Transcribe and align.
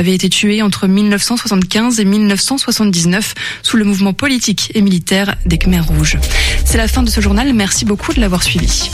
avait 0.00 0.14
été 0.14 0.30
tué 0.30 0.62
entre 0.62 0.88
1975 0.88 2.00
et 2.00 2.06
1979 2.06 3.34
sous 3.62 3.76
le 3.76 3.84
mouvement 3.84 4.14
politique 4.14 4.72
et 4.74 4.80
militaire 4.80 5.36
des 5.44 5.58
Khmers 5.58 5.86
rouges. 5.86 6.16
C'est 6.64 6.78
la 6.78 6.88
fin 6.88 7.02
de 7.02 7.10
ce 7.10 7.20
journal. 7.20 7.52
Merci 7.52 7.84
beaucoup 7.84 8.14
de 8.14 8.20
l'avoir 8.20 8.42
suivi. 8.42 8.90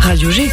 Radio 0.00 0.30
G. 0.30 0.48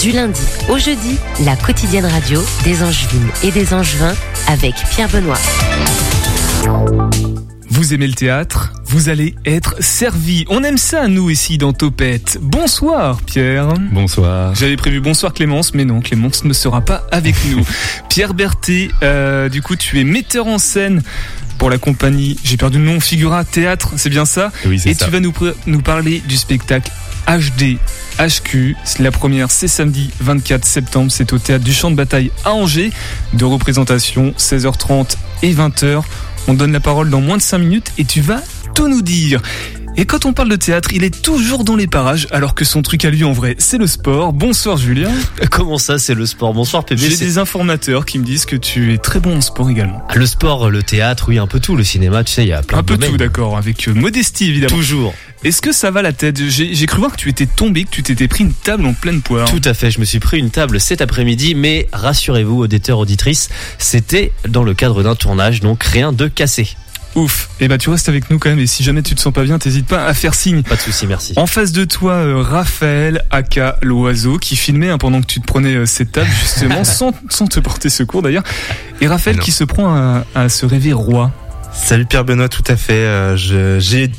du 0.00 0.12
lundi 0.12 0.40
au 0.68 0.78
jeudi, 0.78 1.18
la 1.44 1.56
quotidienne 1.56 2.06
radio 2.06 2.40
des 2.62 2.82
Angevines 2.82 3.30
et 3.42 3.50
des 3.50 3.74
Angevins 3.74 4.14
avec 4.46 4.74
Pierre 4.90 5.08
Benoît. 5.08 5.38
Vous 7.68 7.94
aimez 7.94 8.06
le 8.06 8.14
théâtre? 8.14 8.72
Vous 8.84 9.08
allez 9.08 9.34
être 9.44 9.82
servi. 9.82 10.44
On 10.48 10.62
aime 10.62 10.78
ça, 10.78 11.08
nous, 11.08 11.30
ici, 11.30 11.58
dans 11.58 11.72
Topette. 11.72 12.38
Bonsoir, 12.40 13.20
Pierre. 13.22 13.74
Bonsoir. 13.92 14.54
J'avais 14.54 14.76
prévu 14.76 15.00
bonsoir, 15.00 15.32
Clémence, 15.32 15.74
mais 15.74 15.84
non, 15.84 16.00
Clémence 16.00 16.44
ne 16.44 16.52
sera 16.52 16.80
pas 16.80 17.04
avec 17.10 17.34
nous. 17.50 17.66
Pierre 18.08 18.34
Berthet, 18.34 18.90
euh, 19.02 19.48
du 19.48 19.62
coup, 19.62 19.76
tu 19.76 20.00
es 20.00 20.04
metteur 20.04 20.46
en 20.46 20.58
scène 20.58 21.02
pour 21.58 21.70
la 21.70 21.78
compagnie, 21.78 22.38
j'ai 22.44 22.56
perdu 22.56 22.78
le 22.78 22.84
nom, 22.84 23.00
Figura 23.00 23.44
Théâtre, 23.44 23.94
c'est 23.96 24.10
bien 24.10 24.24
ça 24.24 24.52
Oui, 24.64 24.78
c'est 24.78 24.90
Et 24.90 24.94
tu 24.94 25.10
vas 25.10 25.20
nous, 25.20 25.34
nous 25.66 25.82
parler 25.82 26.22
du 26.26 26.36
spectacle 26.36 26.90
HD 27.26 27.78
HQ. 28.18 28.76
C'est 28.84 29.00
La 29.00 29.10
première, 29.10 29.50
c'est 29.50 29.68
samedi 29.68 30.10
24 30.20 30.64
septembre. 30.64 31.12
C'est 31.12 31.32
au 31.32 31.38
théâtre 31.38 31.64
du 31.64 31.74
Champ 31.74 31.90
de 31.90 31.96
Bataille 31.96 32.30
à 32.44 32.52
Angers. 32.52 32.90
De 33.34 33.44
représentation 33.44 34.32
16h30 34.38 35.16
et 35.42 35.52
20h. 35.52 36.02
On 36.46 36.54
donne 36.54 36.72
la 36.72 36.80
parole 36.80 37.10
dans 37.10 37.20
moins 37.20 37.36
de 37.36 37.42
5 37.42 37.58
minutes 37.58 37.92
et 37.98 38.04
tu 38.04 38.20
vas 38.20 38.40
tout 38.74 38.88
nous 38.88 39.02
dire. 39.02 39.42
Et 40.00 40.04
quand 40.06 40.26
on 40.26 40.32
parle 40.32 40.48
de 40.48 40.54
théâtre, 40.54 40.90
il 40.92 41.02
est 41.02 41.22
toujours 41.22 41.64
dans 41.64 41.74
les 41.74 41.88
parages, 41.88 42.28
alors 42.30 42.54
que 42.54 42.64
son 42.64 42.82
truc 42.82 43.04
à 43.04 43.10
lui 43.10 43.24
en 43.24 43.32
vrai, 43.32 43.56
c'est 43.58 43.78
le 43.78 43.88
sport. 43.88 44.32
Bonsoir 44.32 44.76
Julien. 44.76 45.10
Comment 45.50 45.76
ça, 45.76 45.98
c'est 45.98 46.14
le 46.14 46.24
sport? 46.24 46.54
Bonsoir 46.54 46.84
PB. 46.84 46.98
J'ai 46.98 47.16
des 47.16 47.38
informateurs 47.38 48.06
qui 48.06 48.20
me 48.20 48.24
disent 48.24 48.44
que 48.44 48.54
tu 48.54 48.94
es 48.94 48.98
très 48.98 49.18
bon 49.18 49.38
en 49.38 49.40
sport 49.40 49.68
également. 49.68 50.00
Ah, 50.08 50.14
Le 50.14 50.24
sport, 50.24 50.70
le 50.70 50.84
théâtre, 50.84 51.24
oui, 51.30 51.38
un 51.38 51.48
peu 51.48 51.58
tout. 51.58 51.74
Le 51.74 51.82
cinéma, 51.82 52.22
tu 52.22 52.32
sais, 52.32 52.44
il 52.44 52.48
y 52.48 52.52
a 52.52 52.62
plein 52.62 52.78
Un 52.78 52.82
de 52.82 52.86
peu 52.86 52.94
domaines. 52.94 53.10
tout, 53.10 53.16
d'accord, 53.16 53.58
avec 53.58 53.88
euh, 53.88 53.92
modestie 53.92 54.50
évidemment. 54.50 54.76
Toujours. 54.76 55.14
Est-ce 55.42 55.60
que 55.60 55.72
ça 55.72 55.90
va 55.90 56.00
la 56.00 56.12
tête? 56.12 56.48
J'ai 56.48 56.74
j'ai 56.74 56.86
cru 56.86 56.98
voir 56.98 57.10
que 57.10 57.16
tu 57.16 57.28
étais 57.28 57.46
tombé, 57.46 57.82
que 57.82 57.90
tu 57.90 58.04
t'étais 58.04 58.28
pris 58.28 58.44
une 58.44 58.52
table 58.52 58.86
en 58.86 58.92
pleine 58.92 59.20
poire. 59.20 59.50
Tout 59.50 59.62
à 59.64 59.74
fait, 59.74 59.90
je 59.90 59.98
me 59.98 60.04
suis 60.04 60.20
pris 60.20 60.38
une 60.38 60.50
table 60.50 60.78
cet 60.78 61.00
après-midi, 61.00 61.56
mais 61.56 61.88
rassurez-vous, 61.92 62.56
auditeurs, 62.62 63.00
auditrices, 63.00 63.48
c'était 63.78 64.30
dans 64.48 64.62
le 64.62 64.74
cadre 64.74 65.02
d'un 65.02 65.16
tournage, 65.16 65.58
donc 65.60 65.82
rien 65.82 66.12
de 66.12 66.28
cassé. 66.28 66.68
Ouf. 67.14 67.48
Et 67.60 67.68
bah 67.68 67.78
tu 67.78 67.90
restes 67.90 68.08
avec 68.08 68.30
nous 68.30 68.38
quand 68.38 68.50
même 68.50 68.58
et 68.58 68.66
si 68.66 68.84
jamais 68.84 69.02
tu 69.02 69.14
te 69.14 69.20
sens 69.20 69.32
pas 69.32 69.42
bien, 69.42 69.58
t'hésites 69.58 69.86
pas 69.86 70.06
à 70.06 70.14
faire 70.14 70.34
signe. 70.34 70.62
Pas 70.62 70.76
de 70.76 70.80
souci, 70.80 71.06
merci. 71.06 71.32
En 71.36 71.46
face 71.46 71.72
de 71.72 71.84
toi, 71.84 72.12
euh, 72.12 72.42
Raphaël, 72.42 73.22
aka 73.30 73.76
l'oiseau, 73.82 74.38
qui 74.38 74.54
filmait 74.56 74.90
hein, 74.90 74.98
pendant 74.98 75.20
que 75.20 75.26
tu 75.26 75.40
te 75.40 75.46
prenais 75.46 75.74
euh, 75.74 75.86
cette 75.86 76.12
table 76.12 76.30
justement, 76.40 76.84
sans, 76.84 77.12
sans 77.28 77.46
te 77.46 77.58
porter 77.60 77.88
secours 77.88 78.22
d'ailleurs. 78.22 78.44
Et 79.00 79.08
Raphaël 79.08 79.36
Non. 79.36 79.42
qui 79.42 79.50
se 79.52 79.64
prend 79.64 79.94
à, 79.94 80.24
à 80.34 80.48
se 80.48 80.64
rêver 80.66 80.92
roi. 80.92 81.32
Salut 81.72 82.06
Pierre 82.06 82.24
Benoît, 82.24 82.48
tout 82.48 82.64
à 82.68 82.76
fait. 82.76 82.92
Euh, 82.94 83.36
je- 83.36 83.78
J'ai 83.80 84.10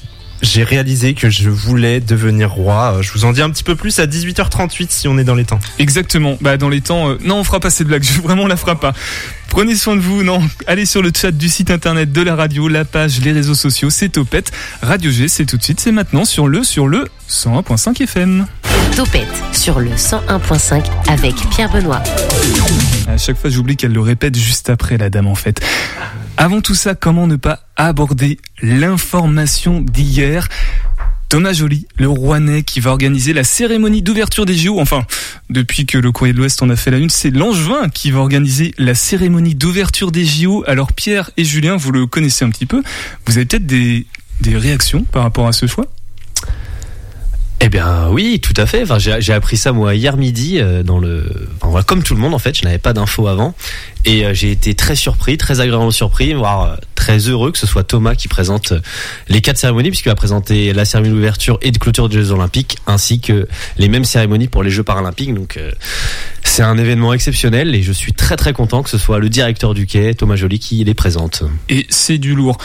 j'ai 0.42 0.64
réalisé 0.64 1.14
que 1.14 1.30
je 1.30 1.50
voulais 1.50 2.00
devenir 2.00 2.52
roi. 2.52 2.95
Euh, 2.98 3.02
Je 3.02 3.12
vous 3.12 3.26
en 3.26 3.32
dis 3.34 3.42
un 3.42 3.50
petit 3.50 3.64
peu 3.64 3.76
plus 3.76 4.00
à 4.00 4.06
18h38 4.06 4.88
si 4.90 5.08
on 5.08 5.18
est 5.18 5.23
dans 5.23 5.36
les 5.36 5.45
temps. 5.45 5.59
Exactement. 5.80 6.38
Bah 6.42 6.58
dans 6.58 6.70
les 6.70 6.82
temps, 6.82 7.09
euh, 7.09 7.18
non, 7.23 7.38
on 7.40 7.44
fera 7.44 7.59
pas 7.59 7.70
cette 7.70 7.88
blague. 7.88 8.04
Je 8.09 8.22
vraiment 8.22 8.44
on 8.44 8.48
la 8.48 8.58
fera 8.58 8.80
pas. 8.80 8.94
Prenez 9.50 9.76
soin 9.76 9.95
de 9.95 10.02
vous. 10.02 10.23
Non, 10.23 10.42
allez 10.67 10.86
sur 10.86 11.02
le 11.02 11.12
chat 11.16 11.32
du 11.32 11.50
site 11.50 11.72
internet 11.72 12.12
de 12.12 12.22
la 12.22 12.36
radio, 12.36 12.67
la 12.67 12.86
page, 12.86 13.20
les 13.22 13.32
réseaux 13.32 13.56
sociaux. 13.56 13.90
C'est 13.90 14.10
Topette. 14.10 14.52
Radio 14.82 15.11
G, 15.11 15.27
c'est 15.27 15.45
tout 15.45 15.58
de 15.58 15.64
suite. 15.64 15.80
C'est 15.80 15.92
maintenant 15.92 16.26
sur 16.26 16.48
le 16.48 16.64
sur 16.64 16.88
le 16.88 17.08
101.5 17.30 18.02
FM. 18.04 18.45
Topette 18.95 19.27
sur 19.52 19.80
le 19.80 19.92
101.5 19.92 20.83
avec 21.10 21.36
Pierre 21.50 21.71
Benoît. 21.71 22.02
À 23.08 23.17
chaque 23.17 23.38
fois, 23.38 23.50
j'oublie 23.50 23.76
qu'elle 23.76 23.94
le 23.94 24.02
répète 24.02 24.38
juste 24.38 24.70
après 24.70 24.98
la 24.98 25.10
dame 25.10 25.27
en 25.27 25.36
fait. 25.36 25.61
Avant 26.42 26.61
tout 26.61 26.73
ça, 26.73 26.95
comment 26.95 27.27
ne 27.27 27.36
pas 27.36 27.66
aborder 27.76 28.39
l'information 28.61 29.82
d'hier? 29.82 30.48
Thomas 31.27 31.52
Joly, 31.52 31.86
le 31.98 32.08
Rouennais 32.08 32.64
qui 32.64 32.80
va 32.80 32.92
organiser 32.92 33.33
la 33.33 33.44
cérémonie 33.44 34.02
d'ouverture 34.02 34.45
des 34.45 34.55
JO. 34.55 34.80
Enfin, 34.80 35.05
depuis 35.50 35.86
que 35.86 35.98
le 35.98 36.14
Courrier 36.14 36.32
de 36.32 36.38
l'Ouest 36.38 36.64
en 36.64 36.70
a 36.70 36.77
fait 36.77 36.92
la 36.92 36.98
une, 36.98 37.10
c'est 37.10 37.30
Langevin 37.30 37.89
qui 37.89 38.11
va 38.11 38.20
organiser 38.20 38.73
la 38.77 38.95
cérémonie 38.95 39.54
d'ouverture 39.54 40.14
des 40.14 40.23
JO. 40.23 40.64
Alors 40.66 40.94
Pierre 40.94 41.30
et 41.36 41.44
Julien, 41.44 41.76
vous 41.76 41.92
le 41.92 42.08
connaissez 42.08 42.45
un 42.45 42.50
petit 42.52 42.66
peu. 42.66 42.83
Vous 43.26 43.36
avez 43.36 43.45
peut-être 43.45 43.66
des, 43.66 44.08
des 44.39 44.56
réactions 44.56 45.04
par 45.04 45.23
rapport 45.23 45.45
à 45.45 45.52
ce 45.52 45.67
choix? 45.67 45.88
Eh 47.61 47.67
bien 47.67 48.08
oui, 48.09 48.39
tout 48.39 48.53
à 48.55 48.65
fait. 48.65 48.83
Enfin, 48.83 48.97
j'ai 48.99 49.33
appris 49.33 49.58
ça 49.58 49.73
moi 49.73 49.93
hier 49.93 50.15
midi 50.15 50.59
euh, 50.59 50.81
dans 50.81 50.97
le, 50.97 51.30
enfin, 51.59 51.81
comme 51.83 52.03
tout 52.03 52.15
le 52.15 52.21
monde 52.21 52.33
en 52.33 52.39
fait. 52.39 52.58
Je 52.58 52.64
n'avais 52.64 52.77
pas 52.77 52.93
d'infos 52.93 53.27
avant 53.27 53.53
et 54.05 54.25
euh, 54.25 54.33
j'ai 54.33 54.52
été 54.52 54.75
très 54.75 54.95
surpris, 54.95 55.37
très 55.37 55.59
agréablement 55.59 55.92
surpris, 55.92 56.33
voire 56.33 56.64
euh, 56.64 56.75
très 56.95 57.17
heureux 57.17 57.52
que 57.52 57.58
ce 57.58 57.67
soit 57.67 57.83
Thomas 57.83 58.15
qui 58.15 58.30
présente 58.30 58.73
les 59.27 59.42
quatre 59.42 59.58
cérémonies 59.58 59.89
puisqu'il 59.89 60.09
va 60.09 60.15
présenter 60.15 60.71
la 60.71 60.86
cérémonie 60.86 61.15
d'ouverture 61.15 61.59
et 61.61 61.71
de 61.71 61.77
clôture 61.77 62.08
des 62.08 62.15
Jeux 62.15 62.31
Olympiques 62.31 62.77
ainsi 62.87 63.20
que 63.20 63.47
les 63.77 63.89
mêmes 63.89 64.05
cérémonies 64.05 64.47
pour 64.47 64.64
les 64.64 64.70
Jeux 64.70 64.83
Paralympiques. 64.83 65.33
Donc 65.33 65.59
c'est 66.49 66.64
un 66.64 66.77
événement 66.77 67.14
exceptionnel 67.14 67.76
et 67.76 67.83
je 67.83 67.92
suis 67.92 68.11
très 68.11 68.36
très 68.36 68.54
content 68.54 68.83
que 68.83 68.89
ce 68.89 68.98
soit 68.98 69.20
le 69.20 69.30
directeur 69.30 69.73
du 69.73 69.86
quai 69.86 70.14
Thomas 70.15 70.36
Joly 70.36 70.60
qui 70.60 70.83
les 70.83 70.93
présente. 70.93 71.43
Et 71.70 71.86
c'est 71.89 72.17
du 72.17 72.36
lourd. 72.36 72.58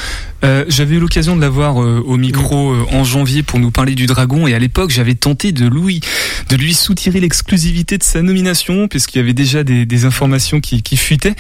Euh, 0.43 0.65
j'avais 0.69 0.97
eu 0.97 1.00
l'occasion 1.00 1.37
de 1.37 1.41
l'avoir 1.41 1.83
euh, 1.83 2.03
au 2.05 2.17
micro 2.17 2.73
euh, 2.73 2.87
en 2.93 3.05
janvier 3.05 3.43
pour 3.43 3.59
nous 3.59 3.71
parler 3.71 3.94
du 3.94 4.06
dragon 4.06 4.47
et 4.47 4.55
à 4.55 4.59
l'époque 4.59 4.91
j'avais 4.91 5.15
tenté 5.15 5.53
de 5.53 5.69
lui, 5.69 6.00
de 6.49 6.56
lui 6.56 6.75
soutirer 6.75 7.21
l'exclusivité 7.21 7.99
de 7.99 8.03
sa 8.03 8.23
nomination 8.23 8.89
puisqu'il 8.89 9.19
y 9.19 9.21
avait 9.21 9.34
déjà 9.34 9.62
des, 9.62 9.87
des 9.87 10.05
informations 10.06 10.61
qui, 10.61 10.83
qui 10.83 10.97
fuitaient. 10.97 11.34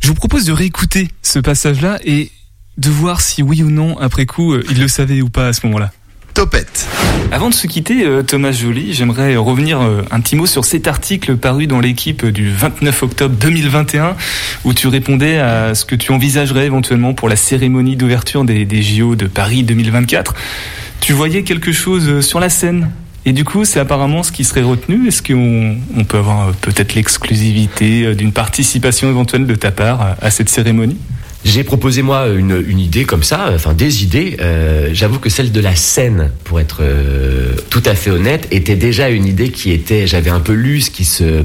Je 0.00 0.08
vous 0.08 0.14
propose 0.14 0.44
de 0.44 0.52
réécouter 0.52 1.08
ce 1.22 1.38
passage-là 1.38 1.98
et 2.04 2.30
de 2.76 2.90
voir 2.90 3.20
si 3.20 3.42
oui 3.42 3.62
ou 3.62 3.70
non, 3.70 3.98
après 3.98 4.26
coup, 4.26 4.52
euh, 4.52 4.64
il 4.70 4.80
le 4.80 4.88
savait 4.88 5.22
ou 5.22 5.30
pas 5.30 5.48
à 5.48 5.52
ce 5.52 5.64
moment-là. 5.66 5.92
Topette. 6.34 6.88
Avant 7.30 7.48
de 7.48 7.54
se 7.54 7.68
quitter, 7.68 8.04
euh, 8.04 8.24
Thomas 8.24 8.50
Joly, 8.50 8.92
j'aimerais 8.92 9.36
revenir 9.36 9.80
euh, 9.80 10.02
un 10.10 10.20
petit 10.20 10.34
mot 10.34 10.46
sur 10.46 10.64
cet 10.64 10.88
article 10.88 11.36
paru 11.36 11.68
dans 11.68 11.78
l'équipe 11.78 12.26
du 12.26 12.50
29 12.50 13.04
octobre 13.04 13.36
2021, 13.38 14.16
où 14.64 14.74
tu 14.74 14.88
répondais 14.88 15.38
à 15.38 15.76
ce 15.76 15.84
que 15.84 15.94
tu 15.94 16.10
envisagerais 16.10 16.66
éventuellement 16.66 17.14
pour 17.14 17.28
la 17.28 17.36
cérémonie 17.36 17.94
d'ouverture 17.94 18.44
des, 18.44 18.82
JO 18.82 19.14
de 19.14 19.28
Paris 19.28 19.62
2024. 19.62 20.34
Tu 21.00 21.12
voyais 21.12 21.44
quelque 21.44 21.70
chose 21.70 22.08
euh, 22.08 22.20
sur 22.20 22.40
la 22.40 22.48
scène? 22.48 22.90
Et 23.26 23.32
du 23.32 23.44
coup, 23.44 23.64
c'est 23.64 23.78
apparemment 23.78 24.24
ce 24.24 24.32
qui 24.32 24.42
serait 24.42 24.62
retenu. 24.62 25.06
Est-ce 25.06 25.22
qu'on 25.22 25.76
on 25.96 26.04
peut 26.04 26.18
avoir 26.18 26.52
peut-être 26.54 26.94
l'exclusivité 26.94 28.14
d'une 28.14 28.32
participation 28.32 29.08
éventuelle 29.08 29.46
de 29.46 29.54
ta 29.54 29.70
part 29.70 30.16
à 30.20 30.30
cette 30.30 30.50
cérémonie? 30.50 30.98
J'ai 31.44 31.62
proposé 31.62 32.00
moi 32.00 32.28
une, 32.28 32.64
une 32.66 32.78
idée 32.78 33.04
comme 33.04 33.22
ça, 33.22 33.50
enfin 33.54 33.74
des 33.74 34.02
idées. 34.02 34.38
Euh, 34.40 34.88
J'avoue 34.94 35.18
que 35.18 35.28
celle 35.28 35.52
de 35.52 35.60
la 35.60 35.76
scène, 35.76 36.30
pour 36.44 36.58
être 36.58 36.78
euh, 36.80 37.54
tout 37.68 37.82
à 37.84 37.94
fait 37.94 38.10
honnête, 38.10 38.48
était 38.50 38.76
déjà 38.76 39.10
une 39.10 39.26
idée 39.26 39.50
qui 39.50 39.70
était, 39.70 40.06
j'avais 40.06 40.30
un 40.30 40.40
peu 40.40 40.52
lu 40.54 40.80
ce 40.80 40.90
qui 40.90 41.04
se 41.04 41.42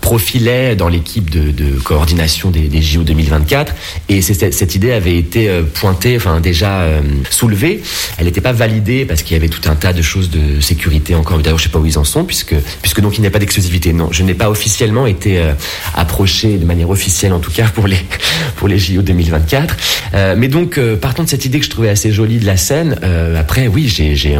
profilait 0.00 0.76
dans 0.76 0.88
l'équipe 0.88 1.30
de, 1.30 1.52
coordination 1.82 2.50
des, 2.50 2.82
JO 2.82 3.02
2024, 3.02 3.74
et 4.08 4.20
cette, 4.20 4.74
idée 4.74 4.92
avait 4.92 5.16
été 5.16 5.48
euh, 5.48 5.62
pointée, 5.62 6.16
enfin 6.16 6.40
déjà 6.40 6.80
euh, 6.80 7.00
soulevée. 7.30 7.82
Elle 8.18 8.26
n'était 8.26 8.40
pas 8.40 8.52
validée 8.52 9.04
parce 9.04 9.22
qu'il 9.22 9.34
y 9.34 9.40
avait 9.40 9.48
tout 9.48 9.68
un 9.70 9.74
tas 9.74 9.92
de 9.92 10.02
choses 10.02 10.28
de 10.28 10.60
sécurité 10.60 11.14
encore. 11.14 11.38
D'ailleurs, 11.38 11.58
je 11.58 11.64
sais 11.64 11.70
pas 11.70 11.78
où 11.78 11.86
ils 11.86 11.98
en 11.98 12.04
sont, 12.04 12.24
puisque 12.24 12.54
puisque 12.82 13.00
donc 13.00 13.16
il 13.16 13.20
n'y 13.20 13.26
a 13.26 13.30
pas 13.30 13.38
d'exclusivité. 13.38 13.92
Non, 13.92 14.08
je 14.10 14.22
n'ai 14.22 14.34
pas 14.34 14.50
officiellement 14.50 15.06
été 15.06 15.38
euh, 15.38 15.52
approché 15.94 16.58
de 16.58 16.64
manière 16.64 16.90
officielle, 16.90 17.32
en 17.32 17.40
tout 17.40 17.52
cas 17.52 17.68
pour 17.68 17.86
les 17.86 17.98
pour 18.56 18.68
les 18.68 18.78
JO 18.78 19.02
2024. 19.02 19.76
Euh, 20.14 20.34
mais 20.36 20.48
donc, 20.48 20.78
partant 21.00 21.22
de 21.22 21.28
cette 21.28 21.44
idée 21.44 21.58
que 21.60 21.64
je 21.64 21.70
trouvais 21.70 21.88
assez 21.88 22.12
jolie 22.12 22.38
de 22.38 22.46
la 22.46 22.56
scène, 22.56 22.98
après, 23.36 23.68
oui, 23.68 23.88
j'ai 23.88 24.16
j'ai 24.16 24.36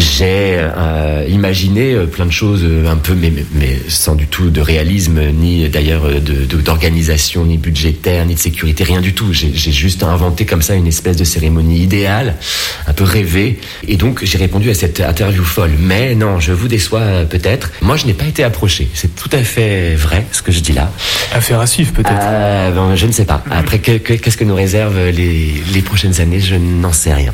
j'ai 0.00 0.56
euh, 0.58 1.24
imaginé 1.28 1.92
euh, 1.94 2.06
plein 2.06 2.24
de 2.26 2.32
choses 2.32 2.62
euh, 2.64 2.88
un 2.90 2.96
peu 2.96 3.14
mais, 3.14 3.78
sans 3.88 4.14
du 4.14 4.26
tout 4.26 4.50
de 4.50 4.60
réalisme 4.60 5.20
ni 5.32 5.68
d'ailleurs 5.68 6.06
euh, 6.06 6.20
de 6.20 6.44
de- 6.46 6.60
d'organisation 6.60 7.44
ni 7.44 7.58
budgétaire 7.58 8.24
ni 8.26 8.34
de 8.34 8.38
sécurité 8.38 8.82
rien 8.84 9.00
du 9.00 9.12
tout. 9.12 9.32
J'ai 9.32 9.72
juste 9.72 10.02
inventé 10.02 10.46
comme 10.46 10.62
ça 10.62 10.74
une 10.74 10.86
espèce 10.86 11.16
de 11.16 11.24
cérémonie 11.24 11.80
idéale 11.82 12.36
un 12.86 12.92
peu 12.92 13.04
rêvée. 13.04 13.58
Et 13.86 13.96
donc 13.96 14.24
j'ai 14.24 14.38
répondu 14.38 14.70
à 14.70 14.74
cette 14.74 15.00
interview 15.00 15.44
folle. 15.44 15.72
Mais 15.78 16.14
non 16.14 16.40
je 16.40 16.52
vous 16.52 16.68
déçois 16.68 17.24
peut-être. 17.28 17.70
Moi 17.82 17.96
je 17.96 18.06
n'ai 18.06 18.14
pas 18.14 18.26
été 18.26 18.42
approché. 18.42 18.88
C'est 18.94 19.14
tout 19.14 19.30
à 19.32 19.42
fait 19.44 19.94
vrai 19.94 20.24
ce 20.32 20.40
que 20.42 20.50
je 20.52 20.60
dis 20.60 20.72
là. 20.72 20.90
Affaire 21.34 21.60
à 21.60 21.66
suivre 21.66 21.92
peut-être. 21.92 22.10
euh, 22.22 22.70
bon, 22.72 22.96
je 22.96 23.06
ne 23.06 23.12
sais 23.12 23.26
pas. 23.26 23.44
Après 23.50 23.78
que- 23.78 23.98
que- 23.98 24.14
qu'est-ce 24.14 24.36
que 24.36 24.44
nous 24.44 24.54
réservent 24.54 25.08
les 25.10 25.54
les 25.74 25.82
prochaines 25.82 26.20
années? 26.20 26.40
Je 26.40 26.54
n'en 26.56 26.92
sais 26.92 27.12
rien 27.12 27.32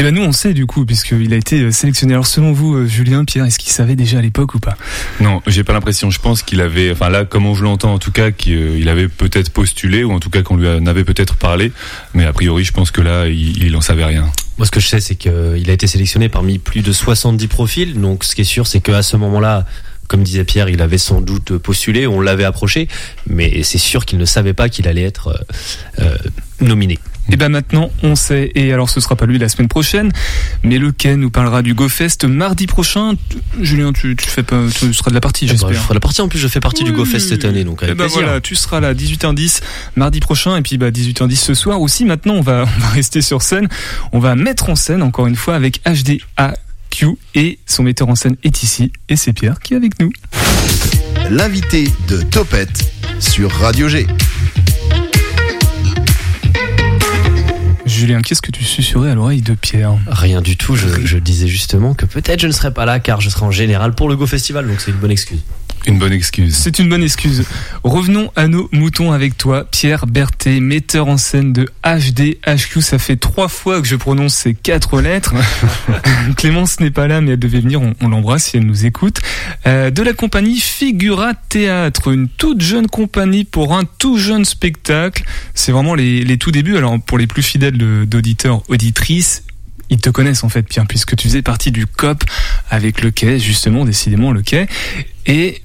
Eh 0.00 0.02
ben 0.04 0.14
nous 0.14 0.22
on 0.22 0.30
sait 0.30 0.54
du 0.54 0.64
coup 0.64 0.86
puisqu'il 0.86 1.34
a 1.34 1.36
été 1.36 1.60
euh, 1.60 1.72
sélectionné. 1.72 2.12
Alors 2.12 2.28
selon 2.28 2.52
vous, 2.52 2.72
euh, 2.72 2.86
Julien, 2.86 3.24
Pierre, 3.24 3.44
est-ce 3.46 3.58
qu'il 3.58 3.72
savait 3.72 3.96
déjà 3.96 4.18
à 4.18 4.22
l'époque 4.22 4.54
ou 4.54 4.60
pas? 4.60 4.76
Non, 5.18 5.42
j'ai 5.48 5.64
pas 5.64 5.72
l'impression. 5.72 6.08
Je 6.08 6.20
pense 6.20 6.44
qu'il 6.44 6.60
avait, 6.60 6.92
enfin 6.92 7.08
là, 7.08 7.24
comme 7.24 7.52
je 7.52 7.64
l'entends 7.64 7.94
en 7.94 7.98
tout 7.98 8.12
cas, 8.12 8.30
qu'il 8.30 8.88
avait 8.88 9.08
peut-être 9.08 9.50
postulé 9.50 10.04
ou 10.04 10.12
en 10.12 10.20
tout 10.20 10.30
cas 10.30 10.42
qu'on 10.42 10.56
lui 10.56 10.68
en 10.68 10.86
avait 10.86 11.02
peut-être 11.02 11.34
parlé. 11.34 11.72
Mais 12.14 12.24
a 12.24 12.32
priori, 12.32 12.62
je 12.62 12.72
pense 12.72 12.92
que 12.92 13.00
là, 13.00 13.26
il, 13.26 13.64
il 13.64 13.74
en 13.74 13.80
savait 13.80 14.04
rien. 14.04 14.30
Moi, 14.56 14.66
ce 14.66 14.70
que 14.70 14.78
je 14.78 14.86
sais, 14.86 15.00
c'est 15.00 15.16
qu'il 15.16 15.30
a 15.68 15.72
été 15.72 15.88
sélectionné 15.88 16.28
parmi 16.28 16.60
plus 16.60 16.82
de 16.82 16.92
70 16.92 17.48
profils. 17.48 18.00
Donc, 18.00 18.22
ce 18.22 18.36
qui 18.36 18.42
est 18.42 18.44
sûr, 18.44 18.68
c'est 18.68 18.80
qu'à 18.80 19.02
ce 19.02 19.16
moment-là, 19.16 19.66
comme 20.08 20.22
disait 20.22 20.44
Pierre, 20.44 20.68
il 20.68 20.80
avait 20.80 20.98
sans 20.98 21.20
doute 21.20 21.58
postulé, 21.58 22.06
on 22.06 22.20
l'avait 22.20 22.44
approché, 22.44 22.88
mais 23.26 23.62
c'est 23.62 23.78
sûr 23.78 24.06
qu'il 24.06 24.18
ne 24.18 24.24
savait 24.24 24.54
pas 24.54 24.68
qu'il 24.68 24.88
allait 24.88 25.02
être 25.02 25.28
euh, 25.28 26.04
euh, 26.04 26.16
nominé. 26.60 26.98
Et 27.30 27.36
ben 27.36 27.50
maintenant, 27.50 27.90
on 28.02 28.16
sait. 28.16 28.50
Et 28.54 28.72
alors, 28.72 28.88
ce 28.88 29.00
sera 29.00 29.14
pas 29.16 29.26
lui 29.26 29.38
la 29.38 29.48
semaine 29.48 29.68
prochaine, 29.68 30.10
mais 30.62 30.78
le 30.78 30.92
Ken 30.92 31.20
nous 31.20 31.30
parlera 31.30 31.62
du 31.62 31.74
GoFest 31.74 32.24
mardi 32.24 32.66
prochain. 32.66 33.12
Julien, 33.60 33.92
tu, 33.92 34.16
tu 34.16 34.26
fais 34.28 34.42
pas, 34.42 34.62
tu 34.74 34.94
seras 34.94 35.10
de 35.10 35.14
la 35.14 35.20
partie, 35.20 35.44
Eh 35.44 35.48
ben, 35.48 35.52
j'espère. 35.52 35.72
je 35.74 35.78
ferai 35.78 35.94
la 35.94 36.00
partie 36.00 36.20
en 36.22 36.28
plus, 36.28 36.38
je 36.38 36.48
fais 36.48 36.60
partie 36.60 36.84
du. 36.84 36.92
GoFest 36.92 37.28
cette 37.28 37.44
année, 37.44 37.64
donc 37.64 37.80
Eh 37.82 37.84
avec 37.84 37.96
ben 37.98 38.04
plaisir. 38.04 38.22
voilà, 38.22 38.40
tu 38.40 38.54
seras 38.54 38.80
là 38.80 38.94
18h10 38.94 39.60
mardi 39.96 40.20
prochain 40.20 40.56
et 40.56 40.62
puis 40.62 40.78
bah 40.78 40.90
18h10 40.90 41.36
ce 41.36 41.54
soir 41.54 41.80
aussi. 41.82 42.04
Maintenant, 42.06 42.34
on 42.34 42.40
va 42.40 42.64
on 42.76 42.80
va 42.80 42.88
rester 42.88 43.20
sur 43.22 43.42
scène. 43.42 43.68
On 44.12 44.18
va 44.20 44.34
mettre 44.34 44.70
en 44.70 44.74
scène 44.74 45.02
encore 45.02 45.26
une 45.26 45.36
fois 45.36 45.54
avec 45.54 45.80
HDAQ 45.84 47.16
et 47.34 47.58
son 47.66 47.82
metteur 47.82 48.08
en 48.08 48.14
scène 48.14 48.36
est 48.42 48.62
ici 48.62 48.90
et 49.10 49.16
c'est 49.16 49.32
Pierre 49.34 49.60
qui 49.60 49.74
est 49.74 49.76
avec 49.76 50.00
nous. 50.00 50.10
L'invité 51.30 51.88
de 52.08 52.22
Topette 52.22 52.90
sur 53.20 53.50
Radio 53.52 53.88
G. 53.88 54.06
Julien, 57.98 58.22
qu'est-ce 58.22 58.42
que 58.42 58.52
tu 58.52 58.62
susurrais 58.62 59.10
à 59.10 59.16
l'oreille 59.16 59.42
de 59.42 59.54
Pierre 59.54 59.98
Rien 60.06 60.40
du 60.40 60.56
tout, 60.56 60.76
je, 60.76 60.86
je 61.04 61.18
disais 61.18 61.48
justement 61.48 61.94
que 61.94 62.06
peut-être 62.06 62.38
je 62.40 62.46
ne 62.46 62.52
serai 62.52 62.72
pas 62.72 62.84
là 62.84 63.00
car 63.00 63.20
je 63.20 63.28
serai 63.28 63.44
en 63.44 63.50
général 63.50 63.92
pour 63.92 64.08
le 64.08 64.14
Go 64.14 64.24
Festival, 64.24 64.68
donc 64.68 64.80
c'est 64.80 64.92
une 64.92 64.98
bonne 64.98 65.10
excuse. 65.10 65.40
Une 65.86 65.98
bonne 65.98 66.12
excuse. 66.12 66.54
C'est 66.54 66.78
une 66.78 66.88
bonne 66.88 67.02
excuse. 67.02 67.44
Revenons 67.82 68.30
à 68.36 68.46
nos 68.48 68.68
moutons 68.72 69.12
avec 69.12 69.38
toi, 69.38 69.64
Pierre 69.70 70.06
Berthet, 70.06 70.60
metteur 70.60 71.08
en 71.08 71.16
scène 71.16 71.52
de 71.52 71.68
HDHQ. 71.84 72.82
Ça 72.82 72.98
fait 72.98 73.16
trois 73.16 73.48
fois 73.48 73.80
que 73.80 73.86
je 73.86 73.96
prononce 73.96 74.34
ces 74.34 74.54
quatre 74.54 75.00
lettres. 75.00 75.34
Clémence 76.36 76.80
n'est 76.80 76.90
pas 76.90 77.06
là, 77.06 77.20
mais 77.20 77.32
elle 77.32 77.38
devait 77.38 77.60
venir. 77.60 77.80
On, 77.80 77.94
on 78.00 78.08
l'embrasse 78.08 78.44
si 78.44 78.56
elle 78.58 78.66
nous 78.66 78.84
écoute. 78.84 79.20
Euh, 79.66 79.90
de 79.90 80.02
la 80.02 80.12
compagnie 80.12 80.60
Figura 80.60 81.32
Théâtre, 81.34 82.08
une 82.12 82.28
toute 82.28 82.60
jeune 82.60 82.86
compagnie 82.86 83.44
pour 83.44 83.74
un 83.74 83.84
tout 83.84 84.18
jeune 84.18 84.44
spectacle. 84.44 85.24
C'est 85.54 85.72
vraiment 85.72 85.94
les, 85.94 86.22
les 86.22 86.38
tout 86.38 86.50
débuts. 86.50 86.76
Alors 86.76 87.00
pour 87.00 87.18
les 87.18 87.26
plus 87.26 87.42
fidèles 87.42 87.78
d'auditeurs, 88.06 88.62
auditrices, 88.68 89.42
ils 89.90 90.00
te 90.00 90.10
connaissent 90.10 90.44
en 90.44 90.48
fait, 90.48 90.62
Pierre, 90.62 90.86
puisque 90.86 91.16
tu 91.16 91.28
faisais 91.28 91.42
partie 91.42 91.72
du 91.72 91.86
COP 91.86 92.24
avec 92.68 93.02
le 93.02 93.10
quai, 93.10 93.38
justement, 93.38 93.84
décidément 93.84 94.32
le 94.32 94.42
quai. 94.42 94.66
Et 95.26 95.62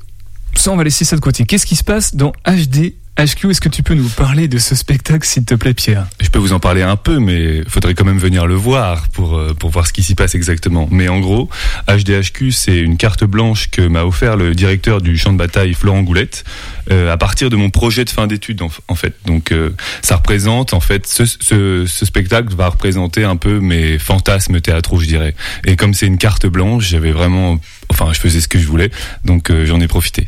ça, 0.56 0.72
on 0.72 0.76
va 0.76 0.84
laisser 0.84 1.06
ça 1.06 1.16
de 1.16 1.22
côté. 1.22 1.46
Qu'est-ce 1.46 1.66
qui 1.66 1.76
se 1.76 1.84
passe 1.84 2.16
dans 2.16 2.32
HD 2.46 2.94
HQ 3.16 3.52
Est-ce 3.52 3.62
que 3.62 3.70
tu 3.70 3.84
peux 3.84 3.94
nous 3.94 4.10
parler 4.10 4.48
de 4.48 4.58
ce 4.58 4.74
spectacle, 4.74 5.28
s'il 5.28 5.46
te 5.46 5.54
plaît, 5.54 5.76
Pierre? 5.76 6.08
Je 6.20 6.30
peux 6.30 6.40
vous 6.40 6.52
en 6.52 6.60
parler 6.60 6.82
un 6.82 6.96
peu, 6.96 7.20
mais 7.20 7.62
faudrait 7.68 7.94
quand 7.94 8.06
même 8.06 8.18
venir 8.18 8.48
le 8.48 8.56
voir 8.56 9.10
pour 9.10 9.38
euh, 9.38 9.54
pour 9.54 9.70
voir 9.70 9.86
ce 9.86 9.94
qui 9.94 10.02
s'y 10.02 10.16
passe 10.16 10.34
exactement. 10.34 10.88
Mais 10.90 11.10
en 11.10 11.20
gros, 11.20 11.48
HDHQ, 11.88 12.52
c'est 12.52 12.80
une 12.80 12.98
carte 12.98 13.24
blanche 13.24 13.70
que 13.70 13.84
m'a 13.84 14.04
offert 14.04 14.36
le 14.36 14.56
directeur 14.56 15.00
du 15.00 15.16
champ 15.16 15.32
de 15.32 15.38
bataille 15.38 15.76
Florent 15.76 16.02
Goulette 16.02 16.44
euh, 16.92 17.14
à 17.14 17.18
partir 17.18 17.52
de 17.52 17.56
mon 17.56 17.70
projet 17.70 18.04
de 18.04 18.10
fin 18.10 18.26
d'études 18.26 18.64
en, 18.64 18.96
fait. 18.96 19.14
Donc 19.28 19.52
euh, 19.52 19.70
ça 20.02 20.16
représente 20.16 20.74
en 20.74 20.80
fait 20.80 21.06
ce, 21.06 21.86
spectacle 21.86 22.56
va 22.56 22.70
représenter 22.70 23.24
un 23.24 23.36
peu 23.36 23.60
mes 23.60 24.00
fantasmes 24.00 24.60
théâtraux, 24.60 25.00
je 25.00 25.06
dirais. 25.06 25.36
Et 25.66 25.76
comme 25.76 25.94
c'est 25.94 26.08
une 26.08 26.18
carte 26.18 26.48
blanche, 26.48 26.90
j'avais 26.90 27.12
vraiment, 27.12 27.60
enfin, 27.90 28.12
je 28.12 28.20
faisais 28.20 28.42
ce 28.42 28.48
que 28.48 28.58
je 28.58 28.66
voulais, 28.66 28.90
donc 29.24 29.52
j'en 29.66 29.80
ai 29.80 29.88
profité. 29.88 30.26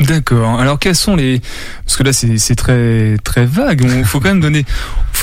D'accord. 0.00 0.58
Alors 0.60 0.78
quels 0.78 0.96
sont 0.96 1.14
les 1.14 1.40
parce 1.84 1.96
que 1.96 2.02
là 2.02 2.12
c'est 2.12 2.54
très 2.56 3.16
très 3.22 3.46
vague. 3.46 3.82
Il 3.84 4.04
faut 4.04 4.20
quand 4.20 4.28
même 4.28 4.40
donner 4.40 4.64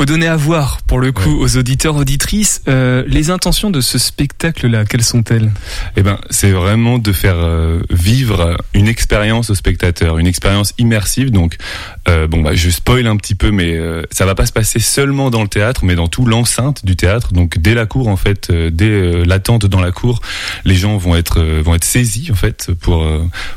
faut 0.02 0.06
donner 0.06 0.26
à 0.26 0.36
voir 0.36 0.80
pour 0.88 1.00
le 1.00 1.12
coup 1.12 1.30
aux 1.30 1.58
auditeurs 1.58 1.96
auditrices 1.96 2.64
euh, 2.68 3.04
les 3.06 3.30
intentions 3.30 3.70
de 3.70 3.82
ce 3.82 4.00
spectacle 4.00 4.66
là. 4.66 4.84
Quelles 4.84 5.04
sont-elles? 5.04 5.52
Eh 5.96 6.02
ben, 6.02 6.18
c'est 6.32 6.50
vraiment 6.50 6.98
de 6.98 7.12
faire 7.12 7.36
euh, 7.38 7.82
vivre 7.92 8.58
une 8.74 8.88
expérience 8.88 9.52
au 9.52 9.54
spectateur, 9.54 10.18
une 10.18 10.26
expérience 10.26 10.74
immersive. 10.80 11.30
Donc, 11.30 11.58
euh, 12.10 12.26
bon, 12.26 12.42
bah, 12.42 12.56
je 12.56 12.72
spoil 12.72 13.06
un 13.06 13.16
petit 13.16 13.36
peu, 13.36 13.52
mais 13.52 13.78
ça 14.10 14.26
va 14.26 14.34
pas 14.34 14.48
se 14.48 14.52
passer 14.52 14.80
seulement 14.80 15.30
dans 15.30 15.44
le 15.44 15.48
théâtre, 15.48 15.86
mais 15.86 15.94
dans 15.94 16.08
tout 16.08 16.26
l'enceinte 16.26 16.84
du 16.84 16.96
théâtre. 16.96 17.32
Donc, 17.32 17.60
dès 17.60 17.76
la 17.76 17.86
cour, 17.86 18.08
en 18.08 18.18
fait, 18.18 18.52
dès 18.52 19.24
l'attente 19.24 19.68
dans 19.68 19.82
la 19.82 19.92
cour, 19.92 20.22
les 20.66 20.76
gens 20.76 20.98
vont 20.98 21.16
être 21.16 21.40
vont 21.62 21.76
être 21.76 21.84
saisis 21.84 22.32
en 22.32 22.36
fait 22.36 22.72
pour 22.80 23.06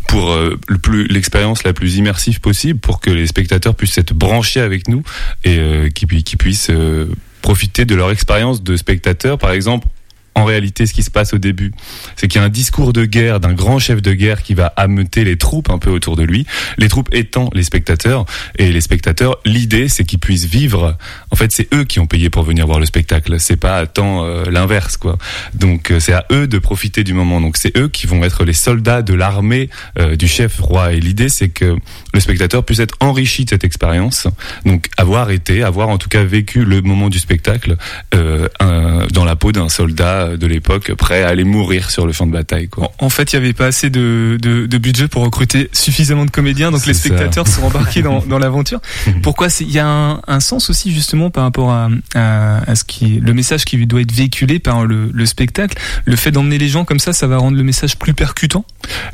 pour 0.08 0.37
le 0.37 0.79
plus 0.79 1.06
l'expérience 1.06 1.64
la 1.64 1.73
plus 1.73 1.97
immersive 1.97 2.40
possible, 2.40 2.79
pour 2.81 3.00
que 3.00 3.08
les 3.08 3.26
spectateurs 3.26 3.75
puissent 3.75 3.97
être 3.97 4.12
branchés 4.12 4.61
avec 4.61 4.88
nous 4.88 5.02
et 5.44 5.58
euh, 5.58 5.88
qu'ils 5.88 6.06
puissent 6.36 6.70
euh, 6.70 7.06
profiter 7.42 7.84
de 7.84 7.94
leur 7.94 8.10
expérience 8.10 8.62
de 8.62 8.76
spectateur, 8.76 9.38
par 9.38 9.52
exemple. 9.52 9.88
En 10.34 10.44
réalité, 10.44 10.86
ce 10.86 10.92
qui 10.92 11.02
se 11.04 11.10
passe 11.10 11.32
au 11.32 11.38
début, 11.38 11.72
c'est 12.16 12.26
qu'il 12.28 12.40
y 12.40 12.42
a 12.42 12.46
un 12.46 12.50
discours 12.50 12.92
de 12.92 13.04
guerre 13.04 13.38
d'un 13.38 13.52
grand 13.52 13.78
chef 13.78 14.02
de 14.02 14.12
guerre 14.12 14.42
qui 14.42 14.54
va 14.54 14.66
ameuter 14.76 15.22
les 15.25 15.36
troupes 15.36 15.70
un 15.70 15.78
peu 15.78 15.90
autour 15.90 16.16
de 16.16 16.25
lui. 16.25 16.44
Les 16.76 16.88
troupes 16.88 17.08
étant 17.12 17.50
les 17.54 17.62
spectateurs. 17.62 18.25
Et 18.58 18.72
les 18.72 18.81
spectateurs, 18.81 19.38
l'idée, 19.44 19.88
c'est 19.88 20.04
qu'ils 20.04 20.19
puissent 20.19 20.46
vivre. 20.46 20.96
En 21.31 21.36
fait, 21.36 21.52
c'est 21.52 21.72
eux 21.72 21.84
qui 21.84 22.00
ont 22.00 22.06
payé 22.06 22.31
pour 22.31 22.42
venir 22.42 22.66
voir 22.66 22.81
le 22.81 22.86
spectacle. 22.86 23.38
C'est 23.38 23.56
pas 23.56 23.86
tant 23.86 24.25
euh, 24.25 24.44
l'inverse, 24.50 24.96
quoi. 24.96 25.19
Donc, 25.54 25.90
euh, 25.90 26.00
c'est 26.00 26.12
à 26.14 26.25
eux 26.32 26.48
de 26.48 26.58
profiter 26.58 27.04
du 27.04 27.14
moment. 27.14 27.40
Donc, 27.40 27.56
c'est 27.56 27.76
eux 27.76 27.88
qui 27.88 28.06
vont 28.06 28.25
être 28.25 28.44
les 28.44 28.52
soldats 28.54 29.02
de 29.02 29.14
l'armée 29.14 29.70
euh, 29.98 30.16
du 30.16 30.26
chef 30.26 30.58
roi. 30.58 30.92
Et 30.94 31.00
l'idée, 31.00 31.28
c'est 31.28 31.48
que 31.48 31.76
le 32.12 32.20
spectateur 32.20 32.64
puisse 32.64 32.80
être 32.80 32.96
enrichi 33.00 33.44
de 33.44 33.50
cette 33.50 33.64
expérience. 33.64 34.26
Donc, 34.64 34.88
avoir 34.96 35.30
été, 35.30 35.62
avoir 35.62 35.88
en 35.90 35.98
tout 35.98 36.08
cas 36.08 36.25
vécu 36.25 36.64
le 36.64 36.82
moment 36.82 37.08
du 37.08 37.19
spectacle 37.19 37.76
un- 38.12 39.06
dans 39.12 39.25
la 39.25 39.37
peau 39.37 39.52
d'un 39.52 39.69
soldat 39.69 40.24
de 40.31 40.47
l'époque, 40.47 40.93
prêt 40.94 41.23
à 41.23 41.29
aller 41.29 41.44
mourir 41.44 41.91
sur 41.91 42.06
le 42.06 42.12
champ 42.12 42.26
de 42.26 42.32
bataille, 42.32 42.69
quoi. 42.69 42.93
En 42.99 43.09
fait, 43.09 43.32
il 43.32 43.38
n'y 43.38 43.44
avait 43.44 43.53
pas 43.55 43.67
assez 43.67 43.91
de, 43.91 44.38
de, 44.41 44.67
de 44.67 44.79
budget 44.79 45.09
pour 45.09 45.23
recruter 45.23 45.69
suffisamment 45.73 46.25
de 46.25 46.31
comédiens, 46.31 46.71
donc 46.71 46.87
les 46.87 46.94
ça. 46.94 47.00
spectateurs 47.09 47.47
sont 47.49 47.62
embarqués 47.65 48.03
dans, 48.03 48.21
dans 48.29 48.38
l'aventure. 48.38 48.81
Pourquoi 49.23 49.49
Il 49.61 49.71
y 49.71 49.79
a 49.79 49.87
un, 49.87 50.21
un 50.26 50.41
sens 50.41 50.71
aussi 50.71 50.93
justement 50.94 51.31
par 51.31 51.44
rapport 51.44 51.71
à, 51.71 51.88
à, 52.15 52.59
à 52.71 52.75
ce 52.75 52.85
qui 52.85 53.21
le 53.21 53.32
message 53.35 53.65
qui 53.65 53.87
doit 53.87 54.00
être 54.00 54.12
véhiculé 54.12 54.59
par 54.59 54.85
le, 54.87 55.11
le 55.12 55.26
spectacle. 55.26 55.79
Le 56.05 56.17
fait 56.17 56.31
d'emmener 56.31 56.59
les 56.59 56.69
gens 56.69 56.85
comme 56.85 56.99
ça, 56.99 57.12
ça 57.12 57.26
va 57.26 57.37
rendre 57.38 57.56
le 57.56 57.62
message 57.62 57.97
plus 57.99 58.15
percutant? 58.15 58.65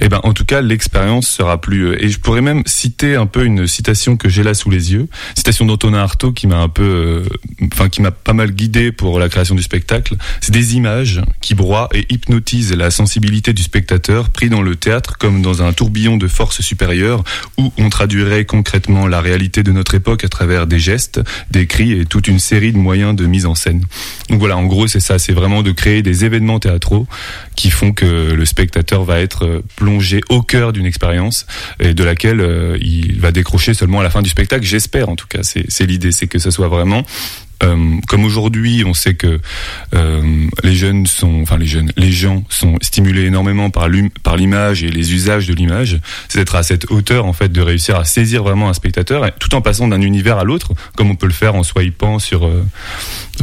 Eh 0.00 0.08
ben, 0.08 0.20
en 0.24 0.32
tout 0.32 0.44
cas, 0.44 0.60
l'expérience 0.60 1.28
sera 1.28 1.60
plus. 1.60 1.86
euh, 1.88 2.04
Et 2.04 2.08
je 2.08 2.18
pourrais 2.18 2.40
même 2.42 2.62
citer 2.66 3.16
un 3.16 3.26
peu 3.26 3.44
une 3.44 3.66
citation 3.66 4.16
que 4.16 4.28
j'ai 4.28 4.42
là 4.42 4.54
sous 4.54 4.70
les 4.70 4.92
yeux, 4.92 5.08
citation 5.34 5.64
d'Antonin 5.66 5.98
Artaud 5.98 6.32
qui 6.32 6.46
m'a 6.46 6.58
un 6.58 6.68
peu, 6.68 6.82
euh, 6.82 7.66
enfin 7.72 7.88
qui 7.88 8.02
m'a 8.02 8.10
pas 8.10 8.32
mal 8.32 8.50
guidé 8.52 8.92
pour 8.92 9.18
la 9.18 9.28
création 9.28 9.54
du 9.54 9.62
spectacle. 9.62 10.16
C'est 10.40 10.52
des 10.52 10.76
images 10.76 10.99
qui 11.40 11.54
broient 11.54 11.88
et 11.94 12.06
hypnotisent 12.10 12.74
la 12.74 12.90
sensibilité 12.90 13.52
du 13.52 13.62
spectateur, 13.62 14.30
pris 14.30 14.48
dans 14.48 14.62
le 14.62 14.76
théâtre 14.76 15.18
comme 15.18 15.42
dans 15.42 15.62
un 15.62 15.72
tourbillon 15.72 16.16
de 16.16 16.28
forces 16.28 16.60
supérieures, 16.60 17.24
où 17.58 17.72
on 17.78 17.88
traduirait 17.90 18.44
concrètement 18.44 19.06
la 19.06 19.20
réalité 19.20 19.62
de 19.62 19.72
notre 19.72 19.94
époque 19.94 20.24
à 20.24 20.28
travers 20.28 20.66
des 20.66 20.78
gestes, 20.78 21.20
des 21.50 21.66
cris 21.66 21.92
et 21.92 22.04
toute 22.04 22.28
une 22.28 22.38
série 22.38 22.72
de 22.72 22.78
moyens 22.78 23.14
de 23.14 23.26
mise 23.26 23.46
en 23.46 23.54
scène. 23.54 23.82
Donc 24.28 24.38
voilà, 24.38 24.56
en 24.56 24.66
gros, 24.66 24.86
c'est 24.86 25.00
ça, 25.00 25.18
c'est 25.18 25.32
vraiment 25.32 25.62
de 25.62 25.72
créer 25.72 26.02
des 26.02 26.24
événements 26.24 26.58
théâtraux 26.58 27.06
qui 27.56 27.70
font 27.70 27.92
que 27.92 28.32
le 28.32 28.44
spectateur 28.44 29.04
va 29.04 29.20
être 29.20 29.44
euh, 29.44 29.62
plongé 29.76 30.20
au 30.28 30.42
cœur 30.42 30.72
d'une 30.72 30.86
expérience 30.86 31.46
et 31.78 31.94
de 31.94 32.04
laquelle 32.04 32.40
euh, 32.40 32.78
il 32.80 33.20
va 33.20 33.32
décrocher 33.32 33.74
seulement 33.74 34.00
à 34.00 34.02
la 34.02 34.10
fin 34.10 34.22
du 34.22 34.30
spectacle. 34.30 34.64
J'espère, 34.64 35.08
en 35.08 35.16
tout 35.16 35.26
cas, 35.26 35.40
c'est 35.42 35.86
l'idée, 35.86 36.12
c'est 36.12 36.26
que 36.26 36.38
ça 36.38 36.50
soit 36.50 36.68
vraiment 36.68 37.04
euh, 37.62 37.96
comme 38.08 38.24
aujourd'hui, 38.24 38.84
on 38.86 38.94
sait 38.94 39.14
que 39.14 39.40
euh, 39.94 40.46
les 40.62 40.74
jeunes 40.74 41.06
sont, 41.06 41.42
enfin 41.42 41.58
les 41.58 41.66
jeunes, 41.66 41.92
les 41.96 42.12
gens 42.12 42.42
sont 42.48 42.76
stimulés 42.80 43.24
énormément 43.24 43.70
par 43.70 43.88
l'image 43.88 44.82
et 44.82 44.88
les 44.88 45.12
usages 45.12 45.46
de 45.46 45.54
l'image. 45.54 46.00
C'est 46.28 46.38
d'être 46.38 46.54
à 46.54 46.62
cette 46.62 46.90
hauteur 46.90 47.26
en 47.26 47.32
fait 47.32 47.50
de 47.50 47.60
réussir 47.60 47.96
à 47.96 48.04
saisir 48.04 48.42
vraiment 48.42 48.68
un 48.68 48.74
spectateur, 48.74 49.30
tout 49.38 49.54
en 49.54 49.60
passant 49.60 49.88
d'un 49.88 50.00
univers 50.00 50.38
à 50.38 50.44
l'autre, 50.44 50.72
comme 50.96 51.10
on 51.10 51.16
peut 51.16 51.26
le 51.26 51.32
faire 51.32 51.54
en 51.54 51.62
swipant 51.62 52.18
sur 52.18 52.46
euh, 52.46 52.64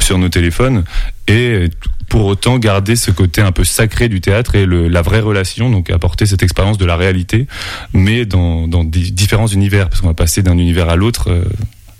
sur 0.01 0.17
nos 0.17 0.29
téléphones, 0.29 0.83
et 1.27 1.69
pour 2.09 2.25
autant 2.25 2.57
garder 2.57 2.95
ce 2.95 3.11
côté 3.11 3.41
un 3.41 3.51
peu 3.51 3.63
sacré 3.65 4.07
du 4.09 4.21
théâtre 4.21 4.55
et 4.55 4.65
le, 4.65 4.87
la 4.87 5.01
vraie 5.01 5.19
relation, 5.19 5.69
donc 5.69 5.89
apporter 5.89 6.25
cette 6.25 6.41
expérience 6.41 6.77
de 6.77 6.85
la 6.85 6.95
réalité, 6.95 7.47
mais 7.93 8.25
dans, 8.25 8.67
dans 8.67 8.83
différents 8.83 9.47
univers, 9.47 9.89
parce 9.89 10.01
qu'on 10.01 10.07
va 10.07 10.13
passer 10.13 10.41
d'un 10.41 10.57
univers 10.57 10.89
à 10.89 10.95
l'autre. 10.95 11.29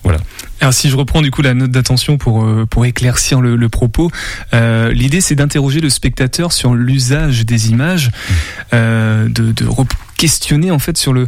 Voilà. 0.07 0.19
Alors 0.61 0.73
si 0.73 0.89
je 0.89 0.95
reprends 0.95 1.21
du 1.21 1.29
coup 1.31 1.41
la 1.41 1.53
note 1.53 1.71
d'attention 1.71 2.17
pour 2.17 2.43
euh, 2.43 2.65
pour 2.65 2.85
éclaircir 2.85 3.41
le, 3.41 3.55
le 3.55 3.69
propos, 3.69 4.09
euh, 4.53 4.91
l'idée 4.91 5.21
c'est 5.21 5.35
d'interroger 5.35 5.81
le 5.81 5.89
spectateur 5.89 6.51
sur 6.51 6.73
l'usage 6.73 7.45
des 7.45 7.69
images, 7.69 8.09
euh, 8.73 9.27
de, 9.29 9.51
de 9.51 9.67
questionner 10.17 10.71
en 10.71 10.79
fait 10.79 10.97
sur 10.97 11.13
le, 11.13 11.27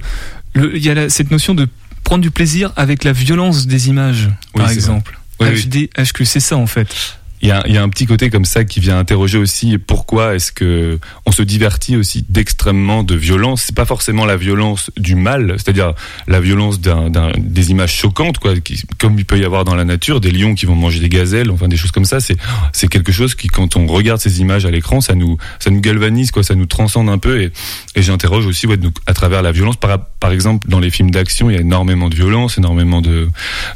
il 0.56 0.84
y 0.84 0.90
a 0.90 0.94
la- 0.96 1.10
cette 1.10 1.30
notion 1.32 1.54
de 1.54 1.68
prendre 2.04 2.22
du 2.22 2.32
plaisir 2.32 2.72
avec 2.76 3.04
la 3.04 3.12
violence 3.12 3.68
des 3.68 3.90
images 3.90 4.30
Oui, 4.56 4.62
par 4.64 4.72
exemple. 4.72 5.20
Oui, 5.40 5.48
HD, 5.68 5.90
HQ, 5.98 6.26
c'est 6.26 6.40
ça 6.40 6.58
en 6.58 6.66
fait. 6.68 7.18
Il 7.42 7.50
y 7.50 7.52
a, 7.52 7.66
y 7.68 7.78
a 7.78 7.84
un 7.84 7.90
petit 7.90 8.06
côté 8.06 8.30
comme 8.30 8.46
ça 8.46 8.66
qui 8.66 8.80
vient 8.80 8.98
interroger 8.98 9.38
aussi 9.38 9.78
pourquoi 9.78 10.36
est-ce 10.36 10.52
que 10.52 11.00
on 11.26 11.32
se 11.32 11.42
divertit 11.42 11.96
aussi 11.96 12.26
d'extrêmement 12.28 13.04
de 13.04 13.16
violence. 13.16 13.64
C'est 13.64 13.76
pas 13.76 13.86
forcément 13.86 14.26
la 14.26 14.38
violence 14.38 14.92
du 14.98 15.16
mal, 15.16 15.56
c'est-à-dire 15.58 15.94
la 16.28 16.40
violence 16.40 16.80
des 16.80 17.72
images 17.72 17.94
choquantes, 17.94 18.40
quoi, 18.40 18.60
qui, 18.60 18.82
comme 18.98 19.18
il 19.18 19.26
peut 19.26 19.40
y 19.40 19.46
avoir 19.46 19.64
dans 19.64 19.76
la 19.76 19.86
nature, 19.86 20.20
des 20.20 20.32
lions 20.32 20.56
qui 20.56 20.66
vont 20.66 20.76
manger 20.76 21.00
des 21.00 21.10
gazelles, 21.10 21.52
enfin 21.52 21.68
des 21.68 21.78
choses 21.78 21.92
comme 21.92 22.06
ça. 22.06 22.20
C'est 22.20 22.38
c'est 22.74 22.88
quelque 22.88 23.12
chose 23.12 23.36
qui, 23.36 23.48
quand 23.48 23.76
on 23.76 23.88
regarde 23.88 24.20
ces 24.20 24.42
images 24.42 24.66
à 24.66 24.72
l'écran, 24.72 25.02
ça 25.02 25.16
nous 25.16 25.38
ça 25.60 25.70
nous 25.70 25.82
galvanise, 25.82 26.32
quoi, 26.32 26.44
ça 26.44 26.56
nous 26.56 26.66
transcende 26.66 27.10
un 27.10 27.18
peu. 27.18 27.42
Et, 27.42 27.52
et 27.96 28.02
j'interroge 28.02 28.46
aussi, 28.46 28.68
ouais, 28.68 28.78
à 29.08 29.14
travers 29.14 29.42
la 29.42 29.52
violence. 29.52 29.78
Par, 29.78 29.98
par 30.20 30.32
exemple, 30.32 30.68
dans 30.70 30.80
les 30.80 30.90
films 30.90 31.12
d'action, 31.12 31.50
il 31.50 31.54
y 31.56 31.58
a 31.58 31.62
énormément 31.62 32.10
de 32.10 32.16
violence, 32.16 32.58
énormément 32.58 33.02
de 33.02 33.30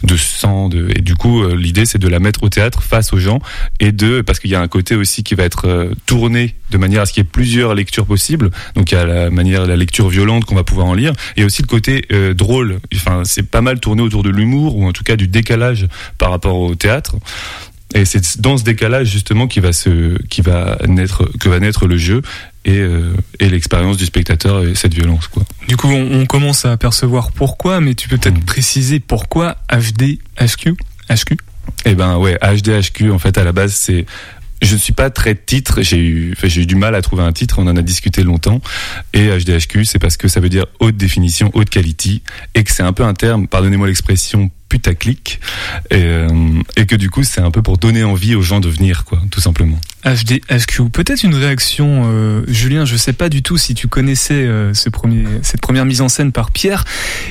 de 0.03 0.17
sang, 0.17 0.69
de, 0.69 0.89
et 0.95 1.01
du 1.01 1.15
coup, 1.15 1.43
euh, 1.43 1.55
l'idée 1.55 1.85
c'est 1.85 1.99
de 1.99 2.07
la 2.07 2.19
mettre 2.19 2.43
au 2.43 2.49
théâtre 2.49 2.83
face 2.83 3.13
aux 3.13 3.19
gens 3.19 3.39
et 3.79 3.91
de 3.91 4.21
parce 4.21 4.39
qu'il 4.39 4.49
y 4.51 4.55
a 4.55 4.61
un 4.61 4.67
côté 4.67 4.95
aussi 4.95 5.23
qui 5.23 5.35
va 5.35 5.43
être 5.43 5.67
euh, 5.67 5.93
tourné 6.05 6.55
de 6.71 6.77
manière 6.77 7.01
à 7.01 7.05
ce 7.05 7.13
qu'il 7.13 7.21
y 7.23 7.25
ait 7.25 7.29
plusieurs 7.29 7.75
lectures 7.75 8.05
possibles. 8.05 8.49
Donc 8.75 8.91
il 8.91 8.95
y 8.95 8.97
a 8.97 9.05
la 9.05 9.29
manière 9.29 9.65
la 9.65 9.75
lecture 9.75 10.09
violente 10.09 10.45
qu'on 10.45 10.55
va 10.55 10.63
pouvoir 10.63 10.87
en 10.87 10.93
lire 10.93 11.13
et 11.37 11.43
aussi 11.43 11.61
le 11.61 11.67
côté 11.67 12.05
euh, 12.11 12.33
drôle. 12.33 12.79
Enfin, 12.95 13.23
c'est 13.25 13.43
pas 13.49 13.61
mal 13.61 13.79
tourné 13.79 14.01
autour 14.01 14.23
de 14.23 14.29
l'humour 14.29 14.77
ou 14.77 14.87
en 14.87 14.91
tout 14.91 15.03
cas 15.03 15.15
du 15.15 15.27
décalage 15.27 15.87
par 16.17 16.31
rapport 16.31 16.57
au 16.57 16.75
théâtre. 16.75 17.15
Et 17.95 18.05
c'est 18.05 18.41
dans 18.41 18.57
ce 18.57 18.63
décalage 18.63 19.07
justement 19.11 19.47
qui 19.47 19.59
va 19.59 19.71
se 19.71 20.17
qui 20.27 20.41
va 20.41 20.79
naître 20.87 21.29
que 21.39 21.47
va 21.47 21.59
naître 21.59 21.85
le 21.85 21.95
jeu 21.95 22.23
et, 22.65 22.79
euh, 22.79 23.13
et 23.39 23.49
l'expérience 23.49 23.97
du 23.97 24.05
spectateur 24.05 24.63
et 24.65 24.73
cette 24.73 24.95
violence 24.95 25.27
quoi. 25.27 25.43
Du 25.67 25.77
coup, 25.77 25.89
on, 25.89 26.21
on 26.21 26.25
commence 26.25 26.65
à 26.65 26.71
apercevoir 26.71 27.31
pourquoi, 27.31 27.81
mais 27.81 27.93
tu 27.93 28.07
peux 28.07 28.17
peut-être 28.17 28.37
Mhm. 28.39 28.45
préciser 28.45 28.99
pourquoi 28.99 29.57
HD, 29.71 30.17
HQ, 30.41 30.73
HQ. 31.09 31.37
Eh 31.85 31.95
ben 31.95 32.17
ouais, 32.17 32.37
HDHQ 32.41 33.11
en 33.11 33.19
fait 33.19 33.37
à 33.37 33.43
la 33.43 33.51
base 33.51 33.73
c'est 33.73 34.05
je 34.63 34.73
ne 34.73 34.79
suis 34.79 34.93
pas 34.93 35.09
très 35.09 35.35
titre, 35.35 35.81
j'ai 35.81 35.97
eu 35.97 36.33
enfin, 36.35 36.47
j'ai 36.47 36.61
eu 36.61 36.65
du 36.65 36.75
mal 36.75 36.95
à 36.95 37.01
trouver 37.01 37.23
un 37.23 37.31
titre, 37.31 37.59
on 37.59 37.67
en 37.67 37.75
a 37.75 37.81
discuté 37.81 38.23
longtemps 38.23 38.61
et 39.13 39.27
HDHQ 39.27 39.85
c'est 39.85 39.99
parce 39.99 40.17
que 40.17 40.27
ça 40.27 40.39
veut 40.39 40.49
dire 40.49 40.65
haute 40.79 40.97
définition, 40.97 41.51
haute 41.53 41.69
quality 41.69 42.23
et 42.55 42.63
que 42.63 42.71
c'est 42.71 42.83
un 42.83 42.93
peu 42.93 43.03
un 43.03 43.13
terme, 43.13 43.47
pardonnez-moi 43.47 43.87
l'expression 43.87 44.49
putaclic 44.69 45.39
et, 45.91 45.97
euh, 45.97 46.27
et 46.77 46.85
que 46.85 46.95
du 46.95 47.09
coup 47.09 47.23
c'est 47.23 47.41
un 47.41 47.51
peu 47.51 47.61
pour 47.61 47.77
donner 47.77 48.03
envie 48.03 48.35
aux 48.35 48.41
gens 48.41 48.59
de 48.59 48.69
venir 48.69 49.05
quoi, 49.05 49.21
tout 49.29 49.41
simplement. 49.41 49.79
HD, 50.03 50.41
HQ. 50.49 50.89
Peut-être 50.91 51.23
une 51.23 51.35
réaction, 51.35 52.03
euh, 52.07 52.43
Julien. 52.47 52.83
Je 52.83 52.97
sais 52.97 53.13
pas 53.13 53.29
du 53.29 53.41
tout 53.41 53.57
si 53.57 53.73
tu 53.73 53.87
connaissais 53.87 54.33
euh, 54.33 54.73
ce 54.73 54.89
premier, 54.89 55.23
cette 55.43 55.61
première 55.61 55.85
mise 55.85 56.01
en 56.01 56.09
scène 56.09 56.33
par 56.33 56.51
Pierre. 56.51 56.83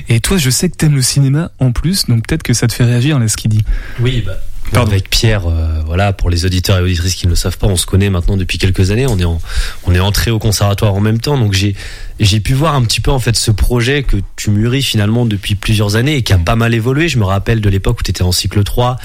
Et 0.08 0.20
toi, 0.20 0.38
je 0.38 0.48
sais 0.48 0.70
que 0.70 0.76
t'aimes 0.76 0.94
le 0.94 1.02
cinéma 1.02 1.50
en 1.58 1.72
plus, 1.72 2.06
donc 2.06 2.26
peut-être 2.26 2.42
que 2.42 2.54
ça 2.54 2.66
te 2.68 2.72
fait 2.72 2.84
réagir 2.84 3.18
là 3.18 3.28
ce 3.28 3.36
qu'il 3.36 3.50
dit. 3.50 3.64
Oui, 4.00 4.22
bah. 4.24 4.38
Pardon. 4.72 4.90
Avec 4.90 5.10
Pierre, 5.10 5.46
euh, 5.46 5.82
voilà, 5.84 6.12
pour 6.14 6.30
les 6.30 6.46
auditeurs 6.46 6.78
et 6.78 6.82
auditrices 6.82 7.14
qui 7.14 7.26
ne 7.26 7.30
le 7.30 7.36
savent 7.36 7.58
pas, 7.58 7.66
on 7.66 7.76
se 7.76 7.84
connaît 7.84 8.08
maintenant 8.08 8.38
depuis 8.38 8.56
quelques 8.56 8.90
années. 8.90 9.06
On 9.06 9.18
est 9.18 9.24
en, 9.24 9.38
on 9.84 9.94
est 9.94 10.00
entré 10.00 10.30
au 10.30 10.38
conservatoire 10.38 10.94
en 10.94 11.00
même 11.00 11.20
temps, 11.20 11.36
donc 11.36 11.52
j'ai, 11.52 11.74
j'ai 12.20 12.40
pu 12.40 12.54
voir 12.54 12.74
un 12.74 12.82
petit 12.82 13.00
peu 13.00 13.10
en 13.10 13.18
fait 13.18 13.36
ce 13.36 13.50
projet 13.50 14.02
que 14.02 14.16
tu 14.36 14.50
mûris 14.50 14.82
finalement 14.82 15.26
depuis 15.26 15.56
plusieurs 15.56 15.96
années 15.96 16.16
et 16.16 16.22
qui 16.22 16.32
a 16.32 16.38
pas 16.38 16.56
mal 16.56 16.72
évolué. 16.72 17.08
Je 17.08 17.18
me 17.18 17.24
rappelle 17.24 17.60
de 17.60 17.68
l'époque 17.68 18.00
où 18.00 18.02
tu 18.02 18.10
étais 18.10 18.22
en 18.22 18.32
cycle 18.32 18.64
3. 18.64 18.96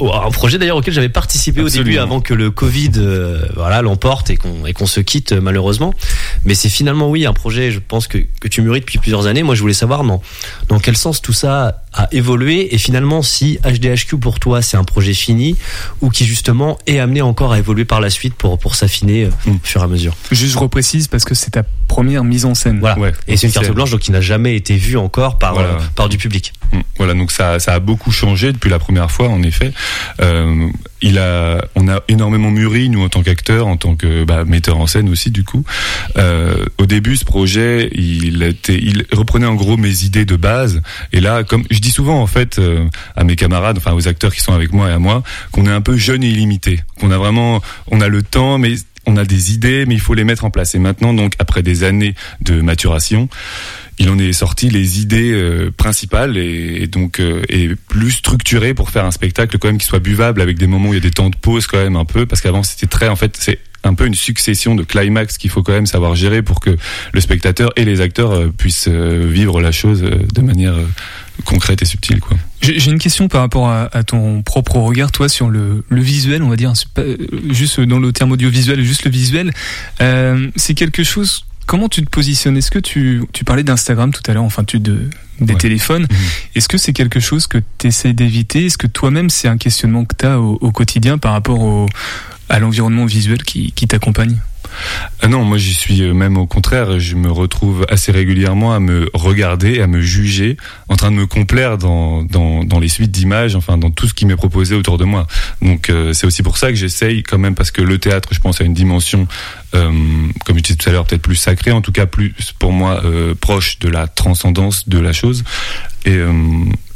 Un 0.00 0.30
projet 0.30 0.58
d'ailleurs 0.58 0.76
auquel 0.76 0.94
j'avais 0.94 1.08
participé 1.08 1.60
au 1.60 1.68
début 1.68 1.80
Absolument. 1.80 2.02
avant 2.02 2.20
que 2.20 2.32
le 2.34 2.50
Covid 2.50 2.92
euh, 2.98 3.46
voilà 3.56 3.82
l'emporte 3.82 4.30
et 4.30 4.36
qu'on 4.36 4.64
et 4.66 4.72
qu'on 4.72 4.86
se 4.86 5.00
quitte 5.00 5.32
euh, 5.32 5.40
malheureusement. 5.40 5.92
Mais 6.44 6.54
c'est 6.54 6.68
finalement 6.68 7.08
oui 7.10 7.26
un 7.26 7.32
projet 7.32 7.70
je 7.72 7.80
pense 7.80 8.06
que, 8.06 8.18
que 8.40 8.46
tu 8.48 8.62
mûris 8.62 8.80
depuis 8.80 8.98
plusieurs 8.98 9.26
années. 9.26 9.42
Moi 9.42 9.54
je 9.56 9.60
voulais 9.60 9.74
savoir 9.74 10.04
dans 10.04 10.22
dans 10.68 10.78
quel 10.78 10.96
sens 10.96 11.20
tout 11.20 11.32
ça 11.32 11.82
a 11.92 12.06
évolué 12.12 12.74
et 12.74 12.78
finalement 12.78 13.22
si 13.22 13.58
HDHQ 13.64 14.18
pour 14.18 14.38
toi 14.38 14.62
c'est 14.62 14.76
un 14.76 14.84
projet 14.84 15.14
fini 15.14 15.56
ou 16.00 16.10
qui 16.10 16.24
justement 16.26 16.78
est 16.86 16.98
amené 17.00 17.20
encore 17.22 17.52
à 17.52 17.58
évoluer 17.58 17.84
par 17.84 18.00
la 18.00 18.10
suite 18.10 18.34
pour 18.34 18.58
pour 18.58 18.74
s'affiner 18.76 19.24
euh, 19.24 19.30
Mm. 19.46 19.50
au 19.52 19.58
fur 19.62 19.80
et 19.80 19.84
à 19.84 19.86
mesure. 19.88 20.14
Juste, 20.30 20.52
je 20.54 20.58
reprécise 20.58 21.06
parce 21.08 21.24
que 21.24 21.34
c'est 21.34 21.50
ta 21.50 21.62
première 21.86 22.24
mise 22.24 22.44
en 22.44 22.54
scène. 22.54 22.78
Voilà. 22.80 22.98
Ouais, 22.98 23.12
Et 23.26 23.36
c'est 23.36 23.46
une 23.46 23.52
carte 23.52 23.70
blanche 23.70 23.90
donc 23.90 24.00
qui 24.00 24.10
n'a 24.12 24.20
jamais 24.20 24.56
été 24.56 24.76
vue 24.76 24.96
encore 24.96 25.38
par 25.38 25.54
Voilà. 25.54 25.68
euh, 25.68 25.78
par 25.94 26.08
du 26.08 26.18
public. 26.18 26.52
Mm. 26.72 26.80
Voilà, 26.96 27.14
donc 27.14 27.30
ça, 27.30 27.58
ça 27.58 27.74
a 27.74 27.80
beaucoup 27.80 28.10
changé 28.10 28.52
depuis 28.52 28.70
la 28.70 28.78
première 28.78 29.10
fois, 29.10 29.28
en 29.28 29.42
effet. 29.42 29.72
Euh, 30.20 30.68
il 31.00 31.18
a, 31.18 31.64
on 31.76 31.88
a 31.88 32.02
énormément 32.08 32.50
mûri, 32.50 32.88
nous, 32.88 33.02
en 33.02 33.08
tant 33.08 33.22
qu'acteurs, 33.22 33.66
en 33.66 33.76
tant 33.76 33.94
que 33.94 34.24
bah, 34.24 34.44
metteur 34.44 34.78
en 34.78 34.86
scène 34.86 35.08
aussi, 35.08 35.30
du 35.30 35.44
coup. 35.44 35.64
Euh, 36.16 36.64
au 36.78 36.86
début, 36.86 37.16
ce 37.16 37.24
projet, 37.24 37.90
il, 37.94 38.42
était, 38.42 38.78
il 38.78 39.04
reprenait 39.12 39.46
en 39.46 39.54
gros 39.54 39.76
mes 39.76 40.04
idées 40.04 40.24
de 40.24 40.36
base. 40.36 40.82
Et 41.12 41.20
là, 41.20 41.44
comme 41.44 41.64
je 41.70 41.78
dis 41.78 41.90
souvent, 41.90 42.20
en 42.20 42.26
fait, 42.26 42.58
euh, 42.58 42.84
à 43.16 43.24
mes 43.24 43.36
camarades, 43.36 43.78
enfin 43.78 43.92
aux 43.92 44.08
acteurs 44.08 44.34
qui 44.34 44.40
sont 44.40 44.52
avec 44.52 44.72
moi 44.72 44.88
et 44.88 44.92
à 44.92 44.98
moi, 44.98 45.22
qu'on 45.52 45.66
est 45.66 45.70
un 45.70 45.80
peu 45.80 45.96
jeune 45.96 46.24
et 46.24 46.28
illimité. 46.28 46.80
Qu'on 47.00 47.10
a 47.10 47.18
vraiment, 47.18 47.60
on 47.90 48.00
a 48.00 48.08
le 48.08 48.22
temps, 48.22 48.58
mais 48.58 48.74
on 49.06 49.16
a 49.16 49.24
des 49.24 49.52
idées, 49.54 49.86
mais 49.86 49.94
il 49.94 50.00
faut 50.00 50.14
les 50.14 50.24
mettre 50.24 50.44
en 50.44 50.50
place. 50.50 50.74
Et 50.74 50.78
maintenant, 50.78 51.14
donc, 51.14 51.34
après 51.38 51.62
des 51.62 51.84
années 51.84 52.14
de 52.42 52.60
maturation, 52.60 53.28
il 53.98 54.08
en 54.10 54.18
est 54.18 54.32
sorti 54.32 54.70
les 54.70 55.00
idées 55.00 55.32
euh, 55.32 55.70
principales 55.76 56.36
et, 56.36 56.86
donc 56.86 57.20
euh, 57.20 57.42
et 57.48 57.70
plus 57.88 58.12
structurées 58.12 58.74
pour 58.74 58.90
faire 58.90 59.04
un 59.04 59.10
spectacle 59.10 59.58
quand 59.58 59.68
même 59.68 59.78
qui 59.78 59.86
soit 59.86 59.98
buvable 59.98 60.40
avec 60.40 60.58
des 60.58 60.66
moments 60.66 60.90
où 60.90 60.94
il 60.94 60.96
y 60.96 61.00
a 61.00 61.02
des 61.02 61.10
temps 61.10 61.30
de 61.30 61.36
pause 61.36 61.66
quand 61.66 61.78
même 61.78 61.96
un 61.96 62.04
peu 62.04 62.26
parce 62.26 62.40
qu'avant 62.40 62.62
c'était 62.62 62.86
très 62.86 63.08
en 63.08 63.16
fait 63.16 63.36
c'est 63.38 63.58
un 63.84 63.94
peu 63.94 64.06
une 64.06 64.14
succession 64.14 64.74
de 64.74 64.82
climax 64.82 65.38
qu'il 65.38 65.50
faut 65.50 65.62
quand 65.62 65.72
même 65.72 65.86
savoir 65.86 66.14
gérer 66.14 66.42
pour 66.42 66.60
que 66.60 66.76
le 67.12 67.20
spectateur 67.20 67.70
et 67.76 67.84
les 67.84 68.00
acteurs 68.00 68.32
euh, 68.32 68.52
puissent 68.56 68.88
euh, 68.88 69.26
vivre 69.28 69.60
la 69.60 69.72
chose 69.72 70.02
de 70.02 70.42
manière 70.42 70.74
concrète 71.44 71.82
et 71.82 71.84
subtile 71.84 72.20
quoi. 72.20 72.36
J'ai 72.60 72.90
une 72.90 72.98
question 72.98 73.28
par 73.28 73.42
rapport 73.42 73.70
à, 73.70 74.02
ton 74.02 74.42
propre 74.42 74.78
regard, 74.78 75.12
toi, 75.12 75.28
sur 75.28 75.48
le, 75.48 75.84
le 75.88 76.00
visuel, 76.00 76.42
on 76.42 76.48
va 76.48 76.56
dire, 76.56 76.72
juste 77.50 77.80
dans 77.80 78.00
le 78.00 78.12
terme 78.12 78.32
audiovisuel, 78.32 78.82
juste 78.82 79.04
le 79.04 79.12
visuel. 79.12 79.52
C'est 80.56 80.74
quelque 80.74 81.04
chose. 81.04 81.44
Comment 81.68 81.88
tu 81.90 82.02
te 82.02 82.08
positionnes? 82.08 82.56
Est-ce 82.56 82.70
que 82.70 82.78
tu, 82.78 83.22
tu 83.34 83.44
parlais 83.44 83.62
d'Instagram 83.62 84.10
tout 84.10 84.22
à 84.26 84.32
l'heure, 84.32 84.42
enfin, 84.42 84.64
tu 84.64 84.80
de 84.80 85.10
des 85.40 85.52
Ouais. 85.52 85.58
téléphones. 85.60 86.06
Mhm. 86.10 86.16
Est-ce 86.56 86.66
que 86.66 86.78
c'est 86.78 86.92
quelque 86.94 87.20
chose 87.20 87.46
que 87.46 87.58
tu 87.78 87.86
essaies 87.88 88.14
d'éviter? 88.14 88.64
Est-ce 88.66 88.78
que 88.78 88.86
toi-même, 88.88 89.28
c'est 89.30 89.46
un 89.48 89.58
questionnement 89.58 90.04
que 90.06 90.16
tu 90.18 90.26
as 90.26 90.40
au, 90.40 90.58
au 90.60 90.72
quotidien 90.72 91.18
par 91.18 91.32
rapport 91.32 91.60
au, 91.60 91.86
à 92.48 92.58
l'environnement 92.58 93.04
visuel 93.04 93.42
qui, 93.44 93.70
qui 93.72 93.86
t'accompagne? 93.86 94.38
Ah 95.22 95.28
non, 95.28 95.44
moi 95.44 95.56
j'y 95.56 95.72
suis 95.74 96.02
euh, 96.02 96.12
même 96.12 96.36
au 96.36 96.46
contraire, 96.46 97.00
je 97.00 97.16
me 97.16 97.30
retrouve 97.30 97.86
assez 97.88 98.12
régulièrement 98.12 98.74
à 98.74 98.80
me 98.80 99.08
regarder, 99.14 99.80
à 99.80 99.86
me 99.86 100.00
juger, 100.00 100.56
en 100.88 100.96
train 100.96 101.10
de 101.10 101.16
me 101.16 101.26
complaire 101.26 101.78
dans, 101.78 102.22
dans, 102.22 102.64
dans 102.64 102.78
les 102.78 102.88
suites 102.88 103.10
d'images, 103.10 103.56
enfin 103.56 103.78
dans 103.78 103.90
tout 103.90 104.06
ce 104.06 104.14
qui 104.14 104.26
m'est 104.26 104.36
proposé 104.36 104.74
autour 104.74 104.98
de 104.98 105.04
moi. 105.04 105.26
Donc 105.62 105.88
euh, 105.88 106.12
c'est 106.12 106.26
aussi 106.26 106.42
pour 106.42 106.58
ça 106.58 106.68
que 106.68 106.74
j'essaye 106.76 107.22
quand 107.22 107.38
même, 107.38 107.54
parce 107.54 107.70
que 107.70 107.80
le 107.82 107.98
théâtre, 107.98 108.28
je 108.32 108.40
pense, 108.40 108.60
a 108.60 108.64
une 108.64 108.74
dimension, 108.74 109.26
comme 109.72 110.56
je 110.56 110.60
disais 110.60 110.76
tout 110.76 110.88
à 110.88 110.92
l'heure, 110.92 111.04
peut-être 111.04 111.22
plus 111.22 111.36
sacrée, 111.36 111.72
en 111.72 111.80
tout 111.80 111.92
cas 111.92 112.06
plus 112.06 112.32
pour 112.58 112.72
moi 112.72 113.02
euh, 113.04 113.34
proche 113.34 113.78
de 113.78 113.88
la 113.88 114.06
transcendance 114.06 114.88
de 114.88 114.98
la 114.98 115.12
chose. 115.12 115.44
Et, 116.04 116.16
euh, 116.16 116.32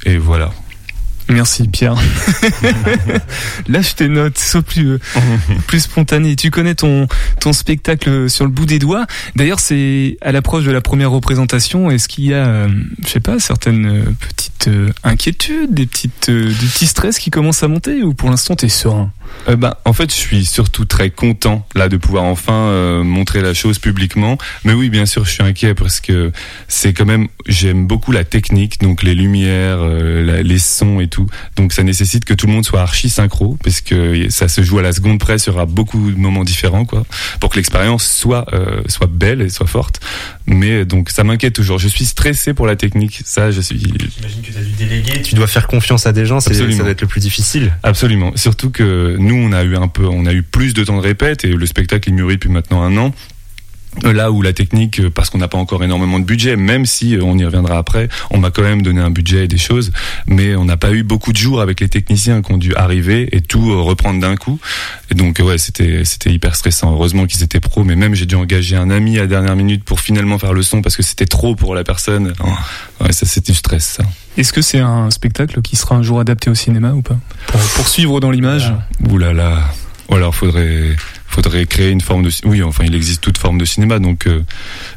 et 0.04 0.16
voilà. 0.16 0.50
Merci 1.28 1.68
Pierre. 1.68 1.94
Lâche 3.68 3.94
tes 3.94 4.08
notes, 4.08 4.38
sois 4.38 4.62
plus 4.62 4.92
euh, 4.92 4.98
plus 5.66 5.80
spontané. 5.80 6.36
Tu 6.36 6.50
connais 6.50 6.74
ton 6.74 7.06
ton 7.40 7.52
spectacle 7.52 8.28
sur 8.28 8.44
le 8.44 8.50
bout 8.50 8.66
des 8.66 8.78
doigts. 8.78 9.06
D'ailleurs, 9.36 9.60
c'est 9.60 10.18
à 10.20 10.32
l'approche 10.32 10.64
de 10.64 10.70
la 10.70 10.80
première 10.80 11.10
représentation. 11.10 11.90
Est-ce 11.90 12.08
qu'il 12.08 12.24
y 12.24 12.34
a, 12.34 12.46
euh, 12.46 12.68
je 13.04 13.08
sais 13.08 13.20
pas, 13.20 13.38
certaines 13.38 13.86
euh, 13.86 14.04
petites 14.20 14.68
euh, 14.68 14.92
inquiétudes, 15.04 15.72
des 15.72 15.86
petites 15.86 16.28
euh, 16.28 16.48
des 16.48 16.66
petits 16.66 16.86
stress 16.86 17.18
qui 17.18 17.30
commencent 17.30 17.62
à 17.62 17.68
monter 17.68 18.02
ou 18.02 18.14
pour 18.14 18.28
l'instant 18.28 18.56
t'es 18.56 18.68
serein? 18.68 19.10
Euh, 19.48 19.56
ben, 19.56 19.74
en 19.84 19.92
fait, 19.92 20.10
je 20.10 20.16
suis 20.16 20.44
surtout 20.44 20.84
très 20.84 21.10
content 21.10 21.66
là 21.74 21.88
de 21.88 21.96
pouvoir 21.96 22.24
enfin 22.24 22.52
euh, 22.68 23.02
montrer 23.02 23.42
la 23.42 23.54
chose 23.54 23.78
publiquement. 23.80 24.38
Mais 24.64 24.72
oui, 24.72 24.88
bien 24.88 25.04
sûr, 25.04 25.24
je 25.24 25.30
suis 25.32 25.42
inquiet 25.42 25.74
parce 25.74 26.00
que 26.00 26.30
c'est 26.68 26.92
quand 26.92 27.04
même 27.06 27.26
j'aime 27.48 27.86
beaucoup 27.88 28.12
la 28.12 28.22
technique, 28.24 28.80
donc 28.80 29.02
les 29.02 29.14
lumières, 29.16 29.78
euh, 29.80 30.24
la- 30.24 30.42
les 30.42 30.58
sons 30.58 31.00
et 31.00 31.08
tout. 31.08 31.26
Donc 31.56 31.72
ça 31.72 31.82
nécessite 31.82 32.24
que 32.24 32.34
tout 32.34 32.46
le 32.46 32.52
monde 32.52 32.64
soit 32.64 32.82
archi 32.82 33.08
synchro 33.08 33.58
parce 33.64 33.80
que 33.80 34.30
ça 34.30 34.46
se 34.46 34.62
joue 34.62 34.78
à 34.78 34.82
la 34.82 34.92
seconde 34.92 35.18
près, 35.18 35.36
il 35.36 35.46
y 35.48 35.50
aura 35.50 35.66
beaucoup 35.66 36.10
de 36.12 36.18
moments 36.18 36.44
différents 36.44 36.84
quoi, 36.84 37.04
pour 37.40 37.50
que 37.50 37.56
l'expérience 37.56 38.06
soit 38.06 38.46
euh, 38.52 38.82
soit 38.86 39.08
belle 39.08 39.40
et 39.42 39.48
soit 39.48 39.66
forte. 39.66 40.00
Mais 40.46 40.84
donc 40.84 41.10
ça 41.10 41.24
m'inquiète 41.24 41.54
toujours. 41.54 41.78
Je 41.78 41.88
suis 41.88 42.04
stressé 42.04 42.54
pour 42.54 42.66
la 42.66 42.76
technique. 42.76 43.20
Ça, 43.24 43.50
je 43.50 43.60
suis 43.60 43.78
J'imagine 43.80 44.42
que 44.42 44.52
tu 44.52 44.58
as 44.58 44.60
dû 44.60 44.72
déléguer, 44.78 45.22
tu 45.22 45.34
dois 45.34 45.46
faire 45.48 45.66
confiance 45.66 46.06
à 46.06 46.12
des 46.12 46.26
gens, 46.26 46.38
ça 46.40 46.50
va 46.84 46.90
être 46.90 47.00
le 47.00 47.06
plus 47.08 47.20
difficile. 47.20 47.72
Absolument. 47.82 48.32
Surtout 48.36 48.70
que 48.70 49.16
nous, 49.22 49.36
on 49.36 49.52
a 49.52 49.62
eu 49.62 49.76
un 49.76 49.88
peu, 49.88 50.06
on 50.06 50.26
a 50.26 50.32
eu 50.32 50.42
plus 50.42 50.74
de 50.74 50.84
temps 50.84 50.96
de 50.96 51.02
répète 51.02 51.44
et 51.44 51.48
le 51.48 51.66
spectacle 51.66 52.08
est 52.08 52.12
mûri 52.12 52.34
depuis 52.34 52.50
maintenant 52.50 52.82
un 52.82 52.96
an. 52.96 53.14
Là 54.02 54.30
où 54.30 54.40
la 54.40 54.54
technique, 54.54 55.00
euh, 55.00 55.10
parce 55.10 55.28
qu'on 55.28 55.38
n'a 55.38 55.48
pas 55.48 55.58
encore 55.58 55.84
énormément 55.84 56.18
de 56.18 56.24
budget, 56.24 56.56
même 56.56 56.86
si 56.86 57.14
euh, 57.14 57.22
on 57.22 57.36
y 57.36 57.44
reviendra 57.44 57.76
après, 57.76 58.08
on 58.30 58.38
m'a 58.38 58.50
quand 58.50 58.62
même 58.62 58.80
donné 58.80 59.02
un 59.02 59.10
budget 59.10 59.44
et 59.44 59.48
des 59.48 59.58
choses, 59.58 59.92
mais 60.26 60.56
on 60.56 60.64
n'a 60.64 60.78
pas 60.78 60.92
eu 60.92 61.02
beaucoup 61.02 61.30
de 61.30 61.36
jours 61.36 61.60
avec 61.60 61.78
les 61.80 61.90
techniciens 61.90 62.40
qui 62.40 62.52
ont 62.52 62.58
dû 62.58 62.74
arriver 62.74 63.28
et 63.36 63.42
tout 63.42 63.70
euh, 63.70 63.80
reprendre 63.82 64.18
d'un 64.18 64.36
coup. 64.36 64.58
Et 65.10 65.14
donc 65.14 65.40
ouais, 65.44 65.58
c'était 65.58 66.06
c'était 66.06 66.32
hyper 66.32 66.56
stressant. 66.56 66.90
Heureusement 66.92 67.26
qu'ils 67.26 67.42
étaient 67.42 67.60
pros, 67.60 67.84
mais 67.84 67.94
même 67.94 68.14
j'ai 68.14 68.24
dû 68.24 68.34
engager 68.34 68.76
un 68.76 68.88
ami 68.88 69.18
à 69.18 69.22
la 69.22 69.26
dernière 69.26 69.56
minute 69.56 69.84
pour 69.84 70.00
finalement 70.00 70.38
faire 70.38 70.54
le 70.54 70.62
son 70.62 70.80
parce 70.80 70.96
que 70.96 71.02
c'était 71.02 71.26
trop 71.26 71.54
pour 71.54 71.74
la 71.74 71.84
personne. 71.84 72.32
Ouais, 72.98 73.12
ça 73.12 73.26
c'était 73.26 73.52
du 73.52 73.58
stress. 73.58 73.84
Ça. 73.98 74.04
Est-ce 74.38 74.54
que 74.54 74.62
c'est 74.62 74.80
un 74.80 75.10
spectacle 75.10 75.60
qui 75.60 75.76
sera 75.76 75.96
un 75.96 76.02
jour 76.02 76.18
adapté 76.18 76.48
au 76.48 76.54
cinéma 76.54 76.92
ou 76.92 77.02
pas? 77.02 77.18
Pour, 77.46 77.60
pour 77.60 77.86
suivre 77.86 78.20
dans 78.20 78.30
l'image? 78.30 78.72
Ouh 79.10 79.18
là 79.18 79.34
là. 79.34 79.70
Ou 80.08 80.14
alors 80.14 80.34
faudrait 80.34 80.96
faudrait 81.32 81.66
créer 81.66 81.90
une 81.90 82.00
forme 82.00 82.22
de 82.22 82.30
oui 82.44 82.62
enfin 82.62 82.84
il 82.84 82.94
existe 82.94 83.22
toute 83.22 83.38
forme 83.38 83.58
de 83.58 83.64
cinéma 83.64 83.98
donc 83.98 84.26
euh, 84.26 84.42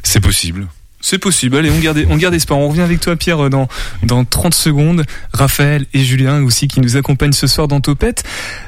c'est 0.02 0.20
possible 0.20 0.66
c'est 1.06 1.18
possible. 1.18 1.56
Allez, 1.56 1.70
on 1.70 1.78
garde, 1.78 2.04
on 2.10 2.16
garde 2.16 2.34
espoir. 2.34 2.58
On 2.58 2.68
revient 2.68 2.80
avec 2.80 2.98
toi, 2.98 3.14
Pierre, 3.14 3.48
dans, 3.48 3.68
dans 4.02 4.24
30 4.24 4.52
secondes. 4.52 5.04
Raphaël 5.32 5.86
et 5.94 6.00
Julien 6.02 6.42
aussi 6.42 6.66
qui 6.66 6.80
nous 6.80 6.96
accompagnent 6.96 7.32
ce 7.32 7.46
soir 7.46 7.68
dans 7.68 7.80
Topette. 7.80 8.24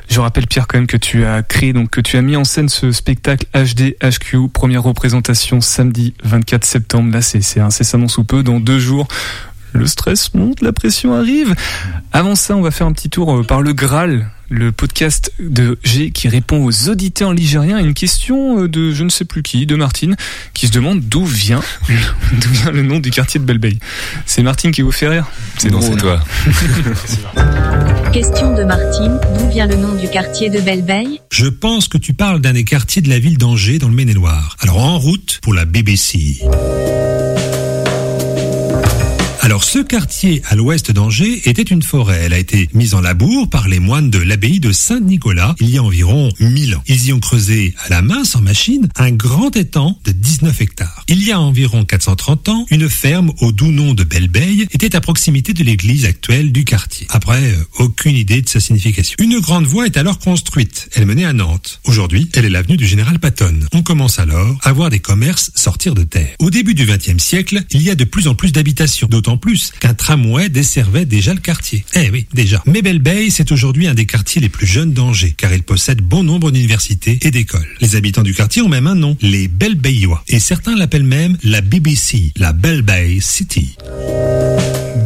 Je 0.09 0.21
rappelle, 0.21 0.47
Pierre, 0.47 0.69
quand 0.69 0.79
même, 0.79 0.87
que 0.87 0.97
tu 0.97 1.25
as 1.25 1.43
créé, 1.43 1.73
donc, 1.73 1.91
que 1.91 2.01
tu 2.01 2.17
as 2.17 2.23
mis 2.23 2.37
en 2.37 2.45
scène 2.45 2.69
ce 2.69 2.93
spectacle 2.93 3.45
HD 3.55 3.97
HQ, 4.01 4.51
première 4.53 4.85
représentation 4.85 5.61
samedi 5.61 6.15
24 6.23 6.65
septembre. 6.65 7.13
Là, 7.13 7.23
c'est 7.23 7.59
incessamment 7.59 8.07
sous 8.07 8.23
peu, 8.23 8.45
dans 8.45 8.61
deux 8.61 8.79
jours. 8.79 9.09
Le 9.73 9.87
stress 9.87 10.35
monte, 10.35 10.63
la 10.63 10.73
pression 10.73 11.15
arrive. 11.15 11.55
Avant 12.13 12.35
ça, 12.35 12.57
on 12.57 12.63
va 12.63 12.71
faire 12.71 12.87
un 12.87 12.93
petit 12.93 13.11
tour 13.11 13.35
euh, 13.35 13.43
par 13.43 13.63
le 13.63 13.73
Graal, 13.73 14.31
le 14.49 14.73
podcast 14.73 15.33
de 15.39 15.79
G 15.85 16.11
qui 16.11 16.29
répond 16.29 16.65
aux 16.65 16.89
auditeurs 16.89 17.35
ligériens 17.35 17.77
à 17.77 17.81
une 17.81 17.95
question 17.95 18.63
euh, 18.63 18.69
de 18.69 18.93
je 18.93 19.05
ne 19.05 19.11
sais 19.11 19.25
plus 19.25 19.43
qui, 19.43 19.67
de 19.67 19.77
Martine, 19.77 20.17
qui 20.55 20.69
se 20.69 20.73
demande 20.73 21.01
d'où 21.01 21.25
vient, 21.25 21.61
d'où 21.89 22.49
vient 22.51 22.71
le 22.71 22.83
nom 22.83 22.99
du 22.99 23.11
quartier 23.11 23.41
de 23.41 23.45
Belleveille. 23.45 23.79
C'est 24.27 24.43
Martine 24.43 24.71
qui 24.71 24.83
vous 24.83 24.93
fait 24.93 25.09
rire 25.09 25.27
C'est 25.59 25.71
non, 25.71 25.81
c'est 25.81 25.97
toi. 25.97 26.21
question 28.13 28.55
de 28.55 28.65
Martine, 28.65 29.19
d'où 29.39 29.49
vient 29.51 29.67
le 29.67 29.77
nom 29.77 29.95
du 29.95 30.09
quartier 30.09 30.49
de 30.49 30.61
Belleveille 30.61 31.21
Je 31.31 31.47
pense 31.47 31.89
que 31.89 31.99
tu 31.99 32.15
parles 32.15 32.41
d'un 32.41 32.55
des 32.55 32.65
quartiers 32.65 33.03
de 33.03 33.11
la 33.11 33.19
ville 33.19 33.37
d'Angers 33.37 33.79
dans 33.79 33.89
le 33.89 33.95
Maine-et-Loire. 33.95 34.57
Alors 34.61 34.79
en 34.79 34.99
route 34.99 35.41
pour 35.43 35.53
la 35.53 35.67
BBC. 35.67 36.41
Alors 39.49 39.65
ce 39.65 39.79
quartier 39.79 40.43
à 40.45 40.57
l'ouest 40.57 40.93
d'Angers 40.93 41.49
était 41.49 41.63
une 41.63 41.81
forêt. 41.81 42.21
Elle 42.23 42.35
a 42.35 42.39
été 42.39 42.69
mise 42.75 42.93
en 42.93 43.01
labour 43.01 43.49
par 43.49 43.67
les 43.67 43.79
moines 43.79 44.11
de 44.11 44.19
l'abbaye 44.19 44.61
de 44.61 44.73
Saint-Nicolas 44.73 45.55
il 45.59 45.71
y 45.71 45.79
a 45.79 45.83
environ 45.83 46.31
1000 46.39 46.75
ans. 46.75 46.83
Ils 46.87 47.07
y 47.07 47.15
ont 47.15 47.19
creusé 47.19 47.75
à 47.83 47.89
la 47.89 48.03
main, 48.03 48.25
sans 48.25 48.43
machine, 48.43 48.91
un 48.97 49.11
grand 49.11 49.57
étang 49.57 49.99
de 50.05 50.13
19 50.13 50.61
hectares. 50.61 51.03
Il 51.09 51.27
y 51.27 51.33
a 51.33 51.41
environ 51.41 51.87
430 51.87 52.49
ans, 52.51 52.67
une 52.69 52.91
ferme 52.91 53.33
au 53.41 53.51
doux 53.51 53.73
nom 53.73 53.95
de 53.95 54.05
Belleveille 54.05 54.67
était 54.71 54.95
à 54.95 55.01
proximité 55.01 55.55
de 55.55 55.65
l'église 55.65 56.05
actuelle 56.05 56.53
du 56.53 56.67
quartier. 56.67 57.07
Après, 57.09 57.43
euh, 57.43 57.57
aucune 57.79 58.17
idée 58.17 58.43
de 58.43 58.49
sa 58.51 58.61
signification. 58.61 59.17
Une 59.19 59.41
grande 59.41 59.65
voie 59.65 59.87
est 59.87 59.97
alors 59.97 60.19
construite. 60.19 60.91
Elle 60.95 61.07
menait 61.07 61.25
à 61.25 61.33
Nantes. 61.33 61.81
Aujourd'hui, 61.85 62.29
elle 62.35 62.45
est 62.45 62.51
l'avenue 62.51 62.77
du 62.77 62.87
Général 62.87 63.19
Patton. 63.19 63.61
On 63.73 63.83
commence 63.83 64.19
alors 64.19 64.59
à 64.63 64.73
voir 64.75 64.91
des 64.91 65.01
commerces 65.01 65.53
sortir 65.55 65.95
de 65.95 66.05
terre. 66.05 66.35
Au 66.39 66.51
début 66.51 66.75
du 66.75 66.85
XXe 66.85 67.17
siècle, 67.17 67.65
il 67.71 67.81
y 67.81 67.89
a 67.89 67.95
de 67.95 68.05
plus 68.05 68.29
en 68.29 68.35
plus 68.35 68.53
d'habitations, 68.53 69.09
d'autant 69.09 69.38
plus 69.39 69.73
qu'un 69.81 69.95
tramway 69.95 70.49
desservait 70.49 71.05
déjà 71.07 71.35
le 71.35 71.41
quartier. 71.41 71.85
Eh 71.95 72.11
oui, 72.11 72.27
déjà. 72.33 72.63
Mais 72.67 72.83
Belleveille, 72.83 73.31
c'est 73.31 73.53
aujourd'hui 73.53 73.87
un 73.87 73.95
des 73.95 74.07
quartiers 74.07 74.41
les 74.41 74.49
plus 74.49 74.67
jeunes 74.67 74.93
d'Angers, 74.93 75.35
car 75.37 75.53
il 75.53 75.63
possède 75.63 76.01
bon 76.01 76.23
nombre 76.23 76.51
d'universités 76.51 77.19
et 77.23 77.31
d'écoles. 77.31 77.69
Les 77.81 77.97
habitants 77.97 78.23
du 78.23 78.35
quartier 78.35 78.63
ont 78.63 78.69
même 78.69 78.87
un 78.87 78.95
nom, 78.95 79.17
les 79.21 79.49
Belleveillois. 79.49 80.23
Et 80.29 80.41
certains 80.41 80.77
l'appellent 80.77 81.03
même 81.03 81.37
la 81.43 81.61
BBC, 81.61 82.33
la 82.37 82.53
Belle 82.53 82.83
Bay 82.83 83.19
City. 83.21 83.77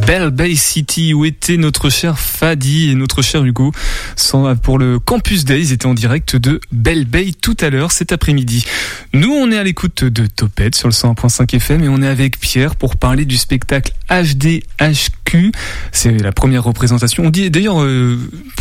Belle 0.05 0.31
Bay 0.31 0.55
City 0.55 1.13
où 1.13 1.25
était 1.25 1.57
notre 1.57 1.89
cher 1.89 2.19
Fadi 2.19 2.89
et 2.89 2.95
notre 2.95 3.21
cher 3.21 3.43
Hugo 3.43 3.71
pour 4.61 4.77
le 4.77 4.99
Campus 4.99 5.45
Days. 5.45 5.61
Ils 5.61 5.71
étaient 5.71 5.85
en 5.85 5.93
direct 5.93 6.35
de 6.35 6.59
Belle 6.71 7.05
Bay 7.05 7.31
tout 7.39 7.55
à 7.59 7.69
l'heure 7.69 7.91
cet 7.91 8.11
après-midi. 8.11 8.65
Nous, 9.13 9.31
on 9.31 9.51
est 9.51 9.57
à 9.57 9.63
l'écoute 9.63 10.03
de 10.03 10.25
Topette 10.25 10.75
sur 10.75 10.87
le 10.87 10.93
101.5 10.93 11.55
FM 11.55 11.83
et 11.83 11.89
on 11.89 12.01
est 12.01 12.07
avec 12.07 12.39
Pierre 12.39 12.75
pour 12.75 12.95
parler 12.95 13.25
du 13.25 13.37
spectacle 13.37 13.93
HDHQ. 14.09 15.51
C'est 15.91 16.17
la 16.17 16.31
première 16.31 16.63
représentation. 16.63 17.25
On 17.25 17.29
dit 17.29 17.49
d'ailleurs, 17.49 17.81
euh, 17.81 18.17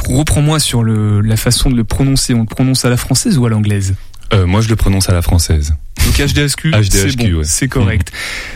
reprends-moi 0.07 0.59
sur 0.59 0.83
le, 0.83 1.21
la 1.21 1.37
façon 1.37 1.71
de 1.71 1.77
le 1.77 1.85
prononcer. 1.85 2.35
On 2.35 2.41
le 2.41 2.47
prononce 2.47 2.85
à 2.85 2.91
la 2.91 2.97
française 2.97 3.39
ou 3.39 3.47
à 3.47 3.49
l'anglaise? 3.49 3.95
Euh, 4.33 4.47
moi, 4.47 4.61
je 4.61 4.69
le 4.69 4.77
prononce 4.77 5.09
à 5.09 5.13
la 5.13 5.23
française. 5.23 5.75
Donc 6.05 6.15
HDHQ, 6.15 6.73
c'est 6.91 7.17
bon, 7.17 7.43
c'est 7.45 7.69
correct. 7.69 8.11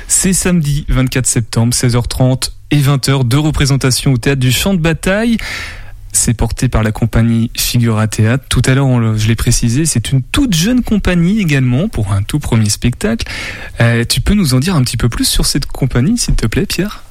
C'est 0.09 0.33
samedi 0.33 0.85
24 0.89 1.27
septembre, 1.27 1.75
16h30 1.75 2.51
et 2.71 2.79
20h, 2.79 3.27
deux 3.27 3.39
représentations 3.39 4.13
au 4.13 4.17
théâtre 4.17 4.41
du 4.41 4.53
Champ 4.53 4.75
de 4.75 4.81
Bataille. 4.81 5.37
C'est 6.13 6.35
porté 6.35 6.69
par 6.69 6.83
la 6.83 6.93
compagnie 6.93 7.51
Figura 7.57 8.09
Théâtre. 8.09 8.45
Tout 8.49 8.63
à 8.65 8.75
l'heure, 8.75 9.17
je 9.19 9.29
l'ai 9.29 9.35
précisé, 9.35 9.85
c'est 9.85 10.13
une 10.13 10.23
toute 10.23 10.55
jeune 10.55 10.83
compagnie 10.83 11.41
également 11.41 11.89
pour 11.89 12.13
un 12.13 12.23
tout 12.23 12.39
premier 12.39 12.71
spectacle. 12.71 13.27
Euh, 13.81 14.05
tu 14.09 14.23
peux 14.23 14.35
nous 14.35 14.55
en 14.55 14.61
dire 14.61 14.75
un 14.75 14.83
petit 14.83 14.97
peu 14.97 15.11
plus 15.11 15.27
sur 15.27 15.45
cette 15.45 15.67
compagnie, 15.67 16.17
s'il 16.17 16.35
te 16.35 16.47
plaît, 16.47 16.67
Pierre? 16.67 17.03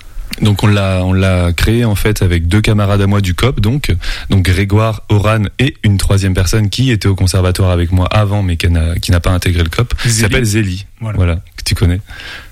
Donc 0.41 0.63
on 0.63 0.67
l'a 0.67 1.01
on 1.05 1.13
l'a 1.13 1.53
créé 1.53 1.85
en 1.85 1.95
fait 1.95 2.21
avec 2.21 2.47
deux 2.47 2.59
camarades 2.59 2.99
à 2.99 3.07
moi 3.07 3.21
du 3.21 3.35
COP 3.35 3.61
donc 3.61 3.95
donc 4.29 4.43
Grégoire 4.43 5.03
Oran 5.07 5.43
et 5.59 5.77
une 5.83 5.97
troisième 5.97 6.33
personne 6.33 6.69
qui 6.69 6.91
était 6.91 7.07
au 7.07 7.15
conservatoire 7.15 7.69
avec 7.69 7.91
moi 7.91 8.07
avant 8.07 8.43
mais 8.43 8.57
qui 8.57 8.67
n'a 8.67 8.95
qui 8.95 9.11
n'a 9.11 9.19
pas 9.19 9.29
intégré 9.29 9.63
le 9.63 9.69
COP 9.69 9.93
s'appelle 10.05 10.43
Zélie 10.43 10.87
voilà. 10.99 11.15
voilà 11.15 11.35
que 11.55 11.63
tu 11.63 11.75
connais 11.75 12.01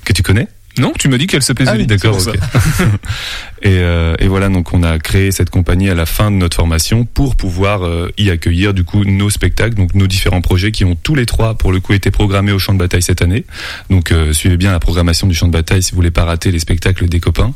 que 0.05 0.13
tu 0.13 0.23
connais? 0.23 0.47
Non, 0.79 0.91
tu 0.97 1.07
m'as 1.07 1.17
dit 1.17 1.27
qu'elle 1.27 1.43
s'appelait 1.43 1.67
ah, 1.67 1.77
D'accord. 1.77 2.17
et, 3.63 3.77
euh, 3.79 4.15
et, 4.19 4.27
voilà, 4.27 4.49
donc 4.49 4.73
on 4.73 4.83
a 4.83 4.99
créé 4.99 5.31
cette 5.31 5.49
compagnie 5.49 5.89
à 5.89 5.95
la 5.95 6.05
fin 6.05 6.29
de 6.29 6.35
notre 6.35 6.55
formation 6.55 7.05
pour 7.05 7.35
pouvoir 7.35 7.85
euh, 7.85 8.11
y 8.17 8.29
accueillir 8.29 8.73
du 8.73 8.83
coup 8.83 9.05
nos 9.05 9.29
spectacles, 9.29 9.75
donc 9.75 9.95
nos 9.95 10.07
différents 10.07 10.41
projets 10.41 10.71
qui 10.71 10.85
ont 10.85 10.95
tous 10.95 11.15
les 11.15 11.25
trois 11.25 11.55
pour 11.55 11.71
le 11.71 11.79
coup 11.79 11.93
été 11.93 12.11
programmés 12.11 12.51
au 12.51 12.59
champ 12.59 12.73
de 12.73 12.79
bataille 12.79 13.01
cette 13.01 13.21
année. 13.21 13.45
Donc 13.89 14.11
euh, 14.11 14.33
suivez 14.33 14.57
bien 14.57 14.71
la 14.71 14.79
programmation 14.79 15.27
du 15.27 15.33
champ 15.33 15.47
de 15.47 15.53
bataille 15.53 15.81
si 15.81 15.91
vous 15.91 15.95
voulez 15.95 16.11
pas 16.11 16.25
rater 16.25 16.51
les 16.51 16.59
spectacles 16.59 17.07
des 17.07 17.19
copains. 17.19 17.53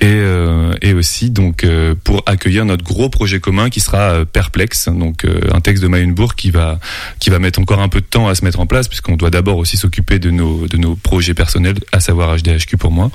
Et, 0.00 0.06
euh, 0.06 0.74
et 0.82 0.92
aussi 0.94 1.30
donc 1.30 1.66
pour 2.04 2.22
accueillir 2.26 2.64
notre 2.64 2.84
gros 2.84 3.08
projet 3.08 3.40
commun 3.40 3.70
qui 3.70 3.80
sera 3.80 4.24
Perplexe, 4.24 4.88
donc 4.88 5.24
un 5.52 5.60
texte 5.60 5.82
de 5.82 5.88
Mayenbourg 5.88 6.34
qui 6.34 6.50
va 6.50 6.78
qui 7.18 7.30
va 7.30 7.38
mettre 7.38 7.60
encore 7.60 7.80
un 7.80 7.88
peu 7.88 8.00
de 8.00 8.06
temps 8.06 8.28
à 8.28 8.34
se 8.34 8.44
mettre 8.44 8.60
en 8.60 8.66
place 8.66 8.88
puisqu'on 8.88 9.16
doit 9.16 9.30
d'abord 9.30 9.58
aussi 9.58 9.76
s'occuper 9.76 10.18
de 10.18 10.30
nos 10.30 10.66
de 10.66 10.76
nos 10.76 10.96
projets 10.96 11.34
personnels, 11.34 11.76
à 11.92 12.00
savoir 12.00 12.36
HDHQ 12.36 12.76
pour 12.76 12.90
moi. 12.90 13.10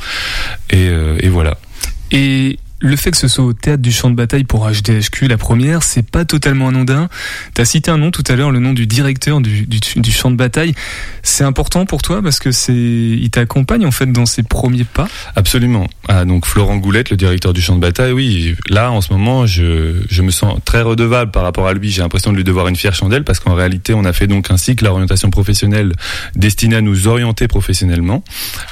Et, 0.70 0.88
euh, 0.88 1.18
et 1.20 1.30
voilà. 1.30 1.58
Et 2.12 2.58
le 2.82 2.96
fait 2.96 3.12
que 3.12 3.18
ce 3.18 3.28
soit 3.28 3.46
au 3.46 3.54
théâtre 3.54 3.82
du 3.82 3.92
champ 3.92 4.10
de 4.10 4.16
bataille 4.16 4.44
pour 4.44 4.68
HDHQ, 4.68 5.28
la 5.28 5.38
première, 5.38 5.84
c'est 5.84 6.08
pas 6.08 6.26
totalement 6.26 6.70
anodin. 6.70 7.10
Tu 7.56 7.62
as 7.62 7.66
cité 7.66 7.92
un 7.92 8.00
nom 8.00 8.10
tout 8.10 8.24
à 8.28 8.36
l'heure, 8.36 8.50
le 8.52 8.60
nom 8.60 8.74
du 8.74 8.88
directeur 8.88 9.40
du, 9.40 9.68
du, 9.68 9.80
du 9.96 10.12
champ 10.12 10.32
de 10.32 10.36
bataille. 10.36 10.74
C'est 11.22 11.44
important 11.44 11.86
pour 11.86 12.02
toi 12.02 12.22
parce 12.24 12.40
que 12.40 12.52
c'est, 12.52 12.74
il 12.74 13.30
t'accompagne 13.30 13.86
en 13.86 13.92
fait 13.92 14.12
dans 14.12 14.26
ses 14.26 14.42
premiers 14.42 14.84
pas? 14.84 15.08
Absolument. 15.36 15.88
Ah, 16.08 16.26
donc 16.26 16.48
Florent 16.48 16.78
Goulette, 16.78 17.12
le 17.12 17.18
directeur 17.18 17.54
du 17.54 17.62
champ 17.62 17.76
de 17.76 17.82
bataille, 17.82 18.14
oui, 18.14 18.56
là 18.70 18.92
en 18.92 19.02
ce 19.02 19.14
moment, 19.14 19.46
je, 19.46 20.02
je 20.10 20.22
me 20.24 20.32
sens 20.32 20.60
très 20.66 20.82
redevable 20.82 21.30
par 21.30 21.44
rapport 21.44 21.68
à 21.68 21.74
lui. 21.74 21.92
J'ai 21.92 22.02
l'impression 22.02 22.32
de 22.32 22.38
lui 22.38 22.44
devoir 22.44 22.68
une 22.68 22.76
fière 22.76 22.96
chandelle 22.96 23.24
parce 23.24 23.40
qu'en 23.40 23.54
réalité, 23.54 23.94
on 23.94 24.06
a 24.06 24.14
fait 24.14 24.28
donc 24.28 24.50
un 24.50 24.58
cycle 24.58 24.88
à 24.88 24.92
orientation 24.92 25.30
professionnelle 25.30 25.94
destiné 26.36 26.78
à 26.78 26.82
nous 26.82 27.08
orienter 27.08 27.48
professionnellement. 27.48 28.24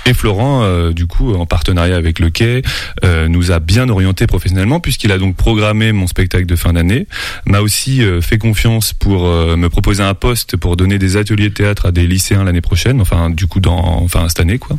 Et 0.08 0.16
Florent, 0.16 0.64
euh, 0.64 0.94
du 0.94 1.06
coup, 1.06 1.36
en 1.36 1.46
partenariat 1.46 1.96
avec 1.96 2.18
le 2.18 2.32
Quai, 2.32 2.64
euh, 3.04 3.28
nous 3.28 3.52
a 3.52 3.60
bien 3.60 3.88
orienté 3.88 3.99
orienté 4.00 4.28
professionnellement 4.28 4.80
puisqu'il 4.80 5.12
a 5.12 5.18
donc 5.18 5.36
programmé 5.36 5.92
mon 5.92 6.08
spectacle 6.08 6.46
de 6.46 6.56
fin 6.56 6.74
d'année, 6.74 7.08
m'a 7.46 7.60
aussi 7.60 8.02
euh, 8.02 8.22
fait 8.22 8.38
confiance 8.38 8.94
pour 8.94 9.26
euh, 9.26 9.58
me 9.58 9.70
proposer 9.70 10.04
un 10.04 10.14
poste 10.14 10.56
pour 10.56 10.78
donner 10.78 10.98
des 10.98 11.18
ateliers 11.18 11.50
de 11.50 11.54
théâtre 11.54 11.88
à 11.88 11.92
des 11.92 12.08
lycéens 12.08 12.46
l'année 12.46 12.62
prochaine, 12.62 13.02
enfin 13.02 13.30
du 13.30 13.46
coup 13.46 13.60
dans 13.60 13.78
enfin 13.78 14.28
cette 14.30 14.40
année 14.40 14.58
quoi. 14.58 14.78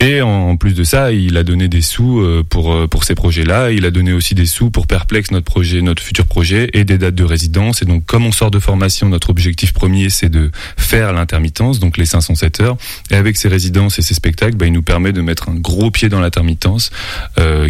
Et 0.00 0.22
en, 0.22 0.56
plus 0.56 0.74
de 0.74 0.84
ça, 0.84 1.12
il 1.12 1.36
a 1.36 1.42
donné 1.42 1.68
des 1.68 1.82
sous 1.82 2.20
euh, 2.20 2.44
pour 2.48 2.88
pour 2.88 3.04
ces 3.04 3.14
projets-là, 3.14 3.72
il 3.72 3.84
a 3.84 3.90
donné 3.90 4.12
aussi 4.12 4.34
des 4.34 4.46
sous 4.46 4.70
pour 4.70 4.86
Perplex 4.86 5.30
notre 5.32 5.44
projet, 5.44 5.82
notre 5.82 6.02
futur 6.02 6.26
projet 6.26 6.70
et 6.72 6.84
des 6.84 6.98
dates 6.98 7.16
de 7.16 7.24
résidence. 7.24 7.82
Et 7.82 7.86
donc 7.86 8.04
comme 8.06 8.24
on 8.24 8.32
sort 8.32 8.52
de 8.52 8.60
formation, 8.60 9.08
notre 9.08 9.30
objectif 9.30 9.72
premier 9.72 10.10
c'est 10.10 10.28
de 10.28 10.50
faire 10.76 11.12
l'intermittence, 11.12 11.80
donc 11.80 11.96
les 11.96 12.06
507 12.06 12.60
heures. 12.60 12.76
Et 13.10 13.16
avec 13.16 13.36
ces 13.36 13.48
résidences 13.48 13.98
et 13.98 14.02
ces 14.02 14.14
spectacles, 14.14 14.56
bah, 14.56 14.66
il 14.66 14.72
nous 14.72 14.82
permet 14.82 15.12
de 15.12 15.22
mettre 15.22 15.48
un 15.48 15.54
gros 15.54 15.90
pied 15.90 16.08
dans 16.08 16.20
l'intermittence 16.20 16.90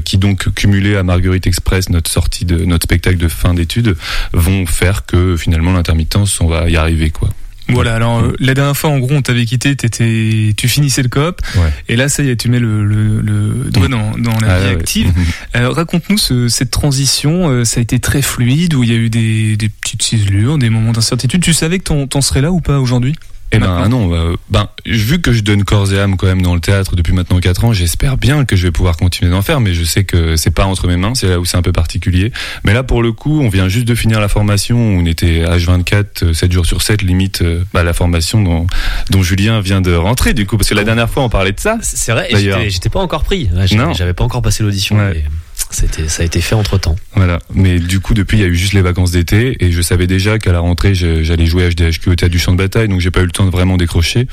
qui 0.05 0.19
donc 0.19 0.49
cumulé 0.59 0.97
à 0.97 1.05
Marguerite 1.05 1.47
Express, 1.47 1.89
notre 1.89 2.11
sortie 2.11 2.45
de 2.45 2.65
notre 2.65 2.85
spectacle 2.85 3.17
de 3.17 3.29
fin 3.29 3.55
d'études, 3.55 3.97
vont 4.33 4.67
faire 4.67 5.07
que 5.07 5.37
finalement 5.37 5.73
l'intermittence, 5.73 6.41
on 6.41 6.49
va 6.49 6.69
y 6.69 6.77
arriver 6.77 7.11
quoi. 7.11 7.29
Voilà, 7.69 7.95
alors 7.95 8.21
euh, 8.21 8.35
la 8.41 8.55
dernière 8.55 8.77
fois 8.77 8.91
en 8.91 8.99
gros 8.99 9.15
on 9.15 9.23
t'avait 9.23 9.45
quitté, 9.45 9.71
étais, 9.71 10.55
tu 10.57 10.69
finissais 10.69 11.03
le 11.03 11.09
COP, 11.09 11.43
et 11.89 11.97
là 11.97 12.09
ça 12.09 12.25
y 12.25 12.31
est, 12.31 12.37
tu 12.37 12.49
mets 12.49 12.59
le, 12.59 12.85
le, 12.85 13.21
le 13.21 13.71
doigt 13.71 13.89
dans, 13.89 14.19
dans 14.19 14.41
la 14.41 14.55
ah 14.55 14.61
vie 14.61 14.69
active. 14.71 15.13
Euh, 15.55 15.69
Raconte-nous 15.69 16.19
ce, 16.19 16.49
cette 16.49 16.71
transition, 16.71 17.51
euh, 17.51 17.65
ça 17.65 17.79
a 17.79 17.83
été 17.83 18.01
très 18.01 18.23
fluide, 18.23 18.75
où 18.75 18.83
il 18.83 18.91
y 18.91 18.95
a 18.95 18.97
eu 18.97 19.11
des, 19.11 19.57
des 19.57 19.69
petites 19.69 20.03
ciselures, 20.03 20.59
des 20.59 20.71
moments 20.71 20.93
d'incertitude. 20.93 21.43
Tu 21.43 21.53
savais 21.53 21.79
que 21.79 22.05
t'en 22.05 22.21
serais 22.21 22.41
là 22.41 22.51
ou 22.51 22.61
pas 22.61 22.81
aujourd'hui? 22.81 23.15
Eh 23.51 23.59
ben 23.59 23.81
ah 23.85 23.89
non, 23.89 24.15
euh, 24.15 24.35
ben 24.51 24.69
vu 24.85 25.21
que 25.23 25.33
je 25.33 25.41
donne 25.41 25.65
corps 25.65 25.91
et 25.93 25.99
âme 25.99 26.17
quand 26.19 26.27
même 26.27 26.43
dans 26.43 26.55
le 26.55 26.61
théâtre 26.61 26.97
depuis 26.97 27.15
maintenant 27.15 27.41
4 27.41 27.65
ans, 27.65 27.73
j'espère 27.73 28.19
bien 28.19 28.45
que 28.45 28.57
je 28.57 28.65
vais 28.65 28.71
pouvoir 28.73 28.97
continuer 28.99 29.31
d'en 29.31 29.41
faire, 29.41 29.61
mais 29.61 29.73
je 29.73 29.85
sais 29.85 30.05
que 30.05 30.37
c'est 30.37 30.51
pas 30.51 30.65
entre 30.67 30.87
mes 30.87 30.97
mains, 30.99 31.15
c'est 31.15 31.29
là 31.29 31.41
où 31.41 31.47
c'est 31.47 31.57
un 31.57 31.63
peu 31.63 31.73
particulier. 31.73 32.31
Mais 32.65 32.75
là 32.75 32.83
pour 32.83 33.03
le 33.03 33.13
coup, 33.13 33.41
on 33.41 33.49
vient 33.49 33.69
juste 33.69 33.87
de 33.87 33.95
finir 33.95 34.21
la 34.21 34.29
formation, 34.29 34.77
on 34.79 35.07
était 35.07 35.45
H24, 35.45 36.35
7 36.35 36.53
jours 36.53 36.67
sur 36.67 36.83
7, 36.83 37.01
limite 37.03 37.41
euh, 37.43 37.65
bah, 37.73 37.83
la 37.83 37.93
formation 37.95 38.43
dont, 38.43 38.67
dont 39.11 39.23
Julien 39.23 39.61
vient 39.61 39.81
de 39.81 39.95
rentrer 39.95 40.35
du 40.35 40.45
coup, 40.47 40.57
parce 40.59 40.69
que 40.69 40.75
la 40.75 40.85
dernière 40.85 41.09
fois 41.09 41.23
on 41.23 41.29
parlait 41.31 41.53
de 41.53 41.61
ça. 41.61 41.79
C'est 41.81 42.13
vrai, 42.13 42.29
et 42.31 42.35
j'étais- 42.71 42.89
pas 42.91 43.01
encore 43.01 43.25
pris. 43.25 43.49
J'avais- 43.95 44.13
pas 44.13 44.25
encore 44.25 44.43
passé 44.43 44.63
l'audition. 44.63 44.97
mais 45.15 45.25
Ça 45.71 45.87
a 46.23 46.25
été 46.25 46.41
fait 46.41 46.55
entre 46.55 46.79
temps. 46.79 46.97
Voilà. 47.15 47.41
Mais 47.53 47.79
du 47.79 48.01
coup, 48.01 48.15
depuis, 48.15 48.39
il 48.39 48.41
y 48.41 48.45
a 48.45 48.49
eu 48.49 48.55
juste 48.55 48.73
les 48.73 48.81
vacances 48.81 49.11
d'été 49.11 49.57
et 49.61 49.71
je 49.71 49.83
savais 49.83 50.07
déjà 50.07 50.39
qu'à 50.39 50.53
la 50.53 50.61
rentrée, 50.61 50.95
j'allais 50.95 51.47
jouer 51.47 51.69
HDHQ 51.69 52.11
au 52.11 52.15
théâtre 52.15 52.33
du 52.33 52.39
champ 52.39 52.53
de 52.53 52.57
bataille, 52.57 52.89
donc 52.89 53.01
j'ai 53.01 53.11
pas 53.11 53.21
eu 53.21 53.27
le 53.27 53.31
temps 53.31 53.45
de 53.45 53.51
vraiment 53.51 53.77
décrocher. 53.77 54.27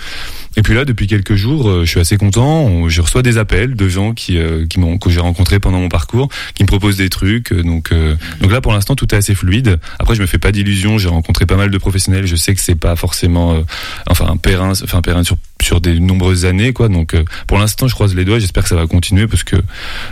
Et 0.57 0.61
puis 0.61 0.73
là, 0.73 0.85
depuis 0.85 1.07
quelques 1.07 1.35
jours, 1.35 1.69
euh, 1.69 1.85
je 1.85 1.89
suis 1.89 1.99
assez 1.99 2.17
content. 2.17 2.63
On- 2.63 2.89
Je 2.89 3.01
reçois 3.01 3.21
des 3.23 3.37
appels 3.37 3.75
de 3.75 3.89
gens 3.89 4.13
qui, 4.13 4.37
euh, 4.37 4.65
qui 4.67 4.79
m'ont, 4.79 4.97
que 4.97 5.09
j'ai 5.09 5.19
rencontrés 5.19 5.59
pendant 5.59 5.79
mon 5.79 5.89
parcours, 5.89 6.29
qui 6.53 6.63
me 6.63 6.67
proposent 6.67 6.97
des 6.97 7.09
trucs. 7.09 7.51
euh, 7.51 7.61
Donc, 7.63 7.91
euh, 7.91 8.15
donc 8.41 8.51
là, 8.51 8.61
pour 8.61 8.71
l'instant, 8.73 8.95
tout 8.95 9.13
est 9.13 9.17
assez 9.17 9.35
fluide. 9.35 9.79
Après, 9.99 10.15
je 10.15 10.21
me 10.21 10.27
fais 10.27 10.37
pas 10.37 10.51
d'illusions. 10.51 10.97
J'ai 10.97 11.09
rencontré 11.09 11.45
pas 11.45 11.57
mal 11.57 11.71
de 11.71 11.77
professionnels. 11.77 12.25
Je 12.27 12.35
sais 12.35 12.53
que 12.53 12.61
c'est 12.61 12.75
pas 12.75 12.95
forcément, 12.95 13.53
euh, 13.55 13.61
enfin, 14.07 14.27
un 14.29 14.37
périn, 14.37 14.71
enfin, 14.71 14.99
un 14.99 15.01
périn 15.01 15.23
sur 15.23 15.37
sur 15.61 15.81
des 15.81 15.99
nombreuses 15.99 16.45
années, 16.45 16.73
quoi. 16.73 16.89
Donc, 16.89 17.15
euh, 17.15 17.23
pour 17.47 17.57
l'instant, 17.57 17.87
je 17.87 17.95
croise 17.95 18.13
les 18.13 18.23
doigts. 18.23 18.37
J'espère 18.37 18.63
que 18.63 18.69
ça 18.69 18.75
va 18.75 18.85
continuer 18.85 19.25
parce 19.25 19.43
que 19.43 19.55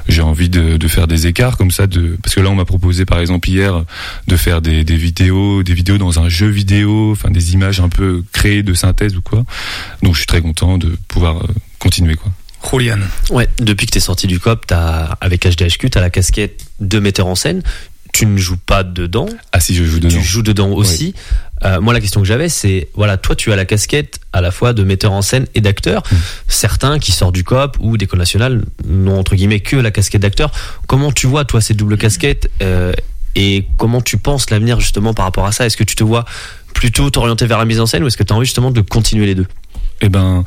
j'ai 0.08 0.21
envie 0.21 0.49
de, 0.49 0.77
de 0.77 0.88
faire 0.88 1.06
des 1.06 1.27
écarts 1.27 1.58
comme 1.58 1.69
ça. 1.69 1.86
De 1.86 2.17
parce 2.23 2.34
que 2.34 2.39
là, 2.41 2.49
on 2.49 2.56
m'a 2.56 2.65
proposé, 2.65 3.06
par 3.06 3.19
exemple, 3.19 3.49
hier, 3.49 3.84
de 4.27 4.36
faire 4.36 4.62
des, 4.62 4.84
des 4.84 4.95
vidéos, 4.97 5.62
des 5.62 5.73
vidéos 5.75 5.97
dans 5.99 6.19
un 6.19 6.27
jeu 6.29 6.47
vidéo, 6.47 7.12
enfin, 7.12 7.29
des 7.29 7.53
images 7.53 7.82
un 7.82 7.89
peu 7.89 8.23
créées 8.32 8.63
de 8.63 8.73
synthèse 8.73 9.15
ou 9.15 9.21
quoi. 9.21 9.43
Donc, 10.01 10.15
très 10.33 10.41
content 10.41 10.79
de 10.79 10.97
pouvoir 11.07 11.37
euh, 11.37 11.47
continuer, 11.77 12.15
quoi. 12.15 12.31
Julian. 12.71 12.97
Ouais, 13.29 13.47
depuis 13.59 13.85
que 13.85 13.91
t'es 13.91 13.99
sorti 13.99 14.25
du 14.25 14.39
COP, 14.39 14.65
t'as, 14.65 15.15
avec 15.21 15.45
HDHQ, 15.45 15.91
t'as 15.91 16.01
la 16.01 16.09
casquette 16.09 16.65
de 16.79 16.97
metteur 16.97 17.27
en 17.27 17.35
scène. 17.35 17.61
Tu 18.13 18.25
ne 18.25 18.37
joues 18.37 18.57
pas 18.57 18.83
dedans. 18.83 19.27
Ah 19.51 19.59
si, 19.59 19.75
je 19.75 19.83
joue 19.83 19.99
dedans. 19.99 20.15
Tu 20.15 20.23
joues 20.23 20.41
dedans 20.41 20.71
aussi. 20.71 21.13
Euh, 21.63 21.81
moi, 21.81 21.93
la 21.93 21.99
question 21.99 22.19
que 22.19 22.25
j'avais, 22.25 22.49
c'est 22.49 22.89
voilà, 22.95 23.17
toi, 23.17 23.35
tu 23.35 23.51
as 23.51 23.55
la 23.55 23.65
casquette 23.65 24.19
à 24.33 24.41
la 24.41 24.49
fois 24.49 24.73
de 24.73 24.83
metteur 24.83 25.11
en 25.11 25.21
scène 25.21 25.45
et 25.53 25.61
d'acteur. 25.61 26.01
Mmh. 26.01 26.15
Certains 26.47 26.97
qui 26.97 27.11
sortent 27.11 27.35
du 27.35 27.43
COP 27.43 27.77
ou 27.79 27.97
d'école 27.97 28.19
nationale 28.19 28.63
n'ont 28.87 29.19
entre 29.19 29.35
guillemets 29.35 29.59
que 29.59 29.75
la 29.75 29.91
casquette 29.91 30.21
d'acteur. 30.21 30.51
Comment 30.87 31.11
tu 31.11 31.27
vois 31.27 31.45
toi 31.45 31.61
ces 31.61 31.75
doubles 31.75 31.97
casquettes 31.97 32.49
euh, 32.63 32.93
et 33.35 33.67
comment 33.77 34.01
tu 34.01 34.17
penses 34.17 34.49
l'avenir 34.49 34.79
justement 34.79 35.13
par 35.13 35.25
rapport 35.25 35.45
à 35.45 35.51
ça? 35.51 35.65
Est-ce 35.65 35.77
que 35.77 35.83
tu 35.83 35.95
te 35.95 36.03
vois 36.03 36.25
plutôt 36.73 37.09
t'orienter 37.11 37.45
vers 37.45 37.59
la 37.59 37.65
mise 37.65 37.79
en 37.79 37.85
scène 37.85 38.03
ou 38.03 38.07
est-ce 38.07 38.17
que 38.17 38.23
tu 38.23 38.33
as 38.33 38.35
envie 38.35 38.45
justement 38.45 38.71
de 38.71 38.81
continuer 38.81 39.27
les 39.27 39.35
deux? 39.35 39.47
Eh 40.01 40.09
ben, 40.09 40.43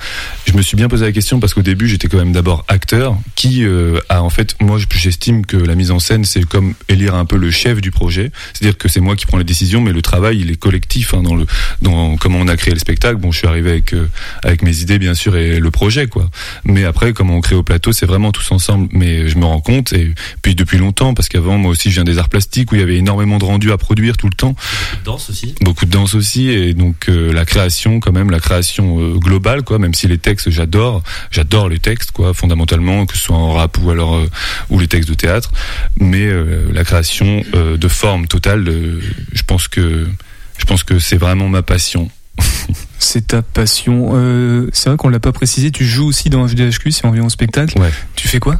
je 0.46 0.52
me 0.52 0.60
suis 0.60 0.76
bien 0.76 0.88
posé 0.88 1.04
la 1.06 1.12
question 1.12 1.40
parce 1.40 1.54
qu'au 1.54 1.62
début, 1.62 1.88
j'étais 1.88 2.08
quand 2.08 2.18
même 2.18 2.32
d'abord 2.32 2.64
acteur, 2.68 3.16
qui 3.36 3.64
euh, 3.64 4.00
a 4.08 4.22
en 4.22 4.28
fait, 4.28 4.54
moi, 4.60 4.78
j'estime 4.90 5.46
que 5.46 5.56
la 5.56 5.74
mise 5.74 5.90
en 5.90 5.98
scène, 5.98 6.24
c'est 6.24 6.44
comme 6.44 6.74
élire 6.88 7.14
un 7.14 7.24
peu 7.24 7.36
le 7.36 7.50
chef 7.50 7.80
du 7.80 7.90
projet. 7.90 8.30
C'est-à-dire 8.52 8.76
que 8.76 8.88
c'est 8.88 9.00
moi 9.00 9.16
qui 9.16 9.24
prends 9.24 9.38
les 9.38 9.44
décisions, 9.44 9.80
mais 9.80 9.92
le 9.92 10.02
travail, 10.02 10.40
il 10.40 10.50
est 10.50 10.56
collectif 10.56 11.14
hein, 11.14 11.22
dans 11.22 11.34
le, 11.34 11.46
dans 11.80 12.16
comment 12.16 12.38
on 12.38 12.48
a 12.48 12.56
créé 12.56 12.74
le 12.74 12.80
spectacle. 12.80 13.16
Bon, 13.16 13.32
je 13.32 13.38
suis 13.38 13.46
arrivé 13.46 13.70
avec 13.70 13.94
euh, 13.94 14.08
avec 14.42 14.62
mes 14.62 14.80
idées, 14.80 14.98
bien 14.98 15.14
sûr, 15.14 15.36
et 15.36 15.58
le 15.58 15.70
projet, 15.70 16.06
quoi. 16.06 16.28
Mais 16.64 16.84
après, 16.84 17.12
comment 17.14 17.36
on 17.36 17.40
crée 17.40 17.56
au 17.56 17.62
plateau, 17.62 17.92
c'est 17.92 18.06
vraiment 18.06 18.32
tous 18.32 18.50
ensemble. 18.52 18.88
Mais 18.92 19.28
je 19.28 19.38
me 19.38 19.46
rends 19.46 19.60
compte, 19.60 19.92
et 19.94 20.14
puis 20.42 20.54
depuis 20.54 20.78
longtemps, 20.78 21.14
parce 21.14 21.28
qu'avant, 21.28 21.56
moi 21.56 21.70
aussi, 21.70 21.88
je 21.88 21.94
viens 21.94 22.04
des 22.04 22.18
arts 22.18 22.28
plastiques 22.28 22.72
où 22.72 22.74
il 22.74 22.80
y 22.80 22.84
avait 22.84 22.96
énormément 22.96 23.38
de 23.38 23.44
rendus 23.44 23.72
à 23.72 23.78
produire 23.78 24.16
tout 24.16 24.28
le 24.28 24.34
temps 24.34 24.54
Danse 25.04 25.30
aussi. 25.30 25.54
beaucoup 25.60 25.86
de 25.86 25.90
danse 25.90 26.14
aussi 26.14 26.48
et 26.48 26.74
donc 26.74 27.08
euh, 27.08 27.32
la 27.32 27.44
création 27.44 28.00
quand 28.00 28.12
même 28.12 28.30
la 28.30 28.40
création 28.40 28.98
globale 29.26 29.62
quoi 29.62 29.78
même 29.78 29.94
si 29.94 30.06
les 30.06 30.18
textes 30.18 30.50
j'adore 30.50 31.02
j'adore 31.30 31.68
les 31.68 31.78
textes 31.78 32.12
quoi 32.12 32.32
fondamentalement 32.32 33.06
que 33.06 33.16
ce 33.16 33.24
soit 33.24 33.36
en 33.36 33.52
rap 33.52 33.76
ou 33.82 33.90
alors 33.90 34.14
euh, 34.14 34.30
ou 34.70 34.78
les 34.78 34.88
textes 34.88 35.08
de 35.08 35.14
théâtre 35.14 35.50
mais 36.00 36.26
euh, 36.26 36.68
la 36.72 36.84
création 36.84 37.42
euh, 37.54 37.76
de 37.76 37.88
forme 37.88 38.26
totale 38.26 38.64
je 39.32 39.42
pense 39.42 39.68
que 39.68 40.06
je 40.58 40.64
pense 40.64 40.84
que 40.84 40.98
c'est 40.98 41.18
vraiment 41.18 41.48
ma 41.48 41.62
passion 41.62 42.10
C'est 42.98 43.28
ta 43.28 43.42
passion. 43.42 44.12
Euh, 44.14 44.68
c'est 44.72 44.88
vrai 44.88 44.96
qu'on 44.96 45.08
l'a 45.08 45.20
pas 45.20 45.32
précisé. 45.32 45.70
Tu 45.70 45.84
joues 45.84 46.06
aussi 46.06 46.30
dans 46.30 46.46
HDHQ 46.46 46.90
si 46.90 47.04
on 47.04 47.10
vient 47.10 47.24
au 47.24 47.28
spectacle. 47.28 47.78
Ouais. 47.78 47.92
Tu 48.14 48.28
fais 48.28 48.38
quoi? 48.38 48.58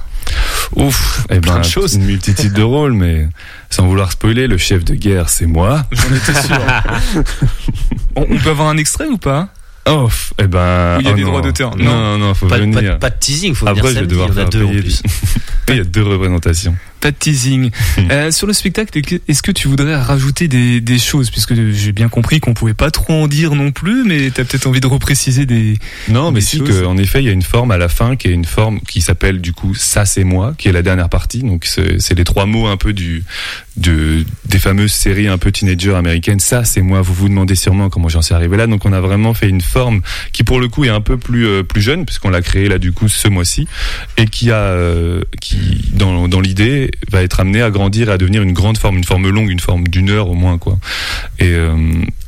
Ouf, 0.75 1.25
eh 1.31 1.39
ben, 1.39 1.61
de 1.61 1.65
choses. 1.65 1.95
une 1.95 2.05
multitude 2.05 2.53
de 2.53 2.63
rôles, 2.63 2.93
mais 2.93 3.29
sans 3.71 3.87
vouloir 3.87 4.11
spoiler, 4.11 4.47
le 4.47 4.59
chef 4.59 4.85
de 4.85 4.95
guerre, 4.95 5.29
c'est 5.29 5.47
moi. 5.47 5.87
J'en 5.93 6.15
étais 6.15 6.43
sûr. 6.43 6.59
on, 8.17 8.27
on 8.29 8.39
peut 8.39 8.51
avoir 8.51 8.69
un 8.69 8.77
extrait 8.77 9.07
ou 9.07 9.19
pas? 9.19 9.49
Oh, 9.89 10.09
eh 10.39 10.47
ben. 10.47 10.97
Où 10.97 11.01
il 11.01 11.07
y 11.07 11.09
a 11.09 11.13
oh 11.13 11.15
des 11.17 11.23
non. 11.23 11.29
droits 11.29 11.41
d'auteur. 11.43 11.77
Non, 11.77 11.85
non, 11.85 12.19
non, 12.19 12.35
faut 12.35 12.47
Pas, 12.49 12.59
venir. 12.59 12.93
pas- 12.95 12.97
pas 12.99 13.11
de 13.11 13.19
teasing, 13.21 13.55
faut 13.55 13.67
Après, 13.69 13.81
venir 13.83 13.95
je 13.95 13.95
vais 13.95 14.01
samedi, 14.01 14.11
devoir 14.15 14.29
il 14.29 14.35
y 14.35 14.35
en 14.35 14.39
a 14.39 14.41
faire 14.43 14.51
deux 14.51 14.65
en 14.65 14.69
payer. 14.69 14.81
plus. 14.81 15.03
Il 15.69 15.77
y 15.77 15.81
a 15.81 15.85
deux 15.85 16.03
représentations. 16.05 16.77
Pas 17.01 17.11
de 17.11 17.17
teasing. 17.17 17.71
Euh, 18.11 18.31
sur 18.31 18.47
le 18.47 18.53
spectacle, 18.53 19.01
est-ce 19.27 19.43
que 19.43 19.51
tu 19.51 19.67
voudrais 19.67 19.97
rajouter 19.97 20.47
des, 20.47 20.81
des 20.81 20.99
choses? 20.99 21.31
Puisque 21.31 21.55
j'ai 21.55 21.93
bien 21.93 22.09
compris 22.09 22.39
qu'on 22.39 22.55
pouvait 22.55 22.75
pas 22.75 22.91
trop 22.91 23.15
en 23.15 23.27
dire 23.27 23.55
non 23.55 23.73
plus, 23.73 24.05
mais 24.05 24.31
t'as 24.31 24.45
peut-être 24.45 24.67
envie 24.67 24.81
de 24.81 24.87
repréciser 24.87 25.45
des. 25.45 25.77
Non, 26.09 26.31
mais 26.31 26.41
si, 26.41 26.61
que, 26.61 26.85
en 26.85 26.97
effet, 26.99 27.23
il 27.23 27.27
y 27.27 27.29
a 27.29 27.33
une 27.33 27.43
forme 27.43 27.73
à 27.73 27.79
la 27.79 27.89
fin 27.89 28.15
qui 28.15 28.29
est 28.29 28.33
une 28.33 28.45
forme 28.45 28.81
qui 28.81 29.01
s'appelle 29.01 29.41
du 29.41 29.53
coup 29.53 29.75
ça 29.75 30.05
c'est 30.05 30.25
moi, 30.25 30.55
qui 30.57 30.69
est 30.69 30.73
la 30.73 30.83
dernière 30.83 31.09
partie. 31.09 31.43
Donc 31.43 31.65
c'est 31.65 32.01
c'est 32.01 32.15
les 32.15 32.25
trois 32.25 32.47
mots 32.47 32.67
un 32.67 32.77
peu 32.77 32.93
du 32.93 33.25
de 33.77 34.25
des 34.47 34.59
fameuses 34.59 34.93
séries 34.93 35.29
un 35.29 35.39
peu 35.39 35.51
teenager 35.53 35.95
américaines. 35.95 36.41
Ça 36.41 36.65
c'est 36.65 36.83
moi. 36.83 37.01
Vous 37.03 37.15
vous 37.15 37.29
demandez 37.29 37.55
sûrement 37.55 37.89
comment 37.89 38.09
j'en 38.09 38.23
suis 38.23 38.35
arrivé 38.35 38.57
là. 38.57 38.67
Donc 38.67 38.85
on 38.85 38.93
a 38.93 39.01
vraiment 39.01 39.35
fait 39.35 39.49
une 39.49 39.61
forme 39.61 40.03
qui 40.33 40.45
pour 40.45 40.61
le 40.61 40.69
coup 40.69 40.85
est 40.85 40.91
un 40.91 41.01
peu 41.01 41.17
plus 41.17 41.47
euh, 41.47 41.63
plus 41.63 41.83
jeune 41.83 42.05
puisqu'on 42.05 42.31
l'a 42.31 42.43
créée 42.43 42.69
là 42.69 42.79
du 42.79 42.93
coup 42.93 43.09
ce 43.09 43.29
mois-ci 43.29 43.67
et 44.17 44.27
qui 44.27 44.51
a 44.51 44.57
euh, 44.57 45.23
qui 45.41 45.91
dans 45.93 46.29
dans 46.29 46.41
l'idée 46.41 46.86
va 47.11 47.23
être 47.23 47.41
amené 47.41 47.63
à 47.63 47.71
grandir 47.71 48.09
et 48.09 48.13
à 48.13 48.19
devenir 48.19 48.43
une 48.43 48.53
grande 48.53 48.79
forme, 48.79 48.97
une 48.97 49.05
forme 49.05 49.29
longue, 49.29 49.51
une 49.51 49.61
forme 49.61 49.89
d'une 49.89 50.11
heure 50.11 50.29
au 50.29 50.35
moins 50.35 50.59
quoi. 50.59 50.79
Et 51.39 51.51
euh, 51.51 51.77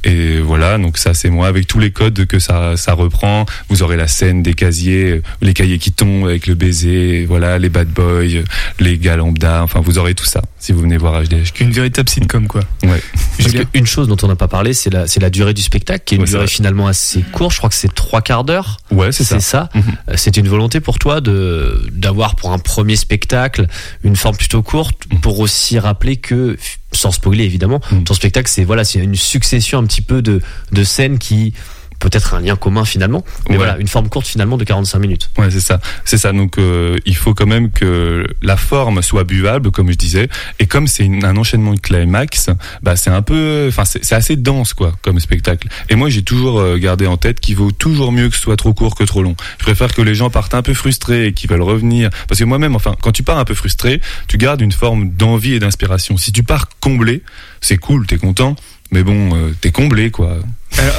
et 0.04 0.40
voilà, 0.40 0.78
donc 0.78 0.96
ça 0.98 1.14
c'est 1.14 1.30
moi 1.30 1.48
avec 1.48 1.66
tous 1.66 1.78
les 1.78 1.90
codes 1.90 2.26
que 2.26 2.38
ça 2.38 2.76
ça 2.76 2.92
reprend. 2.92 3.46
Vous 3.68 3.82
aurez 3.82 3.96
la 3.96 4.06
scène 4.06 4.42
des 4.42 4.54
casiers, 4.54 5.10
euh, 5.10 5.22
les 5.40 5.54
cahiers 5.54 5.78
qui 5.78 5.92
tombent 5.92 6.26
avec 6.26 6.46
le 6.46 6.54
baiser, 6.54 7.26
voilà, 7.26 7.58
les 7.58 7.68
bad 7.68 7.88
boys, 7.88 8.04
euh, 8.04 8.44
les 8.80 8.98
gars 8.98 9.16
lambda, 9.16 9.62
enfin 9.62 9.80
vous 9.80 9.98
aurez 9.98 10.14
tout 10.14 10.24
ça 10.24 10.42
si 10.58 10.72
vous 10.72 10.80
venez 10.80 10.96
voir 10.96 11.22
HDHQ. 11.22 11.64
Une 11.64 11.70
véritable 11.70 12.08
sitcom, 12.08 12.46
quoi. 12.48 12.62
Ouais. 12.82 13.00
Parce 13.38 13.52
que 13.52 13.62
une 13.74 13.86
chose 13.86 14.08
dont 14.08 14.16
on 14.22 14.28
n'a 14.28 14.36
pas 14.36 14.48
parlé, 14.48 14.74
c'est 14.74 14.90
la, 14.90 15.06
c'est 15.06 15.20
la 15.20 15.30
durée 15.30 15.54
du 15.54 15.62
spectacle, 15.62 16.02
qui 16.04 16.14
est 16.14 16.16
une 16.16 16.22
Ouais, 16.22 16.26
c'est 16.26 16.32
durée 16.32 16.46
finalement 16.48 16.88
assez 16.88 17.22
courte. 17.32 17.52
Je 17.52 17.58
crois 17.58 17.70
que 17.70 17.76
c'est 17.76 17.94
trois 17.94 18.22
quarts 18.22 18.44
d'heure. 18.44 18.78
Ouais, 18.90 19.12
c'est 19.12 19.24
ça. 19.24 19.38
C'est 19.38 19.50
ça. 19.50 19.68
Mhm. 19.74 20.16
C'était 20.16 20.40
une 20.40 20.48
volonté 20.48 20.80
pour 20.80 20.98
toi 20.98 21.20
de 21.20 21.88
d'avoir 21.92 22.34
pour 22.34 22.52
un 22.52 22.58
premier 22.58 22.96
spectacle 22.96 23.66
une 24.02 24.16
forme 24.16 24.36
plutôt 24.48 24.62
courte, 24.62 25.02
pour 25.20 25.40
aussi 25.40 25.78
rappeler 25.78 26.16
que, 26.16 26.56
sans 26.92 27.10
spoiler 27.12 27.44
évidemment, 27.44 27.80
Mhm. 27.92 28.04
ton 28.04 28.14
spectacle 28.14 28.48
c'est 28.50 28.64
voilà, 28.64 28.82
c'est 28.82 28.98
une 28.98 29.14
succession 29.14 29.78
un 29.78 29.84
petit 29.84 30.00
peu 30.00 30.22
de 30.22 30.40
de 30.72 30.84
scènes 30.84 31.18
qui 31.18 31.52
peut-être 31.98 32.34
un 32.34 32.40
lien 32.40 32.56
commun 32.56 32.84
finalement, 32.84 33.24
mais 33.48 33.52
Ouais. 33.52 33.56
voilà, 33.58 33.78
une 33.78 33.88
forme 33.88 34.08
courte 34.08 34.26
finalement 34.26 34.56
de 34.56 34.64
45 34.64 34.98
minutes. 34.98 35.30
Ouais, 35.38 35.50
c'est 35.50 35.60
ça. 35.60 35.80
C'est 36.04 36.18
ça. 36.18 36.32
Donc, 36.32 36.58
euh, 36.58 36.96
il 37.06 37.16
faut 37.16 37.34
quand 37.34 37.46
même 37.46 37.70
que 37.70 38.26
la 38.42 38.56
forme 38.56 39.02
soit 39.02 39.24
buvable, 39.24 39.70
comme 39.70 39.90
je 39.90 39.96
disais. 39.96 40.28
Et 40.58 40.66
comme 40.66 40.86
c'est 40.86 41.04
un 41.06 41.36
enchaînement 41.36 41.74
de 41.74 41.80
climax, 41.80 42.50
bah, 42.82 42.96
c'est 42.96 43.10
un 43.10 43.22
peu, 43.22 43.66
enfin, 43.68 43.84
c'est 43.84 44.04
c'est 44.04 44.14
assez 44.14 44.36
dense, 44.36 44.74
quoi, 44.74 44.92
comme 45.02 45.18
spectacle. 45.20 45.68
Et 45.88 45.96
moi, 45.96 46.08
j'ai 46.08 46.22
toujours 46.22 46.60
euh, 46.60 46.78
gardé 46.78 47.06
en 47.06 47.16
tête 47.16 47.40
qu'il 47.40 47.56
vaut 47.56 47.72
toujours 47.72 48.12
mieux 48.12 48.28
que 48.28 48.36
ce 48.36 48.42
soit 48.42 48.56
trop 48.56 48.72
court 48.74 48.94
que 48.94 49.04
trop 49.04 49.22
long. 49.22 49.34
Je 49.58 49.64
préfère 49.64 49.92
que 49.92 50.02
les 50.02 50.14
gens 50.14 50.30
partent 50.30 50.54
un 50.54 50.62
peu 50.62 50.74
frustrés 50.74 51.26
et 51.26 51.32
qu'ils 51.32 51.50
veulent 51.50 51.62
revenir. 51.62 52.10
Parce 52.28 52.38
que 52.38 52.44
moi-même, 52.44 52.76
enfin, 52.76 52.94
quand 53.02 53.12
tu 53.12 53.22
pars 53.22 53.38
un 53.38 53.44
peu 53.44 53.54
frustré, 53.54 54.00
tu 54.28 54.38
gardes 54.38 54.60
une 54.60 54.72
forme 54.72 55.10
d'envie 55.10 55.54
et 55.54 55.58
d'inspiration. 55.58 56.16
Si 56.16 56.32
tu 56.32 56.42
pars 56.42 56.68
comblé, 56.80 57.22
c'est 57.60 57.76
cool, 57.76 58.06
t'es 58.06 58.18
content. 58.18 58.54
Mais 58.90 59.02
bon, 59.02 59.34
euh, 59.34 59.54
t'es 59.60 59.70
comblé, 59.70 60.10
quoi. 60.10 60.36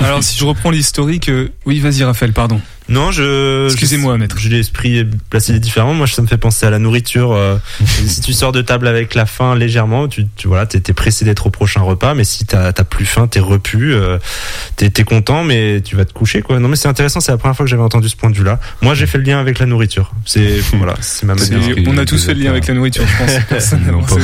Alors, 0.01 0.23
si 0.23 0.37
je 0.37 0.45
reprends 0.45 0.71
l'historique, 0.71 1.29
euh, 1.29 1.49
oui, 1.65 1.79
vas-y, 1.79 2.03
Raphaël, 2.03 2.33
pardon. 2.33 2.61
Non, 2.89 3.11
je. 3.11 3.65
Excusez-moi, 3.67 4.17
maître. 4.17 4.37
J'ai 4.39 4.49
l'esprit 4.49 5.05
placé 5.29 5.57
différemment. 5.59 5.93
Moi, 5.93 6.07
ça 6.07 6.21
me 6.21 6.27
fait 6.27 6.37
penser 6.37 6.65
à 6.65 6.69
la 6.69 6.79
nourriture. 6.79 7.31
euh, 7.33 7.57
si 8.07 8.21
tu 8.21 8.33
sors 8.33 8.51
de 8.51 8.61
table 8.61 8.87
avec 8.87 9.13
la 9.15 9.25
faim 9.25 9.55
légèrement, 9.55 10.07
tu, 10.07 10.25
tu 10.35 10.47
voilà, 10.47 10.65
t'es 10.65 10.79
t'es 10.79 10.93
pressé 10.93 11.23
d'être 11.25 11.47
au 11.47 11.49
prochain 11.51 11.81
repas. 11.81 12.13
Mais 12.15 12.23
si 12.23 12.45
t'as 12.45 12.73
t'as 12.73 12.83
plus 12.83 13.05
faim, 13.05 13.27
t'es 13.27 13.39
repu, 13.39 13.93
euh, 13.93 14.17
t'es 14.75 14.89
t'es 14.89 15.03
content, 15.03 15.43
mais 15.43 15.81
tu 15.81 15.95
vas 15.95 16.05
te 16.05 16.13
coucher, 16.13 16.41
quoi. 16.41 16.59
Non, 16.59 16.67
mais 16.67 16.75
c'est 16.75 16.87
intéressant. 16.87 17.19
C'est 17.19 17.31
la 17.31 17.37
première 17.37 17.55
fois 17.55 17.65
que 17.65 17.69
j'avais 17.69 17.83
entendu 17.83 18.09
ce 18.09 18.15
point 18.15 18.29
de 18.29 18.35
vue-là. 18.35 18.59
Moi, 18.81 18.95
j'ai 18.95 19.05
fait 19.07 19.17
le 19.19 19.23
lien 19.23 19.39
avec 19.39 19.59
la 19.59 19.65
nourriture. 19.65 20.11
C'est 20.25 20.59
voilà, 20.73 20.95
c'est 21.01 21.25
ma 21.25 21.35
manière. 21.35 21.75
on 21.87 21.97
a 21.97 22.05
tous 22.05 22.25
fait 22.25 22.33
le 22.33 22.41
lien 22.43 22.49
avec 22.49 22.67
la 22.67 22.73
nourriture, 22.73 23.03
je 23.07 23.17
pense. 23.23 23.43
personnellement. 23.47 23.99
Non, 24.09 24.15
pas 24.17 24.21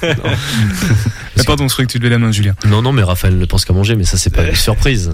C'est- 0.00 0.16
Ah, 1.38 1.44
pardon, 1.46 1.66
je 1.68 1.72
croyais 1.72 1.86
que 1.86 1.92
tu 1.92 1.98
levais 1.98 2.10
la 2.10 2.18
main, 2.18 2.30
Julien. 2.32 2.54
Non, 2.66 2.82
non, 2.82 2.92
mais 2.92 3.02
Raphaël 3.02 3.36
ne 3.38 3.44
pense 3.46 3.64
qu'à 3.64 3.72
manger, 3.72 3.94
mais 3.96 4.04
ça 4.04 4.16
c'est 4.18 4.30
pas 4.34 4.44
une 4.44 4.54
surprise. 4.54 5.12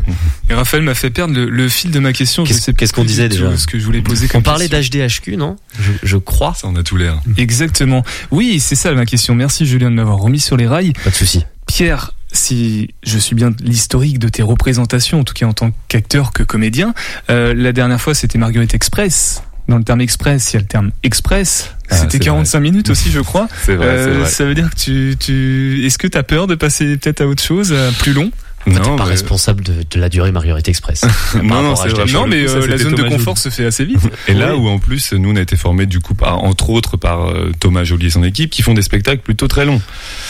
Et 0.50 0.54
Raphaël 0.54 0.82
m'a 0.82 0.94
fait 0.94 1.10
perdre 1.10 1.34
le, 1.34 1.48
le 1.48 1.68
fil 1.68 1.90
de 1.90 1.98
ma 2.00 2.12
question. 2.12 2.44
Qu'est-ce- 2.72 2.92
qu'on 2.92 3.04
disait 3.04 3.28
déjà 3.28 3.56
Ce 3.56 3.66
que 3.66 3.78
je 3.78 3.84
voulais 3.84 4.02
poser 4.02 4.26
On 4.26 4.32
comme 4.32 4.42
parlait 4.42 4.68
question. 4.68 4.98
d'HDHQ, 5.06 5.36
non? 5.36 5.56
Je, 5.80 5.92
je 6.02 6.16
crois. 6.16 6.54
Ça, 6.54 6.68
on 6.68 6.76
a 6.76 6.82
tout 6.82 6.96
l'air. 6.96 7.20
Exactement. 7.36 8.04
Oui, 8.30 8.60
c'est 8.60 8.74
ça 8.74 8.92
ma 8.92 9.06
question. 9.06 9.34
Merci 9.34 9.66
Julien 9.66 9.90
de 9.90 9.96
m'avoir 9.96 10.18
remis 10.18 10.40
sur 10.40 10.56
les 10.56 10.66
rails. 10.66 10.92
Pas 11.04 11.10
de 11.10 11.14
souci. 11.14 11.44
Pierre, 11.66 12.12
si 12.32 12.90
je 13.04 13.18
suis 13.18 13.34
bien 13.34 13.52
l'historique 13.60 14.18
de 14.18 14.28
tes 14.28 14.42
représentations, 14.42 15.20
en 15.20 15.24
tout 15.24 15.34
cas 15.34 15.46
en 15.46 15.52
tant 15.52 15.70
qu'acteur 15.88 16.32
que 16.32 16.42
comédien, 16.42 16.94
euh, 17.30 17.54
la 17.54 17.72
dernière 17.72 18.00
fois 18.00 18.14
c'était 18.14 18.38
Marguerite 18.38 18.74
Express. 18.74 19.42
Dans 19.68 19.78
le 19.78 19.82
terme 19.84 20.00
express, 20.00 20.52
il 20.52 20.54
y 20.54 20.56
a 20.58 20.60
le 20.60 20.66
terme 20.66 20.92
express. 21.02 21.72
Ah, 21.90 21.96
C'était 21.96 22.18
c'est 22.18 22.24
45 22.24 22.60
minutes 22.60 22.88
aussi, 22.90 23.10
je 23.10 23.18
crois. 23.18 23.48
C'est 23.64 23.74
vrai, 23.74 23.86
Euh, 23.88 24.18
vrai. 24.20 24.30
Ça 24.30 24.44
veut 24.44 24.54
dire 24.54 24.70
que 24.70 24.76
tu, 24.76 25.16
tu... 25.18 25.84
est-ce 25.84 25.98
que 25.98 26.06
tu 26.06 26.16
as 26.16 26.22
peur 26.22 26.46
de 26.46 26.54
passer 26.54 26.96
peut-être 26.96 27.20
à 27.22 27.26
autre 27.26 27.42
chose, 27.42 27.72
à 27.72 27.90
plus 27.98 28.12
long? 28.12 28.30
Non, 28.66 28.96
pas 28.96 29.04
mais- 29.04 29.10
responsable 29.10 29.62
de, 29.64 29.74
de 29.88 30.00
la 30.00 30.08
durée 30.08 30.32
Marguerite 30.32 30.68
Express. 30.68 31.04
Non, 31.42 31.62
non, 31.62 31.76
c'est 31.76 31.88
vrai. 31.88 32.04
Non, 32.12 32.26
mais 32.26 32.44
coup, 32.46 32.52
euh, 32.52 32.66
la 32.66 32.78
zone 32.78 32.94
de 32.94 33.02
confort 33.04 33.38
se 33.38 33.48
fait 33.48 33.64
assez 33.64 33.84
vite. 33.84 33.98
Et 34.28 34.34
là 34.34 34.56
où 34.56 34.66
en 34.68 34.78
plus 34.78 35.12
nous 35.12 35.30
on 35.30 35.36
a 35.36 35.40
été 35.40 35.56
formés 35.56 35.86
du 35.86 36.00
coup 36.00 36.14
par 36.14 36.42
entre 36.42 36.70
autres 36.70 36.96
par 36.96 37.28
euh, 37.28 37.52
Thomas 37.60 37.84
Joly 37.84 38.06
et 38.06 38.10
son 38.10 38.24
équipe 38.24 38.50
qui 38.50 38.62
font 38.62 38.74
des 38.74 38.82
spectacles 38.82 39.22
plutôt 39.22 39.46
très 39.48 39.64
longs. 39.64 39.80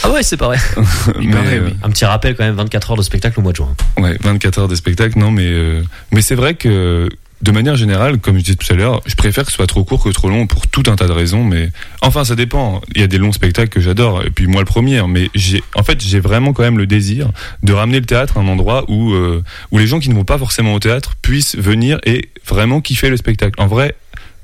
Ah 0.03 0.11
ouais, 0.11 0.23
c'est 0.23 0.37
pas 0.37 0.47
vrai. 0.47 0.59
Il 1.21 1.29
Mais, 1.29 1.33
paraît, 1.35 1.61
oui. 1.61 1.75
Un 1.83 1.91
petit 1.91 2.05
rappel 2.05 2.35
quand 2.37 2.45
même, 2.45 2.55
24 2.57 2.91
heures 2.91 2.97
de 2.97 3.03
spectacle 3.03 3.39
au 3.39 3.43
mois 3.43 3.53
de 3.53 3.57
juin. 3.57 3.75
Ouais, 3.99 4.17
24 4.23 4.59
heures 4.61 4.69
de 4.69 4.75
spectacle, 4.75 5.19
non, 5.19 5.31
mais 5.31 5.47
euh, 5.47 5.83
mais 6.13 6.21
c'est 6.23 6.35
vrai 6.35 6.55
que 6.55 7.09
de 7.47 7.53
manière 7.53 7.77
générale, 7.77 8.19
comme 8.19 8.37
je 8.37 8.43
disais 8.43 8.57
tout 8.57 8.71
à 8.73 8.77
l'heure, 8.77 9.01
je 9.07 9.15
préfère 9.15 9.45
que 9.45 9.51
ce 9.51 9.57
soit 9.57 9.69
trop 9.69 9.85
court 9.85 10.03
que 10.03 10.09
trop 10.09 10.29
long 10.29 10.49
pour 10.49 10.67
tout 10.67 10.83
un 10.89 10.97
tas 10.97 11.07
de 11.07 11.13
raisons. 11.13 11.45
Mais 11.45 11.71
enfin, 12.03 12.25
ça 12.25 12.35
dépend. 12.35 12.83
Il 12.95 13.01
y 13.01 13.05
a 13.05 13.07
des 13.07 13.19
longs 13.19 13.31
spectacles 13.31 13.69
que 13.69 13.81
j'adore, 13.81 14.25
et 14.25 14.31
puis 14.31 14.49
moi 14.49 14.61
le 14.61 14.67
premier. 14.67 14.99
hein, 14.99 15.07
Mais 15.09 15.31
j'ai, 15.35 15.63
en 15.77 15.85
fait, 15.85 16.03
j'ai 16.03 16.19
vraiment 16.19 16.53
quand 16.53 16.65
même 16.65 16.77
le 16.77 16.87
désir 16.89 17.31
de 17.63 17.73
ramener 17.73 18.01
le 18.01 18.07
théâtre 18.07 18.37
à 18.37 18.41
un 18.41 18.49
endroit 18.49 18.85
où 18.89 19.13
euh, 19.13 19.45
où 19.71 19.79
les 19.79 19.87
gens 19.87 20.01
qui 20.01 20.09
ne 20.11 20.15
vont 20.15 20.25
pas 20.25 20.39
forcément 20.39 20.75
au 20.75 20.81
théâtre 20.81 21.15
puissent 21.23 21.57
venir 21.57 22.01
et 22.05 22.31
vraiment 22.49 22.81
kiffer 22.81 23.11
le 23.11 23.17
spectacle. 23.17 23.55
En 23.63 23.69
vrai. 23.69 23.95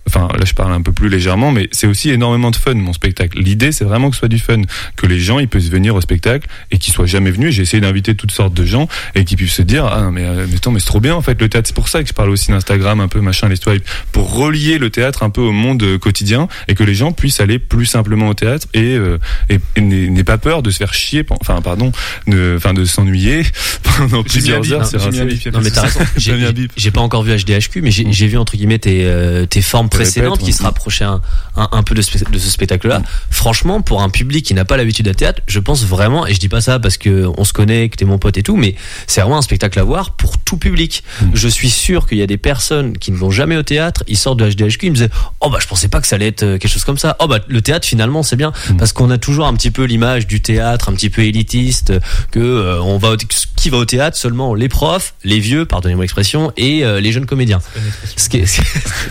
Enfin, 0.08 0.28
là, 0.36 0.44
je 0.44 0.52
parle 0.54 0.72
un 0.72 0.82
peu 0.82 0.92
plus 0.92 1.08
légèrement, 1.08 1.52
mais 1.52 1.68
c'est 1.72 1.86
aussi 1.86 2.10
énormément 2.10 2.50
de 2.50 2.56
fun, 2.56 2.74
mon 2.74 2.92
spectacle. 2.92 3.38
L'idée, 3.40 3.72
c'est 3.72 3.84
vraiment 3.84 4.10
que 4.10 4.16
ce 4.16 4.20
soit 4.20 4.28
du 4.28 4.38
fun, 4.38 4.62
que 4.96 5.06
les 5.06 5.20
gens, 5.20 5.38
ils 5.38 5.48
puissent 5.48 5.70
venir 5.70 5.94
au 5.94 6.00
spectacle 6.00 6.48
et 6.70 6.78
qu'ils 6.78 6.92
soient 6.92 7.06
jamais 7.06 7.30
venus. 7.30 7.54
J'ai 7.54 7.62
essayé 7.62 7.80
d'inviter 7.80 8.14
toutes 8.14 8.32
sortes 8.32 8.52
de 8.54 8.64
gens 8.64 8.88
et 9.14 9.24
qu'ils 9.24 9.36
puissent 9.36 9.54
se 9.54 9.62
dire, 9.62 9.86
ah, 9.86 10.02
non, 10.02 10.12
mais, 10.12 10.24
euh, 10.24 10.46
mais 10.48 10.56
attends, 10.56 10.72
mais 10.72 10.80
c'est 10.80 10.86
trop 10.86 11.00
bien, 11.00 11.14
en 11.14 11.22
fait, 11.22 11.40
le 11.40 11.48
théâtre. 11.48 11.68
C'est 11.68 11.74
pour 11.76 11.88
ça 11.88 12.02
que 12.02 12.08
je 12.08 12.14
parle 12.14 12.30
aussi 12.30 12.50
d'Instagram, 12.50 13.00
un 13.00 13.08
peu, 13.08 13.20
machin, 13.20 13.48
les 13.48 13.56
swipes, 13.56 13.84
pour 14.10 14.34
relier 14.34 14.78
le 14.78 14.90
théâtre 14.90 15.22
un 15.22 15.30
peu 15.30 15.40
au 15.40 15.52
monde 15.52 15.82
euh, 15.82 15.98
quotidien 15.98 16.48
et 16.68 16.74
que 16.74 16.82
les 16.84 16.94
gens 16.94 17.12
puissent 17.12 17.40
aller 17.40 17.58
plus 17.58 17.86
simplement 17.86 18.28
au 18.28 18.34
théâtre 18.34 18.66
et, 18.74 18.96
euh, 18.96 19.18
et, 19.48 19.58
et 19.76 19.80
n'aient 19.80 20.24
pas 20.24 20.38
peur 20.38 20.62
de 20.62 20.70
se 20.70 20.78
faire 20.78 20.94
chier, 20.94 21.24
enfin, 21.40 21.60
pardon, 21.62 21.92
de, 22.26 22.54
enfin, 22.56 22.74
de 22.74 22.84
s'ennuyer 22.84 23.42
pendant 23.82 24.22
plusieurs 24.22 24.72
heures. 24.72 24.88
j'ai 24.90 25.50
Non 25.50 25.58
pas 25.58 25.60
mais 25.60 25.70
t'as 25.70 25.82
raison. 25.82 26.00
J'ai- 26.16 26.92
encore 27.02 27.22
vu 27.24 27.34
HDHQ, 27.36 27.82
mais 27.82 27.90
j'ai 27.90 28.06
j'ai 28.12 28.26
vu 28.28 28.36
entre 28.36 28.56
guillemets 28.56 28.78
tes, 28.78 29.04
euh, 29.04 29.44
tes 29.46 29.62
formes 29.62 29.88
Te 29.92 29.96
répète, 29.98 30.12
précédentes 30.12 30.40
qui 30.40 30.52
se 30.52 30.62
rapprochaient 30.62 31.04
un, 31.04 31.20
un, 31.56 31.68
un 31.72 31.82
peu 31.82 31.94
de, 31.94 32.02
ce- 32.02 32.18
de 32.24 32.38
ce 32.38 32.50
spectacle-là. 32.50 33.02
Franchement, 33.30 33.80
pour 33.82 34.02
un 34.02 34.08
public 34.08 34.44
qui 34.44 34.54
n'a 34.54 34.64
pas 34.64 34.76
l'habitude 34.76 35.08
à 35.08 35.14
théâtre, 35.14 35.40
je 35.46 35.58
pense 35.60 35.84
vraiment, 35.84 36.26
et 36.26 36.34
je 36.34 36.40
dis 36.40 36.48
pas 36.48 36.60
ça 36.60 36.78
parce 36.78 36.96
que 36.96 37.26
on 37.36 37.44
se 37.44 37.52
connaît, 37.52 37.88
que 37.88 37.96
t'es 37.96 38.04
mon 38.04 38.18
pote 38.18 38.36
et 38.36 38.42
tout, 38.42 38.56
mais 38.56 38.74
c'est 39.06 39.20
vraiment 39.20 39.38
un 39.38 39.42
spectacle 39.42 39.78
à 39.78 39.84
voir 39.84 40.12
pour 40.16 40.38
tout 40.38 40.56
public. 40.56 41.02
Je 41.34 41.48
suis 41.48 41.70
sûr 41.70 42.06
qu'il 42.06 42.18
y 42.18 42.22
a 42.22 42.26
des 42.26 42.36
personnes 42.38 42.96
qui 42.98 43.12
ne 43.12 43.16
vont 43.16 43.30
jamais 43.30 43.56
au 43.56 43.62
théâtre, 43.62 44.02
ils 44.08 44.16
sortent 44.16 44.38
de 44.40 44.48
HDHQ, 44.50 44.86
ils 44.86 44.90
me 44.90 44.94
disaient, 44.96 45.10
oh 45.40 45.50
bah 45.50 45.58
je 45.60 45.66
pensais 45.66 45.88
pas 45.88 46.00
que 46.00 46.06
ça 46.06 46.16
allait 46.16 46.28
être 46.28 46.42
euh, 46.42 46.58
quelque 46.58 46.70
chose 46.70 46.84
comme 46.84 46.98
ça. 46.98 47.16
Oh 47.20 47.26
bah 47.26 47.38
le 47.48 47.60
théâtre 47.62 47.86
finalement 47.86 48.22
c'est 48.22 48.36
bien 48.36 48.52
parce 48.78 48.92
qu'on 48.92 49.10
a 49.10 49.18
toujours 49.18 49.46
un 49.46 49.54
petit 49.54 49.70
peu 49.70 49.84
l'image 49.84 50.26
du 50.26 50.40
théâtre, 50.40 50.88
un 50.88 50.94
petit 50.94 51.10
peu 51.10 51.22
élitiste, 51.22 51.92
que 52.30 52.40
euh, 52.40 52.80
on 52.82 52.98
va 52.98 53.10
au- 53.12 53.16
qui 53.56 53.70
va 53.70 53.76
au 53.78 53.84
théâtre 53.84 54.16
seulement 54.16 54.54
les 54.54 54.68
profs, 54.68 55.14
les 55.24 55.38
vieux, 55.40 55.64
pardonnez-moi 55.66 56.04
l'expression, 56.04 56.52
et 56.56 56.84
euh, 56.84 57.00
les 57.00 57.12
jeunes 57.12 57.26
comédiens. 57.26 57.60
Ce 58.16 58.28
qui 58.28 58.38
est, 58.38 58.60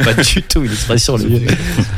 pas 0.03 0.13
du 0.13 0.41
tout 0.43 0.63
une 0.63 0.70
le 1.17 1.27
vieux. 1.27 1.41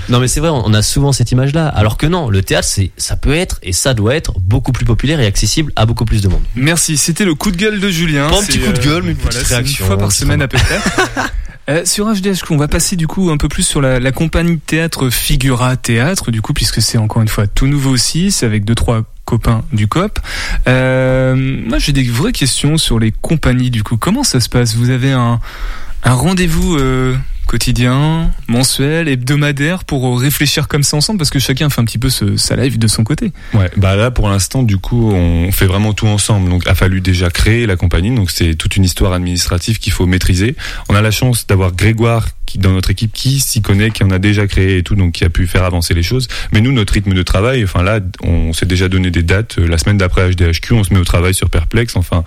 Non 0.09 0.19
mais 0.19 0.27
c'est 0.27 0.39
vrai, 0.39 0.49
on 0.49 0.73
a 0.73 0.81
souvent 0.81 1.12
cette 1.12 1.31
image-là. 1.31 1.67
Alors 1.67 1.97
que 1.97 2.05
non, 2.05 2.29
le 2.29 2.41
théâtre, 2.41 2.67
c'est, 2.67 2.91
ça 2.97 3.15
peut 3.15 3.33
être 3.33 3.59
et 3.63 3.71
ça 3.73 3.93
doit 3.93 4.15
être 4.15 4.33
beaucoup 4.39 4.71
plus 4.71 4.86
populaire 4.86 5.19
et 5.19 5.25
accessible 5.25 5.71
à 5.75 5.86
beaucoup 5.86 6.05
plus 6.05 6.21
de 6.21 6.27
monde. 6.27 6.41
Merci, 6.55 6.97
c'était 6.97 7.25
le 7.25 7.36
coup 7.36 7.51
de 7.51 7.57
gueule 7.57 7.79
de 7.79 7.89
Julien. 7.89 8.29
Pas 8.29 8.39
un 8.39 8.43
petit 8.43 8.59
coup 8.59 8.71
de 8.71 8.79
gueule, 8.79 9.03
mais 9.03 9.12
une 9.12 9.17
petite 9.17 9.43
réaction, 9.43 9.86
Une 9.86 9.88
fois 9.88 9.97
par 9.97 10.12
semaine 10.12 10.41
à 10.41 10.47
peu 10.47 10.57
près. 10.57 10.79
Euh, 11.69 11.86
sur 11.86 12.13
HDHQ, 12.13 12.51
on 12.51 12.57
va 12.57 12.67
passer 12.67 12.97
du 12.97 13.07
coup 13.07 13.31
un 13.31 13.38
peu 13.38 13.47
plus 13.47 13.63
sur 13.63 13.79
la, 13.79 13.97
la 13.97 14.12
compagnie 14.12 14.55
de 14.55 14.62
théâtre 14.65 15.09
Figura 15.09 15.77
Théâtre, 15.77 16.29
du 16.29 16.41
coup, 16.41 16.51
puisque 16.51 16.81
c'est 16.81 16.97
encore 16.97 17.21
une 17.21 17.29
fois 17.29 17.47
tout 17.47 17.67
nouveau 17.67 17.91
aussi, 17.91 18.31
c'est 18.31 18.45
avec 18.45 18.65
deux 18.65 18.75
trois 18.75 19.03
copains 19.23 19.63
du 19.71 19.88
COP. 19.88 20.19
Euh, 20.67 21.36
moi, 21.38 21.79
j'ai 21.79 21.93
des 21.93 22.03
vraies 22.03 22.33
questions 22.33 22.77
sur 22.77 22.99
les 22.99 23.13
compagnies. 23.13 23.71
Du 23.71 23.81
coup, 23.81 23.95
comment 23.95 24.23
ça 24.23 24.41
se 24.41 24.49
passe? 24.49 24.75
Vous 24.75 24.89
avez 24.89 25.13
un, 25.13 25.39
un 26.03 26.13
rendez-vous 26.13 26.75
euh, 26.75 27.15
quotidien, 27.53 28.31
mensuel, 28.47 29.07
hebdomadaire 29.07 29.83
pour 29.83 30.19
réfléchir 30.19 30.67
comme 30.67 30.81
ça 30.81 30.97
ensemble, 30.97 31.19
parce 31.19 31.29
que 31.29 31.37
chacun 31.37 31.69
fait 31.69 31.81
un 31.81 31.85
petit 31.85 31.99
peu 31.99 32.09
sa 32.09 32.55
live 32.55 32.79
de 32.79 32.87
son 32.87 33.03
côté. 33.03 33.31
Ouais, 33.53 33.69
bah 33.77 33.95
là 33.95 34.09
pour 34.09 34.27
l'instant 34.27 34.63
du 34.63 34.79
coup 34.79 35.11
on 35.11 35.51
fait 35.51 35.67
vraiment 35.67 35.93
tout 35.93 36.07
ensemble. 36.07 36.49
Donc 36.49 36.65
a 36.65 36.73
fallu 36.73 36.99
déjà 36.99 37.29
créer 37.29 37.67
la 37.67 37.75
compagnie, 37.75 38.09
donc 38.09 38.31
c'est 38.31 38.55
toute 38.55 38.75
une 38.75 38.83
histoire 38.83 39.13
administrative 39.13 39.77
qu'il 39.77 39.93
faut 39.93 40.07
maîtriser. 40.07 40.55
On 40.89 40.95
a 40.95 41.01
la 41.03 41.11
chance 41.11 41.45
d'avoir 41.45 41.73
Grégoire 41.73 42.27
dans 42.56 42.71
notre 42.71 42.91
équipe 42.91 43.12
qui 43.13 43.39
s'y 43.39 43.62
connaît, 43.62 43.89
qui 43.91 44.03
en 44.03 44.12
a 44.12 44.19
déjà 44.19 44.47
créé 44.47 44.77
et 44.77 44.84
tout, 44.84 44.95
donc 44.95 45.13
qui 45.13 45.23
a 45.23 45.29
pu 45.29 45.47
faire 45.47 45.63
avancer 45.63 45.93
les 45.93 46.03
choses. 46.03 46.27
Mais 46.51 46.62
nous 46.62 46.71
notre 46.71 46.93
rythme 46.93 47.13
de 47.13 47.23
travail, 47.23 47.63
enfin 47.63 47.84
là 47.84 47.99
on 48.21 48.53
s'est 48.53 48.65
déjà 48.65 48.89
donné 48.89 49.12
des 49.12 49.23
dates. 49.23 49.58
Euh, 49.60 49.67
La 49.67 49.77
semaine 49.77 49.97
d'après 49.97 50.29
HDHQ, 50.29 50.73
on 50.73 50.84
se 50.84 50.93
met 50.93 50.99
au 50.99 51.03
travail 51.03 51.34
sur 51.34 51.49
Perplex. 51.49 51.95
Enfin 51.95 52.23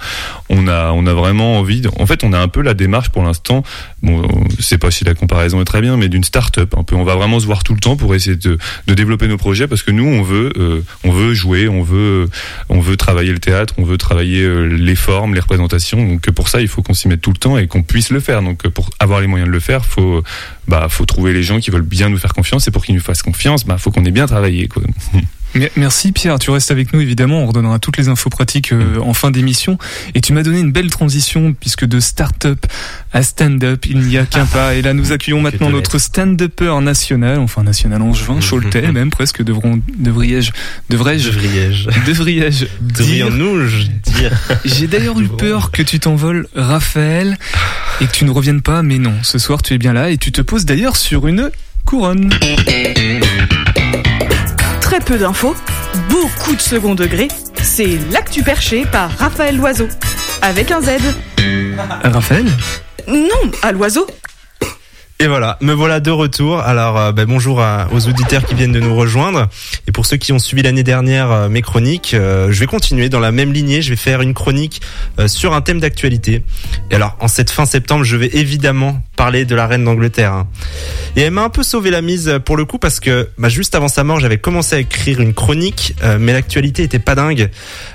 on 0.49 0.69
a 0.69 0.91
on 0.93 1.07
a 1.07 1.15
vraiment 1.15 1.59
envie. 1.59 1.83
En 1.99 2.07
fait 2.07 2.25
on 2.25 2.33
a 2.33 2.39
un 2.39 2.49
peu 2.49 2.63
la 2.63 2.75
démarche 2.75 3.11
pour 3.11 3.23
l'instant. 3.23 3.63
Bon, 4.03 4.23
euh, 4.23 4.27
c'est 4.59 4.79
pas 4.79 4.91
si 4.91 5.05
la 5.05 5.15
comparaison 5.15 5.61
est 5.61 5.65
très 5.65 5.81
bien, 5.81 5.97
mais 5.97 6.09
d'une 6.09 6.25
start-up 6.25 6.75
un 6.77 6.83
peu. 6.83 6.97
On 6.97 7.05
va 7.05 7.15
vraiment 7.15 7.41
se 7.41 7.47
voir 7.47 7.63
tout 7.63 7.75
le 7.75 7.81
temps 7.81 7.97
pour 7.97 8.15
essayer 8.15 8.37
de, 8.37 8.59
développer 8.87 9.29
nos 9.29 9.37
projets 9.37 9.69
parce 9.69 9.83
que 9.83 9.91
nous 9.91 10.07
on 10.07 10.23
veut 10.23 10.53
euh, 10.57 10.81
on 11.05 11.11
veut 11.11 11.35
jouer, 11.35 11.69
on 11.69 11.83
veut 11.83 12.29
on 12.69 12.81
veut 12.81 12.97
travailler 12.97 13.33
le 13.33 13.39
théâtre, 13.39 13.75
on 13.79 13.85
veut 13.85 13.99
travailler 13.99 14.47
les 14.69 14.97
formes, 14.97 15.35
les 15.35 15.41
représentations. 15.41 16.05
Donc 16.07 16.31
pour 16.31 16.49
ça 16.49 16.61
il 16.61 16.69
faut 16.69 16.83
qu'on 16.83 16.95
s'y 16.95 17.09
mette 17.09 17.21
tout 17.21 17.33
le 17.33 17.37
temps 17.37 17.59
et 17.59 17.67
qu'on 17.67 17.83
puisse 17.83 18.11
le 18.11 18.21
faire. 18.21 18.43
Donc 18.43 18.67
pour 18.69 18.91
avoir 18.99 19.21
les 19.21 19.27
moyens 19.27 19.49
de 19.49 19.53
le 19.53 19.61
faire, 19.61 19.85
faut 19.85 20.06
bah 20.69 20.89
faut 20.89 21.05
trouver 21.07 21.33
les 21.33 21.43
gens 21.43 21.61
qui 21.61 21.71
veulent 21.71 21.83
bien 21.83 22.09
nous 22.09 22.19
faire 22.19 22.35
confiance 22.35 22.67
et 22.69 22.71
pour 22.71 22.85
qu'ils 22.85 22.95
nous 22.95 23.01
fassent 23.01 23.23
confiance, 23.23 23.65
bah 23.65 23.79
faut 23.79 23.91
qu'on 23.91 24.05
ait 24.05 24.11
bien 24.11 24.27
travaillé 24.27 24.69
quoi. 24.69 24.83
Mer- 25.57 25.71
Merci 25.77 26.13
Pierre, 26.13 26.39
tu 26.39 26.51
restes 26.51 26.71
avec 26.71 26.93
nous 26.93 27.01
évidemment, 27.01 27.43
on 27.43 27.47
redonnera 27.47 27.79
toutes 27.79 27.97
les 27.99 28.09
infos 28.09 28.31
pratiques 28.31 28.73
euh, 28.73 28.99
en 29.01 29.15
fin 29.15 29.31
d'émission. 29.31 29.79
Et 30.15 30.21
tu 30.21 30.33
m'as 30.33 30.43
donné 30.43 30.61
une 30.61 30.73
belle 30.73 30.91
transition 30.91 31.55
puisque 31.59 31.85
de 31.85 32.01
start-up 32.01 32.67
à 33.13 33.23
stand-up, 33.23 33.87
il 33.87 33.99
n'y 34.01 34.19
a 34.19 34.27
qu'un 34.27 34.47
pas. 34.53 34.75
Et 34.75 34.83
là 34.83 34.93
nous 34.93 35.13
accueillons 35.13 35.41
maintenant 35.41 35.69
notre 35.71 35.99
stand-upper 35.99 36.81
national, 36.83 37.39
enfin 37.39 37.63
national 37.63 38.03
angevin, 38.03 38.39
Choletais 38.41 38.93
même 38.93 39.11
presque, 39.11 39.43
devront, 39.43 39.81
devriez-je, 39.99 40.53
devrais-je, 40.91 41.31
devriez-je 42.07 42.65
dire. 42.81 43.27
Devrions-nous 43.31 43.69
dire 44.05 44.33
J'ai 44.65 44.87
d'ailleurs 44.87 45.19
eu 45.21 45.29
peur 45.29 45.71
que 45.71 45.83
tu 45.83 45.99
t'envoles, 46.01 46.47
Raphaël, 46.55 47.37
et 48.01 48.07
que 48.07 48.13
tu 48.13 48.25
ne 48.25 48.31
reviennes 48.31 48.63
pas, 48.63 48.83
mais 48.83 48.99
non, 48.99 49.15
ce 49.23 49.39
soir 49.39 49.63
tu 49.63 49.75
es 49.75 49.79
bien 49.79 49.93
là 49.93 50.11
et 50.11 50.19
tu 50.19 50.33
te 50.33 50.43
poses 50.43 50.65
d'ailleurs 50.65 50.97
sur 50.97 51.27
une 51.27 51.51
couronne. 51.85 52.31
Très 54.87 55.01
peu 55.01 55.19
d'infos, 55.19 55.57
beaucoup 56.09 56.55
de 56.55 56.61
second 56.61 56.95
degré. 56.95 57.27
C'est 57.61 57.99
L'actu 58.13 58.45
perché 58.45 58.87
par 58.87 59.11
Raphaël 59.19 59.57
Loiseau. 59.57 59.89
Avec 60.43 60.71
un 60.71 60.81
Z. 60.81 60.91
Raphaël? 62.05 62.47
Non, 63.09 63.51
à 63.63 63.73
l'oiseau. 63.73 64.07
Et 65.19 65.29
voilà, 65.29 65.57
me 65.63 65.73
voilà 65.73 66.01
de 66.01 66.11
retour. 66.11 66.61
Alors 66.61 66.99
euh, 66.99 67.11
ben, 67.11 67.25
bonjour 67.25 67.65
aux 67.91 68.07
auditeurs 68.07 68.45
qui 68.45 68.55
viennent 68.55 68.73
de 68.73 68.81
nous 68.81 68.95
rejoindre. 68.95 69.49
Et 69.89 69.93
pour 69.93 70.05
ceux 70.05 70.19
qui 70.19 70.31
ont 70.35 70.39
suivi 70.39 70.63
l'année 70.63 70.83
dernière 70.83 71.31
euh, 71.31 71.49
mes 71.49 71.63
chroniques, 71.63 72.13
euh, 72.13 72.53
je 72.53 72.61
vais 72.61 72.67
continuer 72.67 73.09
dans 73.09 73.19
la 73.19 73.33
même 73.33 73.51
lignée. 73.51 73.81
Je 73.81 73.89
vais 73.89 73.97
faire 73.97 74.21
une 74.21 74.35
chronique 74.35 74.83
sur 75.27 75.55
un 75.55 75.63
thème 75.63 75.81
d'actualité. 75.81 76.45
Et 76.91 76.97
alors, 76.97 77.17
en 77.21 77.29
cette 77.29 77.51
fin 77.51 77.65
septembre, 77.65 78.05
je 78.05 78.17
vais 78.17 78.29
évidemment 78.35 79.01
parler 79.17 79.47
de 79.47 79.55
la 79.55 79.67
reine 79.67 79.85
d'Angleterre. 79.85 80.35
hein. 80.35 80.49
Et 81.17 81.23
elle 81.23 81.31
m'a 81.31 81.45
un 81.45 81.49
peu 81.49 81.63
sauvé 81.63 81.91
la 81.91 82.03
mise 82.03 82.39
pour 82.45 82.59
le 82.59 82.67
coup 82.67 82.79
parce 82.79 83.01
que 83.01 83.31
bah, 83.39 83.49
juste 83.49 83.75
avant 83.75 83.89
sa 83.89 84.05
mort, 84.05 84.21
j'avais 84.21 84.37
commencé 84.37 84.77
à 84.77 84.81
écrire 84.81 85.23
une 85.23 85.33
chronique, 85.33 85.95
mais 86.21 86.35
l'actualité 86.35 86.83
était 86.83 86.99
pas 86.99 87.15
dingue. 87.15 87.49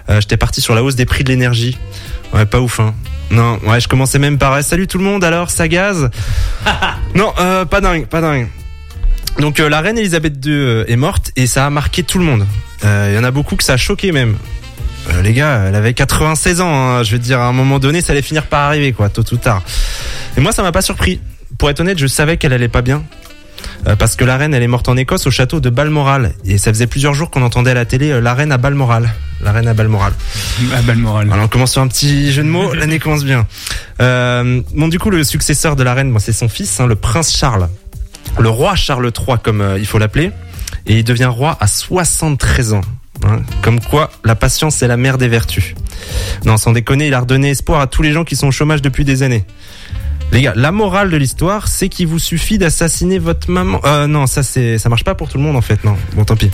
J'étais 0.09 0.37
parti 0.37 0.59
sur 0.59 0.73
la 0.73 0.83
hausse 0.83 0.95
des 0.95 1.05
prix 1.05 1.23
de 1.23 1.29
l'énergie. 1.29 1.77
Ouais, 2.33 2.45
pas 2.45 2.59
ouf, 2.59 2.79
hein. 2.79 2.93
Non, 3.29 3.59
ouais, 3.65 3.79
je 3.79 3.87
commençais 3.87 4.19
même 4.19 4.37
par 4.37 4.61
salut 4.63 4.87
tout 4.87 4.97
le 4.97 5.03
monde. 5.03 5.23
Alors, 5.23 5.49
ça 5.51 5.67
gaz 5.67 6.09
Non, 7.15 7.33
euh, 7.39 7.65
pas 7.65 7.79
dingue, 7.81 8.05
pas 8.07 8.21
dingue. 8.21 8.47
Donc 9.39 9.59
euh, 9.61 9.69
la 9.69 9.79
reine 9.79 9.97
Elisabeth 9.97 10.45
II 10.45 10.51
euh, 10.51 10.83
est 10.89 10.97
morte 10.97 11.31
et 11.37 11.47
ça 11.47 11.65
a 11.65 11.69
marqué 11.69 12.03
tout 12.03 12.19
le 12.19 12.25
monde. 12.25 12.45
Euh, 12.83 13.07
Il 13.11 13.15
y 13.15 13.19
en 13.19 13.23
a 13.23 13.31
beaucoup 13.31 13.55
que 13.55 13.63
ça 13.63 13.73
a 13.73 13.77
choqué 13.77 14.11
même. 14.11 14.35
Euh, 15.09 15.21
les 15.21 15.33
gars, 15.33 15.63
elle 15.67 15.75
avait 15.75 15.93
96 15.93 16.59
ans. 16.61 16.67
hein. 16.73 17.03
je 17.03 17.13
veux 17.13 17.19
dire, 17.19 17.39
à 17.39 17.45
un 17.45 17.53
moment 17.53 17.79
donné, 17.79 18.01
ça 18.01 18.11
allait 18.11 18.21
finir 18.21 18.45
par 18.47 18.61
arriver, 18.67 18.91
quoi, 18.91 19.07
tôt 19.09 19.23
ou 19.31 19.37
tard. 19.37 19.63
Et 20.37 20.41
moi, 20.41 20.51
ça 20.51 20.61
m'a 20.63 20.71
pas 20.73 20.81
surpris. 20.81 21.21
Pour 21.57 21.69
être 21.69 21.79
honnête, 21.79 21.97
je 21.97 22.07
savais 22.07 22.35
qu'elle 22.37 22.53
allait 22.53 22.67
pas 22.67 22.81
bien. 22.81 23.03
Euh, 23.87 23.95
parce 23.95 24.15
que 24.15 24.25
la 24.25 24.37
reine, 24.37 24.53
elle 24.53 24.63
est 24.63 24.67
morte 24.67 24.89
en 24.89 24.97
Écosse 24.97 25.25
au 25.27 25.31
château 25.31 25.59
de 25.61 25.69
Balmoral. 25.69 26.33
Et 26.45 26.57
ça 26.57 26.71
faisait 26.71 26.87
plusieurs 26.87 27.13
jours 27.13 27.29
qu'on 27.31 27.41
entendait 27.41 27.71
à 27.71 27.75
la 27.75 27.85
télé 27.85 28.11
euh, 28.11 28.19
la 28.19 28.33
reine 28.33 28.51
à 28.51 28.57
Balmoral. 28.57 29.09
La 29.43 29.51
reine 29.51 29.67
à 29.67 29.73
Balmoral. 29.73 30.13
À 30.75 30.81
Balmoral. 30.81 31.31
Alors 31.31 31.45
on 31.45 31.47
commence 31.47 31.71
sur 31.71 31.81
un 31.81 31.87
petit 31.87 32.31
jeu 32.31 32.43
de 32.43 32.47
mots, 32.47 32.73
l'année 32.75 32.99
commence 32.99 33.23
bien. 33.23 33.47
Euh, 34.01 34.61
bon 34.75 34.87
du 34.87 34.99
coup 34.99 35.09
le 35.09 35.23
successeur 35.23 35.75
de 35.75 35.83
la 35.83 35.93
reine, 35.93 36.11
bon, 36.11 36.19
c'est 36.19 36.33
son 36.33 36.47
fils, 36.49 36.79
hein, 36.79 36.87
le 36.87 36.95
prince 36.95 37.35
Charles. 37.35 37.67
Le 38.39 38.49
roi 38.49 38.75
Charles 38.75 39.11
III 39.17 39.37
comme 39.43 39.61
euh, 39.61 39.79
il 39.79 39.85
faut 39.85 39.97
l'appeler. 39.97 40.31
Et 40.87 40.99
il 40.99 41.03
devient 41.03 41.25
roi 41.25 41.57
à 41.59 41.67
73 41.67 42.73
ans. 42.73 42.81
hein. 43.23 43.41
Comme 43.61 43.79
quoi 43.79 44.09
la 44.23 44.35
patience 44.35 44.81
est 44.81 44.87
la 44.87 44.97
mère 44.97 45.17
des 45.17 45.27
vertus. 45.27 45.75
Non, 46.45 46.57
sans 46.57 46.71
déconner, 46.71 47.07
il 47.07 47.13
a 47.13 47.19
redonné 47.19 47.49
espoir 47.51 47.81
à 47.81 47.87
tous 47.87 48.01
les 48.01 48.13
gens 48.13 48.23
qui 48.23 48.35
sont 48.35 48.47
au 48.47 48.51
chômage 48.51 48.81
depuis 48.81 49.05
des 49.05 49.21
années. 49.21 49.43
Les 50.31 50.41
gars, 50.41 50.53
la 50.55 50.71
morale 50.71 51.09
de 51.11 51.17
l'histoire, 51.17 51.67
c'est 51.67 51.89
qu'il 51.89 52.07
vous 52.07 52.17
suffit 52.19 52.57
d'assassiner 52.57 53.19
votre 53.19 53.51
maman. 53.51 53.81
Euh, 53.85 54.07
non, 54.07 54.25
ça 54.27 54.43
c'est, 54.43 54.77
ça 54.77 54.87
marche 54.89 55.03
pas 55.03 55.13
pour 55.13 55.27
tout 55.29 55.37
le 55.37 55.43
monde 55.43 55.57
en 55.57 55.61
fait. 55.61 55.83
Non, 55.83 55.95
bon, 56.15 56.23
tant 56.23 56.35
pis. 56.37 56.49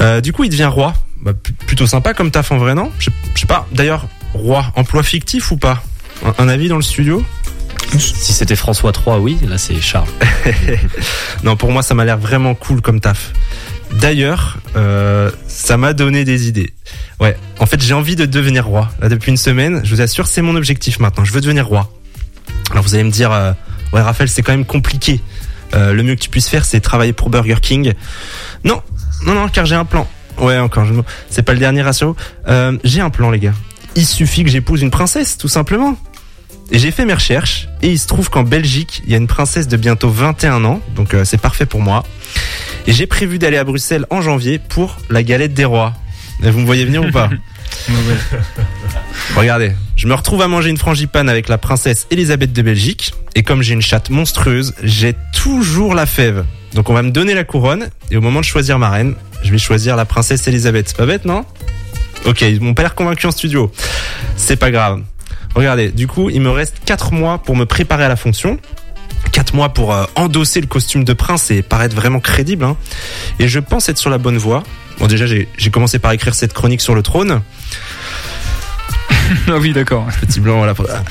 Euh, 0.00 0.20
du 0.20 0.32
coup, 0.32 0.44
il 0.44 0.50
devient 0.50 0.66
roi. 0.72 0.94
Bah, 1.22 1.32
plutôt 1.66 1.86
sympa 1.86 2.14
comme 2.14 2.30
taf 2.30 2.52
en 2.52 2.58
vrai, 2.58 2.74
non? 2.74 2.90
Je 2.98 3.10
sais 3.34 3.46
pas. 3.46 3.66
D'ailleurs, 3.72 4.06
roi, 4.34 4.66
emploi 4.76 5.02
fictif 5.02 5.50
ou 5.50 5.56
pas? 5.56 5.82
Un, 6.24 6.34
un 6.44 6.48
avis 6.48 6.68
dans 6.68 6.76
le 6.76 6.82
studio? 6.82 7.24
Si 7.96 8.32
c'était 8.34 8.56
François 8.56 8.92
III, 8.92 9.16
oui, 9.18 9.38
là 9.48 9.56
c'est 9.56 9.80
Charles. 9.80 10.08
non, 11.42 11.56
pour 11.56 11.72
moi, 11.72 11.82
ça 11.82 11.94
m'a 11.94 12.04
l'air 12.04 12.18
vraiment 12.18 12.54
cool 12.54 12.82
comme 12.82 13.00
taf. 13.00 13.32
D'ailleurs, 13.92 14.58
euh, 14.76 15.30
ça 15.46 15.76
m'a 15.78 15.94
donné 15.94 16.24
des 16.24 16.48
idées. 16.48 16.72
Ouais, 17.20 17.36
en 17.58 17.66
fait, 17.66 17.82
j'ai 17.82 17.94
envie 17.94 18.16
de 18.16 18.26
devenir 18.26 18.66
roi. 18.66 18.90
Là, 19.00 19.08
depuis 19.08 19.30
une 19.30 19.38
semaine, 19.38 19.80
je 19.84 19.94
vous 19.94 20.00
assure, 20.02 20.26
c'est 20.26 20.42
mon 20.42 20.54
objectif 20.56 20.98
maintenant. 20.98 21.24
Je 21.24 21.32
veux 21.32 21.40
devenir 21.40 21.66
roi. 21.66 21.90
Alors, 22.70 22.84
vous 22.84 22.94
allez 22.94 23.04
me 23.04 23.10
dire, 23.10 23.32
euh, 23.32 23.52
ouais, 23.92 24.02
Raphaël, 24.02 24.28
c'est 24.28 24.42
quand 24.42 24.52
même 24.52 24.66
compliqué. 24.66 25.20
Euh, 25.74 25.94
le 25.94 26.02
mieux 26.02 26.14
que 26.14 26.20
tu 26.20 26.30
puisses 26.30 26.48
faire, 26.48 26.64
c'est 26.64 26.80
travailler 26.80 27.14
pour 27.14 27.30
Burger 27.30 27.56
King. 27.62 27.94
Non, 28.64 28.82
non, 29.24 29.34
non, 29.34 29.48
car 29.48 29.64
j'ai 29.64 29.74
un 29.74 29.86
plan. 29.86 30.06
Ouais, 30.40 30.58
encore, 30.58 30.84
je... 30.84 30.94
c'est 31.30 31.42
pas 31.42 31.52
le 31.52 31.58
dernier 31.58 31.82
ratio. 31.82 32.16
Euh, 32.48 32.76
j'ai 32.84 33.00
un 33.00 33.10
plan, 33.10 33.30
les 33.30 33.38
gars. 33.38 33.54
Il 33.96 34.06
suffit 34.06 34.44
que 34.44 34.50
j'épouse 34.50 34.82
une 34.82 34.90
princesse, 34.90 35.36
tout 35.38 35.48
simplement. 35.48 35.96
Et 36.70 36.78
j'ai 36.78 36.90
fait 36.90 37.06
mes 37.06 37.14
recherches, 37.14 37.66
et 37.80 37.88
il 37.88 37.98
se 37.98 38.06
trouve 38.06 38.28
qu'en 38.28 38.42
Belgique, 38.42 39.02
il 39.06 39.10
y 39.10 39.14
a 39.14 39.16
une 39.16 39.26
princesse 39.26 39.68
de 39.68 39.76
bientôt 39.78 40.10
21 40.10 40.64
ans, 40.66 40.82
donc 40.94 41.14
euh, 41.14 41.24
c'est 41.24 41.40
parfait 41.40 41.64
pour 41.64 41.80
moi. 41.80 42.04
Et 42.86 42.92
j'ai 42.92 43.06
prévu 43.06 43.38
d'aller 43.38 43.56
à 43.56 43.64
Bruxelles 43.64 44.04
en 44.10 44.20
janvier 44.20 44.58
pour 44.58 44.98
la 45.08 45.22
galette 45.22 45.54
des 45.54 45.64
rois. 45.64 45.94
Et 46.42 46.50
vous 46.50 46.60
me 46.60 46.66
voyez 46.66 46.84
venir 46.84 47.02
ou 47.02 47.10
pas 47.10 47.30
Regardez, 49.36 49.72
je 49.96 50.06
me 50.06 50.14
retrouve 50.14 50.42
à 50.42 50.48
manger 50.48 50.68
une 50.68 50.76
frangipane 50.76 51.30
avec 51.30 51.48
la 51.48 51.56
princesse 51.56 52.06
Elisabeth 52.10 52.52
de 52.52 52.62
Belgique, 52.62 53.14
et 53.34 53.42
comme 53.42 53.62
j'ai 53.62 53.72
une 53.72 53.82
chatte 53.82 54.10
monstrueuse, 54.10 54.74
j'ai 54.82 55.14
toujours 55.32 55.94
la 55.94 56.04
fève. 56.04 56.44
Donc 56.74 56.90
on 56.90 56.94
va 56.94 57.02
me 57.02 57.10
donner 57.10 57.34
la 57.34 57.44
couronne, 57.44 57.88
et 58.10 58.16
au 58.16 58.20
moment 58.20 58.40
de 58.40 58.44
choisir 58.44 58.78
ma 58.78 58.90
reine, 58.90 59.14
je 59.42 59.50
vais 59.50 59.58
choisir 59.58 59.96
la 59.96 60.04
princesse 60.04 60.46
Elisabeth. 60.46 60.88
C'est 60.88 60.96
pas 60.96 61.06
bête, 61.06 61.24
non? 61.24 61.44
Ok, 62.26 62.42
ils 62.42 62.60
m'ont 62.60 62.74
pas 62.74 62.82
l'air 62.82 62.94
convaincu 62.94 63.26
en 63.26 63.30
studio. 63.30 63.72
C'est 64.36 64.56
pas 64.56 64.70
grave. 64.70 65.02
Regardez, 65.54 65.88
du 65.90 66.06
coup, 66.06 66.30
il 66.30 66.40
me 66.40 66.50
reste 66.50 66.76
4 66.84 67.12
mois 67.12 67.38
pour 67.38 67.56
me 67.56 67.64
préparer 67.64 68.04
à 68.04 68.08
la 68.08 68.16
fonction. 68.16 68.58
4 69.32 69.54
mois 69.54 69.70
pour 69.70 69.94
euh, 69.94 70.04
endosser 70.14 70.60
le 70.60 70.66
costume 70.66 71.04
de 71.04 71.12
prince 71.12 71.50
et 71.50 71.62
paraître 71.62 71.96
vraiment 71.96 72.20
crédible. 72.20 72.64
hein. 72.64 72.76
Et 73.38 73.48
je 73.48 73.58
pense 73.60 73.88
être 73.88 73.98
sur 73.98 74.10
la 74.10 74.18
bonne 74.18 74.36
voie. 74.36 74.62
Bon, 74.98 75.06
déjà, 75.06 75.26
j'ai 75.26 75.70
commencé 75.70 75.98
par 75.98 76.12
écrire 76.12 76.34
cette 76.34 76.52
chronique 76.52 76.80
sur 76.80 76.94
le 76.94 77.02
trône. 77.02 77.40
ah 79.48 79.56
oui, 79.58 79.72
d'accord. 79.72 80.06
Petit 80.20 80.40
blanc. 80.40 80.58
Voilà. 80.58 81.04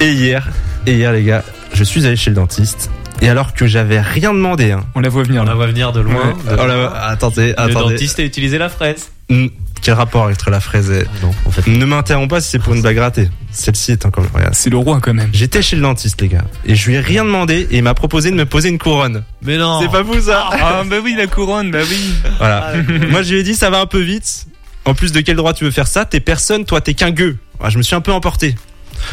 et 0.00 0.12
hier, 0.12 0.48
et 0.86 0.94
hier, 0.94 1.12
les 1.12 1.22
gars, 1.24 1.44
je 1.74 1.84
suis 1.84 2.06
allé 2.06 2.16
chez 2.16 2.30
le 2.30 2.36
dentiste. 2.36 2.90
Et 3.20 3.28
alors 3.28 3.54
que 3.54 3.66
j'avais 3.66 4.00
rien 4.00 4.32
demandé, 4.34 4.72
hein. 4.72 4.84
On 4.94 5.00
la 5.00 5.08
voit 5.08 5.22
venir. 5.22 5.42
On 5.42 5.44
la 5.44 5.54
voit 5.54 5.66
venir 5.66 5.92
de 5.92 6.00
loin. 6.00 6.14
Ouais. 6.46 6.56
de 6.56 6.60
Oh 6.60 6.66
là, 6.66 6.76
loin. 6.76 6.92
attendez, 6.94 7.48
Le 7.48 7.60
attendez. 7.60 7.94
dentiste 7.94 8.18
a 8.18 8.22
utilisé 8.24 8.58
la 8.58 8.68
fraise. 8.68 9.10
Hmm, 9.30 9.46
Quel 9.82 9.94
rapport 9.94 10.24
entre 10.24 10.50
la 10.50 10.60
fraise 10.60 10.90
et... 10.90 11.04
Non, 11.22 11.30
en 11.46 11.50
fait. 11.50 11.66
Ne 11.70 11.84
m'interromps 11.86 12.28
pas 12.28 12.40
si 12.40 12.50
c'est 12.50 12.58
pour 12.58 12.74
une 12.74 12.82
bague 12.82 12.98
ratée. 12.98 13.28
Celle-ci 13.52 13.92
est 13.92 14.04
encore... 14.04 14.24
Regarde. 14.34 14.54
C'est 14.54 14.68
le 14.70 14.76
roi 14.76 14.98
quand 15.00 15.14
même. 15.14 15.30
J'étais 15.32 15.62
chez 15.62 15.76
le 15.76 15.82
dentiste, 15.82 16.20
les 16.20 16.28
gars. 16.28 16.44
Et 16.66 16.74
je 16.74 16.88
lui 16.88 16.96
ai 16.96 17.00
rien 17.00 17.24
demandé 17.24 17.66
et 17.70 17.76
il 17.78 17.82
m'a 17.82 17.94
proposé 17.94 18.30
de 18.30 18.36
me 18.36 18.44
poser 18.46 18.68
une 18.68 18.78
couronne. 18.78 19.22
Mais 19.42 19.56
non. 19.56 19.80
C'est 19.80 19.90
pas 19.90 20.02
vous, 20.02 20.20
ça 20.20 20.48
Ah 20.52 20.82
bah 20.88 20.96
oui, 21.02 21.14
la 21.16 21.26
couronne, 21.26 21.70
bah 21.70 21.78
oui. 21.88 22.14
Voilà. 22.38 22.72
Moi, 23.10 23.22
je 23.22 23.32
lui 23.34 23.40
ai 23.40 23.42
dit, 23.42 23.54
ça 23.54 23.70
va 23.70 23.80
un 23.80 23.86
peu 23.86 24.00
vite. 24.00 24.46
En 24.84 24.92
plus, 24.94 25.12
de 25.12 25.20
quel 25.20 25.36
droit 25.36 25.54
tu 25.54 25.64
veux 25.64 25.70
faire 25.70 25.86
ça? 25.86 26.04
T'es 26.04 26.20
personne, 26.20 26.64
toi, 26.66 26.80
t'es 26.82 26.92
qu'un 26.94 27.10
gueux. 27.10 27.38
Ah, 27.62 27.70
je 27.70 27.78
me 27.78 27.82
suis 27.82 27.94
un 27.94 28.00
peu 28.02 28.12
emporté. 28.12 28.54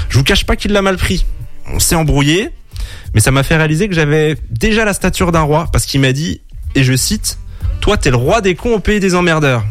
Je 0.09 0.17
vous 0.17 0.23
cache 0.23 0.45
pas 0.45 0.55
qu'il 0.57 0.71
l'a 0.73 0.81
mal 0.81 0.97
pris. 0.97 1.25
On 1.73 1.79
s'est 1.79 1.95
embrouillé, 1.95 2.49
mais 3.13 3.21
ça 3.21 3.31
m'a 3.31 3.43
fait 3.43 3.55
réaliser 3.57 3.87
que 3.87 3.95
j'avais 3.95 4.35
déjà 4.49 4.85
la 4.85 4.93
stature 4.93 5.31
d'un 5.31 5.41
roi, 5.41 5.67
parce 5.71 5.85
qu'il 5.85 6.01
m'a 6.01 6.11
dit, 6.13 6.41
et 6.75 6.83
je 6.83 6.95
cite, 6.95 7.37
toi, 7.81 7.97
t'es 7.97 8.09
le 8.11 8.15
roi 8.17 8.41
des 8.41 8.55
cons 8.55 8.73
au 8.75 8.79
pays 8.79 8.99
des 8.99 9.15
emmerdeurs. 9.15 9.63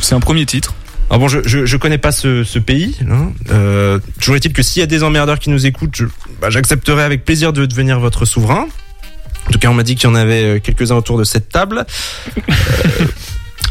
C'est 0.00 0.14
un 0.14 0.20
premier 0.20 0.46
titre. 0.46 0.74
Ah 1.10 1.18
bon, 1.18 1.26
je, 1.26 1.40
je, 1.44 1.66
je 1.66 1.76
connais 1.76 1.98
pas 1.98 2.12
ce, 2.12 2.44
ce 2.44 2.58
pays. 2.60 2.96
Hein. 3.10 3.32
Euh, 3.50 3.98
toujours 4.20 4.36
est-il 4.36 4.52
que 4.52 4.62
s'il 4.62 4.78
y 4.80 4.82
a 4.82 4.86
des 4.86 5.02
emmerdeurs 5.02 5.38
qui 5.40 5.50
nous 5.50 5.66
écoutent, 5.66 5.96
je- 5.96 6.04
bah, 6.40 6.50
j'accepterai 6.50 7.02
avec 7.02 7.24
plaisir 7.24 7.52
de 7.52 7.66
devenir 7.66 7.98
votre 7.98 8.24
souverain. 8.24 8.66
En 9.48 9.50
tout 9.50 9.58
cas, 9.58 9.68
on 9.68 9.74
m'a 9.74 9.82
dit 9.82 9.96
qu'il 9.96 10.08
y 10.08 10.12
en 10.12 10.14
avait 10.14 10.44
euh, 10.44 10.58
quelques-uns 10.60 10.94
autour 10.94 11.18
de 11.18 11.24
cette 11.24 11.48
table. 11.48 11.84
Euh, 12.38 13.04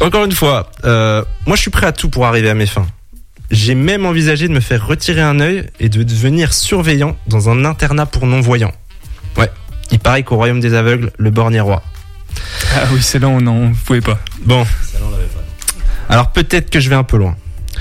encore 0.02 0.24
une 0.26 0.32
fois, 0.32 0.70
euh, 0.84 1.24
moi 1.46 1.56
je 1.56 1.62
suis 1.62 1.70
prêt 1.70 1.86
à 1.86 1.92
tout 1.92 2.10
pour 2.10 2.26
arriver 2.26 2.50
à 2.50 2.54
mes 2.54 2.66
fins. 2.66 2.86
J'ai 3.50 3.74
même 3.74 4.06
envisagé 4.06 4.46
de 4.46 4.52
me 4.52 4.60
faire 4.60 4.86
retirer 4.86 5.20
un 5.20 5.40
œil 5.40 5.66
et 5.80 5.88
de 5.88 6.04
devenir 6.04 6.52
surveillant 6.52 7.16
dans 7.26 7.48
un 7.50 7.64
internat 7.64 8.06
pour 8.06 8.26
non-voyants. 8.26 8.72
Ouais, 9.36 9.50
il 9.90 9.98
paraît 9.98 10.22
qu'au 10.22 10.36
royaume 10.36 10.60
des 10.60 10.74
aveugles, 10.74 11.10
le 11.18 11.30
borgne 11.30 11.54
est 11.54 11.60
roi. 11.60 11.82
Ah 12.76 12.84
oui, 12.92 13.02
celle-là, 13.02 13.28
on 13.28 13.40
n'en 13.40 13.72
pouvait 13.72 14.00
pas. 14.00 14.20
Bon. 14.42 14.64
Alors 16.08 16.30
peut-être 16.30 16.70
que 16.70 16.78
je 16.78 16.88
vais 16.88 16.94
un 16.94 17.02
peu 17.02 17.16
loin. 17.16 17.36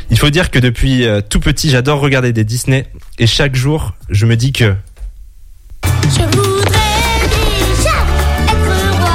Il 0.10 0.18
faut 0.18 0.32
dire 0.32 0.50
que 0.50 0.58
depuis 0.58 1.06
euh, 1.06 1.22
tout 1.22 1.40
petit, 1.40 1.70
j'adore 1.70 2.00
regarder 2.00 2.34
des 2.34 2.44
Disney 2.44 2.88
et 3.20 3.28
chaque 3.28 3.56
jour, 3.56 3.94
je 4.10 4.26
me 4.26 4.36
dis 4.36 4.52
que 4.52 4.76
Je 5.84 6.24
voudrais 6.36 7.30
déjà 7.30 8.06
être 8.48 8.98
roi. 8.98 9.10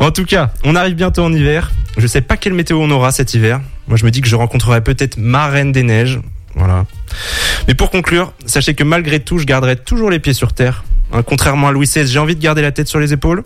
En 0.00 0.10
tout 0.10 0.24
cas, 0.24 0.52
on 0.64 0.74
arrive 0.74 0.96
bientôt 0.96 1.22
en 1.22 1.32
hiver. 1.32 1.70
Je 1.96 2.06
sais 2.06 2.20
pas 2.20 2.36
quelle 2.36 2.52
météo 2.52 2.78
on 2.80 2.90
aura 2.90 3.10
cet 3.10 3.34
hiver. 3.34 3.60
Moi, 3.88 3.96
je 3.96 4.04
me 4.04 4.10
dis 4.10 4.20
que 4.20 4.28
je 4.28 4.36
rencontrerai 4.36 4.82
peut-être 4.82 5.16
ma 5.16 5.46
reine 5.46 5.72
des 5.72 5.82
neiges. 5.82 6.20
Voilà. 6.54 6.86
Mais 7.68 7.74
pour 7.74 7.90
conclure, 7.90 8.32
sachez 8.46 8.74
que 8.74 8.84
malgré 8.84 9.20
tout, 9.20 9.38
je 9.38 9.44
garderai 9.44 9.76
toujours 9.76 10.10
les 10.10 10.18
pieds 10.18 10.32
sur 10.32 10.52
terre. 10.52 10.84
Hein, 11.12 11.22
contrairement 11.22 11.68
à 11.68 11.72
Louis 11.72 11.86
XVI, 11.86 12.06
j'ai 12.06 12.18
envie 12.18 12.36
de 12.36 12.42
garder 12.42 12.62
la 12.62 12.72
tête 12.72 12.88
sur 12.88 12.98
les 12.98 13.12
épaules. 13.12 13.44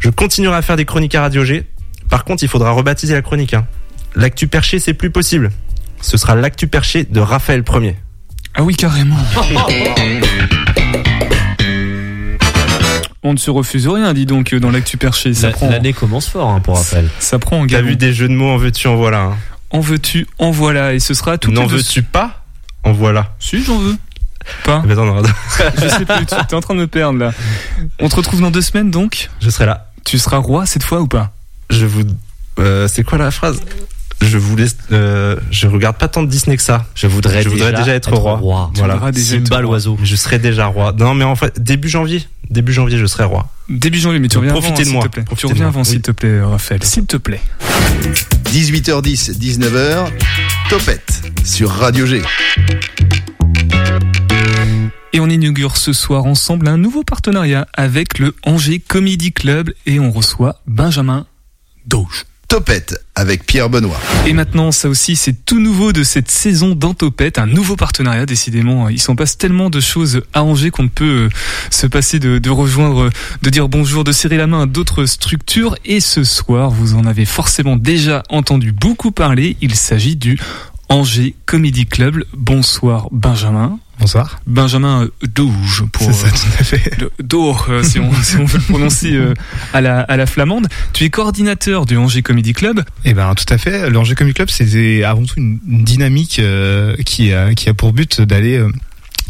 Je 0.00 0.10
continuerai 0.10 0.56
à 0.56 0.62
faire 0.62 0.76
des 0.76 0.84
chroniques 0.84 1.14
à 1.14 1.22
Radio 1.22 1.44
G. 1.44 1.64
Par 2.08 2.24
contre, 2.24 2.42
il 2.42 2.48
faudra 2.48 2.70
rebaptiser 2.72 3.14
la 3.14 3.22
chronique. 3.22 3.54
Hein. 3.54 3.66
L'actu 4.14 4.46
perché, 4.46 4.78
c'est 4.78 4.94
plus 4.94 5.10
possible. 5.10 5.50
Ce 6.00 6.16
sera 6.16 6.34
l'actu 6.34 6.68
perché 6.68 7.04
de 7.04 7.20
Raphaël 7.20 7.64
Ier. 7.80 7.96
Ah 8.54 8.62
oui, 8.62 8.76
carrément. 8.76 9.16
On 13.28 13.32
ne 13.32 13.38
se 13.38 13.50
refuse 13.50 13.88
rien, 13.88 14.14
dis 14.14 14.24
donc, 14.24 14.54
dans 14.54 14.70
l'actu 14.70 14.96
perché. 14.98 15.34
Ça 15.34 15.48
La- 15.48 15.52
prend, 15.52 15.68
L'année 15.68 15.92
commence 15.92 16.28
fort 16.28 16.48
hein, 16.48 16.60
pour 16.60 16.76
Raphaël. 16.76 17.08
ça 17.18 17.40
prend 17.40 17.60
en 17.60 17.66
T'as 17.66 17.80
vu 17.82 17.96
des 17.96 18.12
jeux 18.12 18.28
de 18.28 18.34
mots 18.34 18.50
en 18.50 18.56
veux-tu, 18.56 18.86
en 18.86 18.94
voilà. 18.94 19.20
Hein. 19.22 19.36
En 19.70 19.80
veux-tu, 19.80 20.28
en 20.38 20.52
voilà. 20.52 20.94
Et 20.94 21.00
ce 21.00 21.12
sera 21.12 21.36
tout 21.36 21.50
N'en 21.50 21.66
veux-tu 21.66 22.02
pas 22.04 22.44
En 22.84 22.92
voilà. 22.92 23.34
Si, 23.40 23.64
j'en 23.64 23.78
veux. 23.78 23.96
Pas. 24.64 24.80
Mais 24.86 24.92
attends, 24.92 25.06
non, 25.06 25.18
attends. 25.18 25.34
Je 25.82 25.88
sais 25.88 26.04
plus, 26.04 26.24
tu 26.26 26.34
es 26.36 26.54
en 26.54 26.60
train 26.60 26.74
de 26.74 26.80
me 26.80 26.86
perdre 26.86 27.18
là. 27.18 27.32
On 27.98 28.08
te 28.08 28.14
retrouve 28.14 28.40
dans 28.40 28.52
deux 28.52 28.62
semaines 28.62 28.92
donc? 28.92 29.28
Je 29.40 29.50
serai 29.50 29.66
là. 29.66 29.90
Tu 30.04 30.18
seras 30.20 30.36
roi 30.36 30.66
cette 30.66 30.84
fois 30.84 31.00
ou 31.00 31.08
pas? 31.08 31.32
Je 31.68 31.84
vous. 31.84 32.04
euh, 32.60 32.86
c'est 32.86 33.02
quoi 33.02 33.18
la 33.18 33.32
phrase? 33.32 33.60
Je 34.22 34.38
vous 34.38 34.56
laisse. 34.56 34.76
euh, 34.92 35.36
je 35.50 35.66
regarde 35.66 35.96
pas 35.98 36.08
tant 36.08 36.22
de 36.22 36.28
Disney 36.28 36.56
que 36.56 36.62
ça. 36.62 36.86
Je 36.94 37.06
voudrais, 37.06 37.42
Je 37.42 37.48
voudrais 37.48 37.72
déjà 37.72 37.94
être 37.94 38.12
roi. 38.12 38.70
Déjà 38.74 38.86
être 39.08 39.16
Simba 39.18 39.56
roi. 39.56 39.60
l'oiseau. 39.62 39.98
Je 40.02 40.16
serai 40.16 40.38
déjà 40.38 40.66
roi. 40.66 40.92
Non, 40.98 41.14
mais 41.14 41.24
en 41.24 41.36
fait, 41.36 41.60
début 41.62 41.88
janvier. 41.88 42.26
Début 42.50 42.72
janvier, 42.72 42.96
je 42.98 43.06
serai 43.06 43.24
roi. 43.24 43.48
Début 43.68 43.98
janvier, 43.98 44.18
mais 44.20 44.28
tu 44.28 44.38
reviens 44.38 44.52
profitez 44.52 44.72
avant, 44.72 44.78
de 44.80 44.84
s'il 44.84 44.92
moi. 44.94 45.02
te 45.04 45.08
plaît. 45.08 45.22
Tu 45.22 45.26
Profitez 45.26 45.46
de 45.48 45.52
reviens 45.52 45.64
moi. 45.66 45.74
avant, 45.74 45.84
s'il 45.84 46.00
te 46.00 46.10
plaît, 46.12 46.40
Raphaël. 46.40 46.82
S'il 46.84 47.06
te 47.06 47.16
plaît. 47.16 47.40
18h10, 48.52 49.36
19h, 49.38 50.06
Topette 50.70 51.22
sur 51.44 51.70
Radio 51.70 52.06
G. 52.06 52.22
Et 55.12 55.20
on 55.20 55.28
inaugure 55.28 55.76
ce 55.76 55.92
soir 55.92 56.24
ensemble 56.26 56.68
un 56.68 56.76
nouveau 56.76 57.02
partenariat 57.02 57.66
avec 57.74 58.18
le 58.18 58.34
Angers 58.44 58.80
Comedy 58.86 59.32
Club 59.32 59.72
et 59.86 59.98
on 59.98 60.10
reçoit 60.10 60.60
Benjamin 60.66 61.26
Dauge. 61.86 62.24
Topette 62.48 63.04
avec 63.14 63.44
Pierre 63.44 63.68
Benoît. 63.68 63.98
Et 64.26 64.32
maintenant, 64.32 64.70
ça 64.70 64.88
aussi, 64.88 65.16
c'est 65.16 65.44
tout 65.44 65.58
nouveau 65.58 65.92
de 65.92 66.04
cette 66.04 66.30
saison 66.30 66.74
d'Antopette, 66.74 67.38
un 67.38 67.46
nouveau 67.46 67.76
partenariat, 67.76 68.26
décidément. 68.26 68.88
Il 68.88 69.00
s'en 69.00 69.16
passe 69.16 69.36
tellement 69.36 69.68
de 69.70 69.80
choses 69.80 70.22
à 70.32 70.44
Angers 70.44 70.70
qu'on 70.70 70.84
ne 70.84 70.88
peut 70.88 71.04
euh, 71.04 71.28
se 71.70 71.86
passer 71.86 72.18
de, 72.18 72.38
de 72.38 72.50
rejoindre, 72.50 73.04
euh, 73.04 73.10
de 73.42 73.50
dire 73.50 73.68
bonjour, 73.68 74.04
de 74.04 74.12
serrer 74.12 74.36
la 74.36 74.46
main 74.46 74.62
à 74.62 74.66
d'autres 74.66 75.06
structures. 75.06 75.76
Et 75.84 76.00
ce 76.00 76.24
soir, 76.24 76.70
vous 76.70 76.94
en 76.94 77.04
avez 77.04 77.24
forcément 77.24 77.76
déjà 77.76 78.22
entendu 78.28 78.72
beaucoup 78.72 79.10
parler. 79.10 79.56
Il 79.60 79.74
s'agit 79.74 80.16
du 80.16 80.38
Angers 80.88 81.34
Comedy 81.46 81.86
Club. 81.86 82.24
Bonsoir, 82.32 83.08
Benjamin. 83.10 83.78
Bonsoir. 83.98 84.40
Benjamin 84.46 85.04
euh, 85.04 85.10
Douge 85.34 85.84
pour 85.90 86.02
C'est 86.06 86.12
ça, 86.12 86.26
euh, 86.26 86.30
tout 86.30 86.60
à 86.60 86.64
fait. 86.64 87.00
le- 87.00 87.10
euh, 87.70 87.82
si, 87.82 87.98
on, 87.98 88.12
si 88.22 88.36
on 88.36 88.44
veut 88.44 88.58
le 88.58 88.64
prononcer 88.64 89.12
euh, 89.14 89.34
à, 89.72 89.80
la, 89.80 90.00
à 90.00 90.16
la 90.16 90.26
flamande. 90.26 90.68
Tu 90.92 91.04
es 91.04 91.10
coordinateur 91.10 91.86
du 91.86 91.96
Angers 91.96 92.22
Comedy 92.22 92.52
Club. 92.52 92.82
Eh 93.04 93.14
ben 93.14 93.34
tout 93.34 93.52
à 93.52 93.58
fait. 93.58 93.88
L'Angers 93.90 94.14
Comedy 94.14 94.34
Club, 94.34 94.48
c'est 94.50 95.02
avant 95.02 95.24
tout 95.24 95.34
une, 95.38 95.58
une 95.68 95.84
dynamique 95.84 96.38
euh, 96.38 96.94
qui 97.04 97.32
a 97.32 97.54
qui 97.54 97.68
a 97.68 97.74
pour 97.74 97.92
but 97.92 98.20
d'aller 98.20 98.58
euh, 98.58 98.70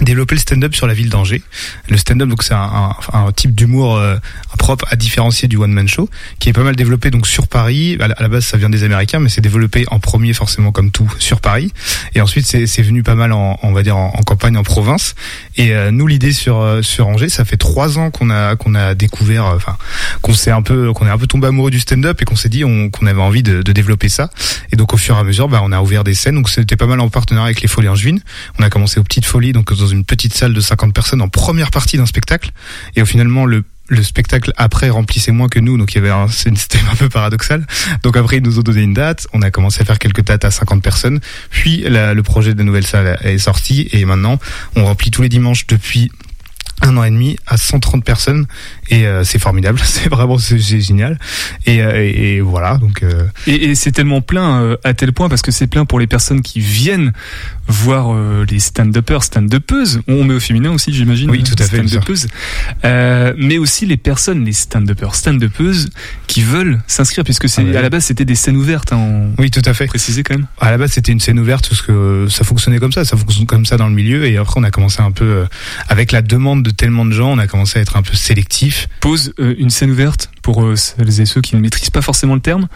développer 0.03 0.35
le 0.35 0.41
stand-up 0.41 0.75
sur 0.75 0.87
la 0.87 0.95
ville 0.95 1.09
d'Angers. 1.09 1.43
Le 1.89 1.97
stand-up, 1.97 2.29
donc 2.29 2.43
c'est 2.43 2.55
un, 2.55 2.93
un, 3.13 3.19
un 3.27 3.33
type 3.33 3.55
d'humour 3.55 3.97
euh, 3.97 4.17
propre 4.59 4.85
à 4.91 4.97
différencier 4.97 5.49
du 5.49 5.57
one-man 5.57 5.89
show, 5.89 6.11
qui 6.39 6.49
est 6.49 6.53
pas 6.53 6.63
mal 6.63 6.77
développé 6.77 7.11
donc 7.11 7.27
sur 7.27 7.49
Paris. 7.49 7.97
À 8.01 8.09
la, 8.09 8.29
base, 8.29 8.45
ça 8.45 8.57
vient 8.59 8.69
des 8.71 8.85
Américains, 8.85 9.19
mais 9.21 9.29
c'est 9.29 9.41
développé 9.41 9.85
en 9.91 9.99
premier 9.99 10.33
forcément 10.33 10.71
comme 10.73 10.91
tout 10.91 11.11
sur 11.19 11.41
Paris. 11.41 11.73
Et 12.15 12.21
ensuite, 12.21 12.47
c'est 12.47 12.83
venu 12.83 13.03
pas 13.03 13.15
mal 13.15 13.33
en, 13.33 13.59
on 13.63 13.73
va 13.73 13.83
dire 13.83 13.97
en, 13.97 14.11
campagne, 14.23 14.57
en 14.57 14.63
province. 14.63 15.15
Et 15.57 15.75
euh, 15.75 15.91
nous, 15.91 16.07
l'idée 16.07 16.33
sur 16.33 16.61
euh, 16.61 16.83
sur 16.83 17.09
Angers, 17.09 17.29
ça 17.29 17.45
fait 17.45 17.57
trois 17.57 17.99
ans 17.99 18.11
qu'on 18.11 18.31
a 18.31 18.57
qu'on 18.57 18.75
a 18.75 18.95
découvert, 18.95 19.47
euh, 19.47 19.57
enfin 19.57 19.77
qu'on 20.23 20.35
s'est 20.35 20.51
un 20.51 20.63
peu 20.63 20.93
qu'on 20.93 21.07
est 21.07 21.11
un 21.11 21.19
peu 21.19 21.27
tombé 21.27 21.47
amoureux 21.47 21.71
du 21.71 21.81
stand-up 21.81 22.21
et 22.21 22.25
qu'on 22.25 22.37
s'est 22.37 22.49
dit 22.49 22.65
on- 22.65 22.91
qu'on 22.91 23.07
avait 23.07 23.21
envie 23.23 23.43
de, 23.43 23.63
de 23.63 23.73
développer 23.73 24.09
ça. 24.09 24.31
Et 24.73 24.77
donc 24.77 24.93
au 24.93 24.97
fur 24.97 25.17
et 25.17 25.19
à 25.19 25.25
mesure, 25.25 25.49
bah, 25.49 25.61
on 25.63 25.73
a 25.73 25.81
ouvert 25.81 26.05
des 26.05 26.15
scènes. 26.15 26.35
Donc 26.35 26.51
c'était 26.51 26.77
pas 26.77 26.87
mal 26.87 27.01
en 27.01 27.09
partenariat 27.09 27.47
avec 27.47 27.63
les 27.63 27.69
Folies 27.69 27.89
Angevines. 27.89 28.21
On 28.59 28.63
a 28.63 28.71
commencé 28.71 29.01
aux 29.01 29.05
petites 29.05 29.25
folies, 29.27 29.53
donc 29.53 29.73
dans 29.87 29.93
une 29.93 30.05
petite 30.05 30.35
salle 30.35 30.53
de 30.53 30.61
50 30.61 30.93
personnes 30.93 31.23
en 31.23 31.29
première 31.29 31.71
partie 31.71 31.97
d'un 31.97 32.07
spectacle. 32.07 32.51
Et 32.97 33.05
finalement 33.05 33.47
le 33.47 33.65
le 33.89 34.03
spectacle 34.03 34.53
après 34.57 34.91
remplissait 34.91 35.31
moins 35.31 35.47
que 35.49 35.61
nous, 35.61 35.79
donc 35.79 35.93
il 35.95 35.99
y 35.99 35.99
avait 35.99 36.11
un, 36.11 36.27
c'était 36.57 36.81
un 36.91 36.97
peu 36.97 37.09
paradoxal. 37.09 37.65
Donc 38.03 38.17
après 38.17 38.39
ils 38.39 38.43
nous 38.43 38.59
ont 38.59 38.63
donné 38.63 38.83
une 38.83 38.95
date, 38.95 39.29
on 39.33 39.43
a 39.43 39.53
commencé 39.53 39.81
à 39.81 39.85
faire 39.85 40.01
quelques 40.01 40.25
dates 40.25 40.45
à 40.45 40.51
50 40.51 40.83
personnes, 40.83 41.21
puis 41.51 41.85
la- 41.87 42.13
le 42.13 42.23
projet 42.25 42.55
de 42.55 42.63
nouvelle 42.65 42.85
salle 42.87 43.17
est 43.23 43.39
sorti 43.39 43.89
et 43.93 44.05
maintenant 44.05 44.41
on 44.75 44.85
remplit 44.85 45.13
tous 45.13 45.23
les 45.23 45.29
dimanches 45.29 45.69
depuis 45.69 46.11
un 46.83 46.97
an 46.99 47.05
et 47.05 47.11
demi 47.11 47.37
à 47.47 47.57
130 47.57 48.05
personnes 48.05 48.47
et 48.91 49.07
euh, 49.07 49.23
c'est 49.23 49.39
formidable, 49.39 49.79
c'est 49.85 50.09
vraiment 50.09 50.37
c'est 50.37 50.59
génial 50.59 51.17
et, 51.65 51.81
euh, 51.81 52.03
et, 52.03 52.41
voilà 52.41 52.77
donc 52.79 53.05
euh, 53.05 53.23
Et, 53.47 53.77
c'est 53.77 53.93
tellement 53.93 54.21
plein 54.21 54.77
à 54.83 54.95
tel 54.95 55.13
point 55.13 55.29
parce 55.29 55.43
que 55.43 55.53
c'est 55.53 55.69
plein 55.69 55.85
pour 55.85 56.01
les 56.01 56.09
personnes 56.09 56.43
qui 56.43 56.59
viennent 56.59 57.13
voir 57.69 58.15
euh, 58.15 58.45
les 58.49 58.61
stand-uppers, 58.61 59.25
stand-uppeuses. 59.25 60.01
On 60.09 60.25
met 60.25 60.35
au 60.35 60.41
féminin 60.41 60.71
aussi, 60.73 60.93
j'imagine. 60.93 61.31
Oui, 61.31 61.43
tout 61.43 61.55
à 61.59 61.65
fait. 61.67 61.87
Stand-uppeuses. 61.87 62.29
Euh, 62.85 63.33
mais 63.37 63.59
aussi 63.59 63.87
les 63.87 63.97
personnes, 63.97 64.45
les 64.45 64.53
stand-uppers, 64.53 65.15
stand-uppeuses 65.15 65.91
qui 66.27 66.43
veulent 66.43 66.81
s'inscrire 66.87 67.25
puisque 67.25 67.49
c'est 67.49 67.63
Ah 67.63 67.65
ouais. 67.65 67.77
à 67.77 67.83
la 67.83 67.91
base 67.91 68.05
c'était 68.05 68.25
des 68.25 68.35
scènes 68.35 68.57
ouvertes. 68.57 68.93
Hein, 68.93 69.31
oui 69.39 69.51
tout 69.51 69.63
à 69.65 69.75
fait. 69.75 69.87
Préciser 69.87 70.23
quand 70.23 70.35
même. 70.35 70.47
À 70.61 70.71
la 70.71 70.79
base, 70.79 70.93
c'était 70.93 71.13
une 71.13 71.21
scène 71.21 71.39
ouverte 71.39 71.69
parce 71.69 71.83
que 71.83 72.27
ça 72.29 72.45
fonctionnait 72.45 72.79
comme 72.79 72.93
ça, 72.93 73.05
ça 73.05 73.17
fonctionne 73.17 73.47
comme 73.47 73.67
ça 73.67 73.77
dans 73.77 73.89
le 73.89 73.95
milieu. 73.95 74.27
Et 74.27 74.37
après, 74.37 74.61
on 74.61 74.65
a 74.65 74.71
commencé 74.71 75.01
un 75.03 75.13
peu, 75.13 75.25
euh, 75.25 75.47
avec 75.89 76.13
la 76.13 76.23
demande 76.23 76.63
de 76.63 76.71
tellement 76.71 77.05
de 77.05 77.13
gens, 77.13 77.33
on 77.33 77.39
a 77.39 77.47
commencé 77.47 77.79
à 77.79 77.83
être 77.83 77.97
un 77.97 78.03
peu 78.03 78.15
sélectif. 78.15 78.89
Pose 79.01 79.33
euh, 79.39 79.55
une 79.59 79.71
scène 79.71 79.91
ouverte 79.91 80.31
pour 80.43 80.65
euh, 80.65 80.77
celles 80.77 81.21
et 81.21 81.27
ceux 81.27 81.41
qui 81.41 81.57
ne 81.57 81.61
maîtrisent 81.61 81.91
pas 81.91 82.03
forcément 82.03 82.35
le 82.35 82.41
terme. 82.41 82.69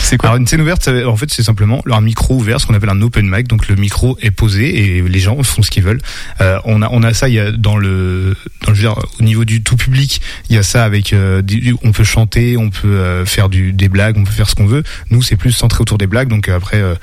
C'est 0.00 0.16
quoi 0.16 0.30
Alors 0.30 0.38
une 0.40 0.46
scène 0.46 0.60
ouverte, 0.62 0.88
en 0.88 1.16
fait, 1.16 1.30
c'est 1.30 1.42
simplement 1.42 1.82
un 1.90 2.00
micro 2.00 2.36
ouvert, 2.36 2.60
ce 2.60 2.66
qu'on 2.66 2.74
appelle 2.74 2.88
un 2.88 3.02
open 3.02 3.28
mic. 3.28 3.46
Donc 3.48 3.68
le 3.68 3.76
micro 3.76 4.16
est 4.22 4.30
posé 4.30 4.96
et 4.96 5.02
les 5.02 5.18
gens 5.18 5.42
font 5.42 5.60
ce 5.62 5.70
qu'ils 5.70 5.82
veulent. 5.82 6.00
Euh, 6.40 6.58
on 6.64 6.80
a 6.82 6.88
on 6.90 7.02
a 7.02 7.12
ça 7.12 7.28
il 7.28 7.34
y 7.34 7.38
a 7.40 7.50
dans 7.52 7.76
le 7.76 8.34
dans 8.64 8.70
le 8.72 8.76
dire, 8.78 8.94
au 9.20 9.22
niveau 9.22 9.44
du 9.44 9.62
tout 9.62 9.76
public, 9.76 10.20
il 10.48 10.56
y 10.56 10.58
a 10.58 10.62
ça 10.62 10.84
avec 10.84 11.12
euh, 11.12 11.42
du- 11.42 11.74
on 11.82 11.92
peut 11.92 12.04
chanter, 12.04 12.56
on 12.56 12.70
peut 12.70 12.88
euh, 12.88 13.26
faire 13.26 13.48
du 13.48 13.72
des 13.72 13.88
blagues, 13.88 14.16
on 14.16 14.24
peut 14.24 14.32
faire 14.32 14.48
ce 14.48 14.54
qu'on 14.54 14.66
veut. 14.66 14.82
Nous, 15.10 15.20
c'est 15.22 15.36
plus 15.36 15.52
centré 15.52 15.82
autour 15.82 15.98
des 15.98 16.06
blagues. 16.06 16.28
Donc 16.28 16.48
après, 16.48 16.78
euh, 16.80 16.94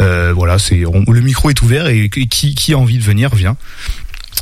euh, 0.00 0.32
voilà, 0.34 0.58
c'est 0.58 0.76
le 0.84 1.20
micro 1.20 1.50
est 1.50 1.60
ouvert 1.60 1.88
et 1.88 2.08
qui 2.08 2.54
qui 2.54 2.72
a 2.72 2.78
envie 2.78 2.98
de 2.98 3.04
venir 3.04 3.34
vient. 3.34 3.56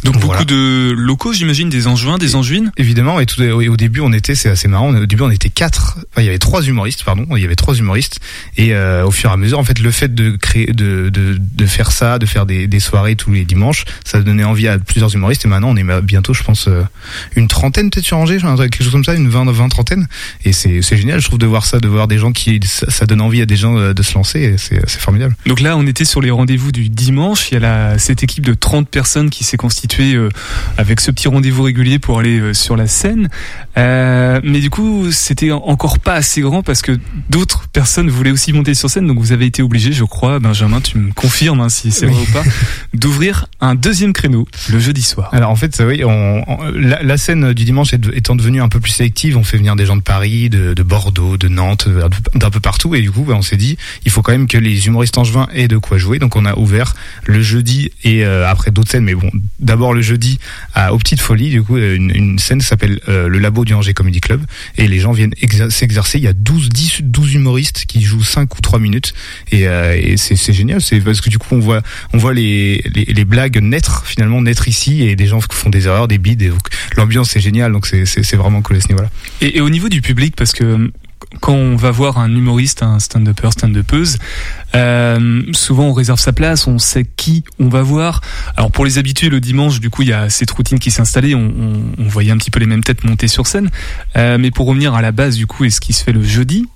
Donc 0.04 0.14
beaucoup 0.14 0.26
Voilà. 0.26 0.44
de 0.44 0.92
locaux, 0.96 1.32
j'imagine, 1.32 1.68
des 1.68 1.86
Angevins, 1.86 2.18
des 2.18 2.34
Angevines? 2.34 2.72
Évidemment, 2.76 3.20
et 3.20 3.26
tout, 3.26 3.40
au 3.42 3.76
début, 3.76 4.00
on 4.00 4.12
était, 4.12 4.34
c'est 4.34 4.48
assez 4.48 4.66
marrant. 4.68 4.92
Au 4.94 5.06
début, 5.06 5.22
on 5.22 5.30
était 5.30 5.48
quatre. 5.48 5.98
Enfin, 6.10 6.22
il 6.22 6.24
y 6.24 6.28
avait 6.28 6.38
trois 6.38 6.62
humoristes, 6.62 7.04
pardon. 7.04 7.26
Il 7.36 7.42
y 7.42 7.44
avait 7.44 7.54
trois 7.54 7.74
humoristes. 7.76 8.18
Et 8.56 8.74
euh, 8.74 9.06
au 9.06 9.10
fur 9.12 9.30
et 9.30 9.32
à 9.32 9.36
mesure, 9.36 9.58
en 9.58 9.64
fait, 9.64 9.78
le 9.78 9.90
fait 9.90 10.12
de 10.14 10.32
créer, 10.36 10.66
de, 10.66 11.08
de, 11.08 11.38
de 11.38 11.66
faire 11.66 11.92
ça, 11.92 12.18
de 12.18 12.26
faire 12.26 12.46
des, 12.46 12.66
des 12.66 12.80
soirées 12.80 13.14
tous 13.14 13.30
les 13.32 13.44
dimanches, 13.44 13.84
ça 14.04 14.20
donnait 14.20 14.44
envie 14.44 14.66
à 14.66 14.78
plusieurs 14.78 15.14
humoristes. 15.14 15.44
Et 15.44 15.48
maintenant, 15.48 15.70
on 15.70 15.76
est 15.76 16.02
bientôt, 16.02 16.34
je 16.34 16.42
pense, 16.42 16.66
euh, 16.66 16.82
une 17.36 17.46
trentaine 17.46 17.90
peut-être 17.90 18.04
sur 18.04 18.16
Angers, 18.18 18.38
quelque 18.40 18.82
chose 18.82 18.90
comme 18.92 19.04
ça, 19.04 19.14
une 19.14 19.28
vingt, 19.28 19.44
vingt 19.50 19.68
trentaine. 19.68 20.08
Et 20.44 20.52
c'est, 20.52 20.82
c'est 20.82 20.96
génial, 20.96 21.20
je 21.20 21.26
trouve, 21.26 21.38
de 21.38 21.46
voir 21.46 21.64
ça, 21.64 21.78
de 21.78 21.88
voir 21.88 22.08
des 22.08 22.18
gens 22.18 22.32
qui, 22.32 22.58
ça, 22.64 23.06
donne 23.06 23.20
envie 23.20 23.40
à 23.40 23.46
des 23.46 23.56
gens 23.56 23.76
euh, 23.78 23.94
de 23.94 24.02
se 24.02 24.14
lancer. 24.14 24.56
C'est 24.58 24.98
formidable. 24.98 25.36
Donc 25.46 25.60
là, 25.60 25.76
on 25.76 25.86
était 25.86 26.04
sur 26.04 26.20
les 26.20 26.30
rendez-vous 26.32 26.72
du 26.72 26.88
dimanche. 26.88 27.50
Il 27.50 27.54
y 27.54 27.56
a 27.58 27.60
la, 27.60 27.98
cette 27.98 28.24
équipe 28.24 28.44
de 28.44 28.54
30 28.54 28.88
personnes 28.88 29.30
qui 29.30 29.44
s'est 29.44 29.56
constituée 29.56 29.91
euh, 30.00 30.28
avec 30.78 31.00
ce 31.00 31.10
petit 31.10 31.28
rendez-vous 31.28 31.62
régulier 31.62 31.98
pour 31.98 32.18
aller 32.20 32.38
euh, 32.40 32.54
sur 32.54 32.76
la 32.76 32.86
scène. 32.86 33.28
Euh, 33.78 34.40
mais 34.44 34.60
du 34.60 34.70
coup, 34.70 35.10
c'était 35.12 35.50
en- 35.50 35.58
encore 35.58 35.98
pas 35.98 36.14
assez 36.14 36.40
grand 36.40 36.62
parce 36.62 36.82
que 36.82 36.98
d'autres 37.30 37.68
personnes 37.68 38.08
voulaient 38.10 38.30
aussi 38.30 38.52
monter 38.52 38.74
sur 38.74 38.90
scène. 38.90 39.06
Donc 39.06 39.18
vous 39.18 39.32
avez 39.32 39.46
été 39.46 39.62
obligé, 39.62 39.92
je 39.92 40.04
crois, 40.04 40.38
Benjamin, 40.38 40.80
tu 40.80 40.98
me 40.98 41.12
confirmes 41.12 41.60
hein, 41.60 41.68
si 41.68 41.90
c'est 41.90 42.06
vrai 42.06 42.20
ou 42.22 42.32
pas, 42.32 42.42
d'ouvrir 42.94 43.46
un 43.60 43.74
deuxième 43.74 44.12
créneau 44.12 44.46
le 44.70 44.78
jeudi 44.78 45.02
soir. 45.02 45.28
Alors 45.32 45.50
en 45.50 45.56
fait, 45.56 45.82
oui, 45.86 46.02
on, 46.04 46.44
on- 46.46 46.58
la, 46.74 47.02
la 47.02 47.16
scène 47.16 47.52
du 47.52 47.64
dimanche 47.64 47.92
étant 47.94 48.36
devenue 48.36 48.60
un 48.60 48.68
peu 48.68 48.80
plus 48.80 48.92
sélective, 48.92 49.36
on 49.36 49.44
fait 49.44 49.56
venir 49.56 49.76
des 49.76 49.86
gens 49.86 49.96
de 49.96 50.02
Paris, 50.02 50.50
de, 50.50 50.74
de 50.74 50.82
Bordeaux, 50.82 51.36
de 51.36 51.48
Nantes, 51.48 51.88
d'un 51.88 52.08
peu- 52.10 52.38
d'un 52.38 52.50
peu 52.50 52.60
partout, 52.60 52.94
et 52.94 53.00
du 53.00 53.10
coup, 53.10 53.22
bah, 53.22 53.34
on 53.36 53.42
s'est 53.42 53.56
dit, 53.56 53.76
il 54.04 54.10
faut 54.10 54.22
quand 54.22 54.32
même 54.32 54.46
que 54.46 54.58
les 54.58 54.86
humoristes 54.86 55.16
angevins 55.18 55.48
aient 55.54 55.68
de 55.68 55.78
quoi 55.78 55.98
jouer. 55.98 56.18
Donc 56.18 56.36
on 56.36 56.44
a 56.44 56.56
ouvert 56.58 56.94
le 57.24 57.42
jeudi 57.42 57.90
et 58.04 58.24
euh, 58.24 58.48
après 58.48 58.70
d'autres 58.70 58.90
scènes, 58.90 59.04
mais 59.04 59.14
bon, 59.14 59.30
d'abord 59.58 59.81
le 59.90 60.02
jeudi 60.02 60.38
à, 60.74 60.94
aux 60.94 60.98
Petites 60.98 61.20
Folies, 61.20 61.50
du 61.50 61.62
coup, 61.62 61.76
une, 61.76 62.12
une 62.14 62.38
scène 62.38 62.60
s'appelle 62.60 63.00
euh, 63.08 63.26
le 63.26 63.38
Labo 63.40 63.64
du 63.64 63.74
Angers 63.74 63.94
Comedy 63.94 64.20
Club, 64.20 64.42
et 64.76 64.86
les 64.86 65.00
gens 65.00 65.10
viennent 65.12 65.34
exer- 65.42 65.70
s'exercer. 65.70 66.18
Il 66.18 66.24
y 66.24 66.28
a 66.28 66.32
12, 66.32 66.68
10, 66.68 67.00
12 67.02 67.34
humoristes 67.34 67.84
qui 67.86 68.02
jouent 68.02 68.22
5 68.22 68.56
ou 68.56 68.60
3 68.60 68.78
minutes, 68.78 69.14
et, 69.50 69.66
euh, 69.66 70.14
c'est 70.16 70.52
génial, 70.52 70.80
c'est 70.80 71.00
parce 71.00 71.20
que 71.20 71.28
du 71.30 71.38
coup, 71.38 71.48
on 71.56 71.58
voit, 71.58 71.82
on 72.12 72.18
voit 72.18 72.34
les, 72.34 72.84
les, 72.94 73.24
blagues 73.24 73.58
naître 73.60 74.04
finalement 74.06 74.40
naître 74.40 74.68
ici, 74.68 75.02
et 75.02 75.16
des 75.16 75.26
gens 75.26 75.40
font 75.50 75.70
des 75.70 75.86
erreurs, 75.86 76.06
des 76.06 76.18
bides, 76.18 76.52
l'ambiance 76.96 77.34
est 77.34 77.40
géniale, 77.40 77.72
donc 77.72 77.86
c'est 77.86 78.36
vraiment 78.36 78.62
cool 78.62 78.76
à 78.76 78.80
ce 78.80 78.88
niveau-là. 78.88 79.10
Et, 79.40 79.56
et 79.58 79.60
au 79.60 79.70
niveau 79.70 79.88
du 79.88 80.00
public, 80.02 80.34
parce 80.36 80.52
que 80.52 80.64
euh, 80.64 80.88
quand 81.40 81.54
on 81.54 81.76
va 81.76 81.90
voir 81.90 82.18
un 82.18 82.30
humoriste, 82.30 82.82
un 82.82 82.98
stand-upper, 82.98 83.50
stand-upeuse, 83.52 84.18
euh, 84.74 85.42
souvent 85.52 85.84
on 85.84 85.92
réserve 85.92 86.18
sa 86.18 86.32
place, 86.32 86.66
on 86.66 86.78
sait 86.78 87.04
qui 87.16 87.44
on 87.58 87.68
va 87.68 87.82
voir. 87.82 88.20
Alors 88.56 88.70
pour 88.70 88.84
les 88.84 88.98
habitués, 88.98 89.28
le 89.28 89.40
dimanche, 89.40 89.80
du 89.80 89.90
coup, 89.90 90.02
il 90.02 90.08
y 90.08 90.12
a 90.12 90.30
cette 90.30 90.50
routine 90.50 90.78
qui 90.78 90.90
s'est 90.90 91.00
installée, 91.00 91.34
on, 91.34 91.40
on, 91.46 91.82
on 91.98 92.08
voyait 92.08 92.30
un 92.30 92.36
petit 92.36 92.50
peu 92.50 92.60
les 92.60 92.66
mêmes 92.66 92.84
têtes 92.84 93.04
monter 93.04 93.28
sur 93.28 93.46
scène. 93.46 93.70
Euh, 94.16 94.38
mais 94.38 94.50
pour 94.50 94.66
revenir 94.66 94.94
à 94.94 95.02
la 95.02 95.12
base, 95.12 95.36
du 95.36 95.46
coup, 95.46 95.64
et 95.64 95.70
ce 95.70 95.80
qui 95.80 95.92
se 95.92 96.04
fait 96.04 96.12
le 96.12 96.22
jeudi, 96.22 96.66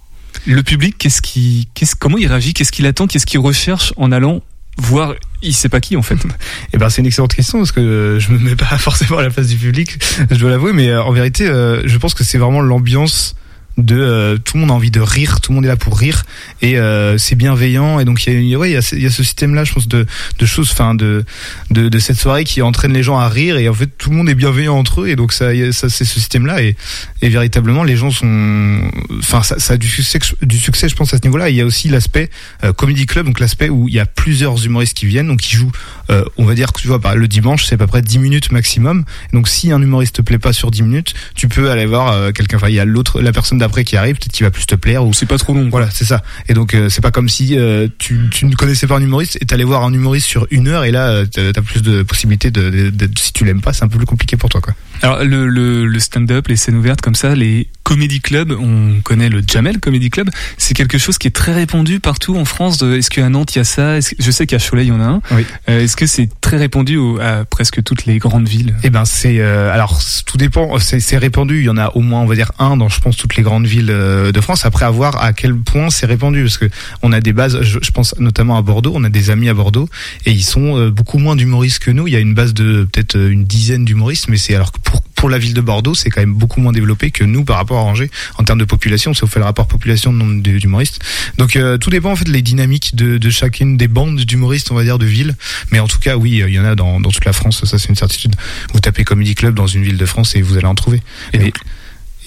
le 0.47 0.63
public, 0.63 0.97
qu'est-ce 0.99 1.23
qui, 1.23 1.69
qu'est-ce, 1.75 1.97
comment 1.97 2.19
il 2.19 2.27
réagit, 2.27 2.55
qu'est-ce 2.55 2.73
qu'il 2.73 2.87
attend, 2.87 3.07
qu'est-ce 3.07 3.27
qu'il 3.27 3.41
recherche 3.41 3.93
en 3.97 4.13
allant 4.13 4.43
voir, 4.79 5.15
il 5.43 5.55
sait 5.55 5.69
pas 5.69 5.81
qui 5.81 5.97
en 5.97 6.03
fait. 6.03 6.17
Eh 6.73 6.79
ben 6.79 6.89
c'est 6.89 7.01
une 7.01 7.07
excellente 7.07 7.35
question 7.35 7.59
parce 7.59 7.73
que 7.73 7.81
euh, 7.81 8.21
je 8.21 8.31
me 8.33 8.39
mets 8.39 8.57
pas 8.57 8.67
forcément 8.79 9.19
à 9.19 9.23
la 9.23 9.31
place 9.31 9.49
du 9.49 9.57
public, 9.57 9.99
je 10.31 10.37
dois 10.37 10.51
l'avouer, 10.51 10.73
mais 10.73 10.91
euh, 10.91 11.03
en 11.03 11.13
vérité, 11.13 11.47
euh, 11.47 11.83
je 11.87 11.99
pense 11.99 12.15
que 12.15 12.25
c'est 12.25 12.39
vraiment 12.39 12.61
l'ambiance 12.61 13.37
de 13.79 13.97
euh, 13.99 14.39
tout 14.39 14.57
le 14.57 14.61
monde 14.63 14.71
a 14.71 14.75
envie 14.75 14.91
de 14.91 15.01
rire, 15.01 15.41
tout 15.41 15.53
le 15.53 15.57
monde 15.57 15.65
est 15.65 15.69
là 15.69 15.77
pour 15.77 15.99
rire 15.99 16.25
et 16.63 16.79
euh, 16.79 17.19
c'est 17.19 17.35
bienveillant 17.35 18.01
et 18.01 18.05
donc 18.05 18.27
il 18.27 18.45
y 18.45 18.55
a, 18.55 18.59
ouais, 18.59 18.71
y 18.71 18.73
y 18.73 18.77
a 19.07 19.11
ce 19.11 19.23
système 19.23 19.55
là, 19.55 19.65
je 19.65 19.73
pense 19.75 19.87
de 19.89 20.07
de 20.39 20.47
choses, 20.47 20.71
enfin 20.73 20.95
de, 20.95 21.25
de 21.71 21.89
de 21.89 21.99
cette 21.99 22.17
soirée 22.19 22.45
qui 22.45 22.63
entraîne 22.63 22.93
les 22.93 23.03
gens 23.03 23.19
à 23.19 23.29
rire 23.29 23.59
et 23.59 23.69
en 23.69 23.75
fait 23.75 23.87
tout 23.99 24.11
le 24.11 24.17
monde 24.17 24.29
est 24.31 24.35
bienveillant 24.35 24.77
entre 24.77 25.03
eux 25.03 25.09
et 25.09 25.17
donc 25.17 25.33
ça, 25.33 25.51
ça 25.73 25.89
c'est 25.91 26.05
ce 26.05 26.15
système 26.15 26.47
là 26.47 26.63
et, 26.63 26.77
et 27.23 27.29
véritablement 27.29 27.85
les 27.85 27.97
gens 27.97 28.11
sont, 28.11 28.81
enfin 29.19 29.43
ça, 29.43 29.59
ça 29.59 29.75
a 29.75 29.77
du 29.77 29.89
succès, 29.89 30.19
du 30.43 30.59
succès 30.59 30.89
je 30.89 30.95
pense 30.97 31.13
à 31.13 31.19
ce 31.19 31.23
niveau 31.23 31.37
là. 31.37 31.51
Il 31.51 31.57
y 31.57 31.61
a 31.61 31.67
aussi 31.67 31.89
l'aspect 31.89 32.31
euh, 32.65 32.73
comedy 32.73 33.07
club, 33.07 33.27
donc 33.27 33.41
l'aspect 33.41 33.69
où 33.69 33.89
il 33.89 33.95
y 33.95 34.01
a 34.01 34.07
plusieurs 34.07 34.65
humoristes 34.65 34.97
qui 34.97 35.07
viennent, 35.07 35.29
donc 35.29 35.41
qui 35.41 35.55
jouent, 35.57 35.73
euh, 36.11 36.25
on 36.39 36.45
va 36.45 36.55
dire 36.55 36.73
que 36.73 36.81
tu 36.81 36.89
vois, 36.89 37.01
par- 37.01 37.17
le 37.17 37.29
dimanche 37.29 37.67
c'est 37.67 37.75
à 37.75 37.79
peu 37.79 37.87
près 37.87 38.03
10 38.03 38.19
minutes 38.19 38.53
maximum. 38.53 39.05
Donc 39.33 39.49
si 39.49 39.71
un 39.71 39.83
humoriste 39.83 40.17
te 40.17 40.23
plaît 40.23 40.39
pas 40.39 40.53
sur 40.53 40.71
10 40.71 40.83
minutes, 40.83 41.15
tu 41.35 41.49
peux 41.49 41.71
aller 41.71 41.87
voir 41.87 42.13
euh, 42.13 42.33
quelqu'un. 42.33 42.57
Enfin, 42.57 42.69
il 42.69 42.75
y 42.75 42.81
a 42.81 42.85
l'autre, 42.85 43.21
la 43.21 43.33
personne 43.33 43.59
d'après 43.67 43.85
qui 43.85 43.97
arrive, 43.97 44.17
peut-être 44.17 44.33
qui 44.33 44.43
va 44.43 44.51
plus 44.51 44.67
te 44.67 44.75
plaire. 44.75 45.05
Ou 45.05 45.13
c'est 45.13 45.27
pas 45.27 45.39
trop 45.39 45.55
long. 45.55 45.69
Voilà, 45.71 45.91
c'est 45.91 46.05
ça. 46.05 46.23
Et 46.49 46.55
donc 46.55 46.75
euh, 46.75 46.89
c'est 46.89 47.01
pas 47.01 47.11
comme 47.11 47.29
si 47.29 47.59
euh, 47.59 47.89
tu, 47.99 48.29
tu 48.31 48.47
ne 48.47 48.55
connaissais 48.55 48.87
pas 48.87 48.97
un 48.97 49.03
humoriste 49.03 49.39
et 49.41 49.45
t'allais 49.47 49.65
voir 49.65 49.85
un 49.85 49.93
humoriste 49.93 50.27
sur 50.27 50.47
une 50.51 50.69
heure 50.69 50.85
et 50.85 50.91
là 50.91 51.09
euh, 51.09 51.27
t'as 51.27 51.53
t'as 51.53 51.63
plus 51.63 51.83
de 51.83 52.03
possibilités 52.03 52.51
de, 52.51 52.71
de- 52.71 52.91
de- 52.91 53.19
si 53.19 53.33
tu 53.33 53.45
l'aimes 53.45 53.61
pas, 53.61 53.73
c'est 53.73 53.85
un 53.85 53.89
peu 53.89 53.99
plus 53.99 54.07
compliqué 54.07 54.37
pour 54.37 54.49
toi 54.49 54.61
quoi. 54.61 54.75
Alors 55.03 55.25
le, 55.25 55.47
le, 55.49 55.87
le 55.87 55.99
stand-up, 56.01 56.49
les 56.49 56.57
scènes 56.57 56.77
ouvertes 56.77 57.01
comme 57.01 57.15
ça, 57.15 57.35
les 57.35 57.69
comedy 57.87 58.21
clubs, 58.21 58.51
on 58.51 59.01
connaît 59.05 59.29
le 59.29 59.45
Jamel 59.47 59.79
Comedy 59.79 60.11
Club, 60.11 60.29
c'est 60.59 60.75
quelque 60.75 60.99
chose 60.99 61.19
qui 61.19 61.29
est 61.29 61.31
très 61.31 61.53
répandu 61.53 62.01
partout 62.01 62.37
en 62.37 62.45
France. 62.45 62.83
Est-ce 62.83 63.11
qu'à 63.11 63.29
Nantes 63.29 63.55
il 63.55 63.59
y 63.59 63.61
a 63.61 63.65
ça? 63.65 64.01
Je 64.01 64.31
sais 64.33 64.45
qu'à 64.45 64.59
Cholet 64.59 64.87
il 64.87 64.89
y 64.89 64.91
en 64.91 65.01
a 65.01 65.05
un. 65.05 65.23
Oui. 65.31 65.47
Euh, 65.69 65.85
Est-ce 65.85 65.95
que 65.95 66.09
c'est 66.09 66.29
très 66.41 66.57
répandu 66.57 66.99
à 67.21 67.45
presque 67.45 67.85
toutes 67.85 68.05
les 68.05 68.19
grandes 68.19 68.49
villes? 68.49 68.75
Eh 68.83 68.91
ben 68.91 69.05
c'est 69.05 69.39
euh, 69.39 69.73
alors 69.73 70.01
tout 70.27 70.37
dépend. 70.37 70.77
C'est 70.81 71.17
répandu. 71.17 71.61
Il 71.61 71.67
y 71.67 71.69
en 71.69 71.77
a 71.77 71.93
au 71.95 72.01
moins 72.01 72.23
on 72.23 72.27
va 72.27 72.35
dire 72.35 72.51
un 72.59 72.77
dans 72.77 72.89
je 72.89 73.01
pense 73.01 73.17
toutes 73.17 73.37
les 73.37 73.45
grandes 73.45 73.69
villes 73.69 73.91
euh, 73.91 74.33
de 74.33 74.41
France. 74.41 74.67
Après 74.67 74.85
à 74.85 74.91
voir 74.91 75.23
à 75.23 75.33
quel 75.33 75.55
point 75.55 75.89
c'est 75.89 76.07
répandu 76.07 76.43
parce 76.43 76.59
que 76.59 76.69
on 77.03 77.13
a 77.13 77.21
des 77.21 77.33
bases. 77.33 77.63
Je, 77.63 77.79
je 77.81 77.91
pense 77.93 78.17
notamment 78.19 78.59
à 78.59 78.63
Bordeaux. 78.63 78.95
On 78.97 79.05
a 79.05 79.11
des 79.11 79.31
amis 79.31 79.49
à 79.49 79.55
Bordeaux 79.55 79.89
et 80.25 80.33
ils 80.33 80.43
sont 80.45 80.77
euh, 80.77 80.91
beaucoup 80.91 81.19
moins 81.19 81.37
d'humoristes 81.37 81.79
que 81.79 81.93
nous. 81.93 82.09
Il 82.09 82.13
y 82.13 82.17
a 82.17 82.21
une 82.21 82.35
base 82.35 82.53
de 82.53 82.89
peut-être 82.91 83.17
une 83.17 83.45
dizaine 83.45 83.85
d'humoristes, 83.85 84.27
mais 84.29 84.39
c'est 84.39 84.57
alors 84.57 84.73
que 84.73 84.81
pour 84.81 85.03
pour 85.17 85.29
la 85.29 85.39
ville 85.39 85.55
de 85.55 85.61
Bordeaux, 85.61 85.95
c'est 85.95 86.11
quand 86.11 86.21
même 86.21 86.35
beaucoup 86.35 86.61
moins 86.61 86.73
développé 86.73 87.11
que 87.11 87.25
nous 87.25 87.45
par 87.45 87.57
rapport 87.57 87.79
à 87.79 87.83
Angers 87.83 88.11
en 88.39 88.45
termes 88.45 88.59
de 88.61 88.65
population. 88.65 89.13
Si 89.15 89.25
on 89.25 89.27
fait 89.27 89.41
le 89.41 89.45
rapport 89.47 89.67
population 89.67 90.13
de 90.13 90.19
nombre 90.19 90.43
d'humoristes. 90.43 91.01
Donc 91.39 91.57
euh, 91.57 91.79
tout 91.79 91.91
dépend 91.91 92.13
en 92.13 92.17
fait 92.17 92.29
les 92.29 92.43
dynamiques 92.43 92.95
de, 92.95 93.19
de 93.19 93.31
chacune 93.31 93.77
des 93.77 93.89
bandes 93.89 94.21
d'humoristes, 94.21 94.71
on 94.71 94.75
va 94.75 94.85
dire, 94.85 94.99
de 94.99 95.07
ville. 95.07 95.35
Mais 95.73 95.81
en 95.81 95.89
tout 95.89 95.99
cas, 95.99 96.17
oui, 96.17 96.43
il 96.47 96.55
y 96.55 96.61
en 96.61 96.65
a 96.65 96.75
dans, 96.75 97.01
dans 97.01 97.11
toute 97.11 97.25
la 97.25 97.33
France. 97.33 97.65
Ça, 97.65 97.79
c'est 97.79 97.89
une 97.89 97.97
certitude. 97.97 98.35
Vous 98.73 98.81
tapez 98.81 99.05
Comedy 99.05 99.35
Club 99.35 99.55
dans 99.55 99.67
une 99.67 99.83
ville 99.83 99.97
de 99.97 100.07
France 100.07 100.37
et 100.37 100.43
vous 100.43 100.57
allez 100.57 100.67
en 100.67 100.75
trouver. 100.75 101.01
Et, 101.33 101.53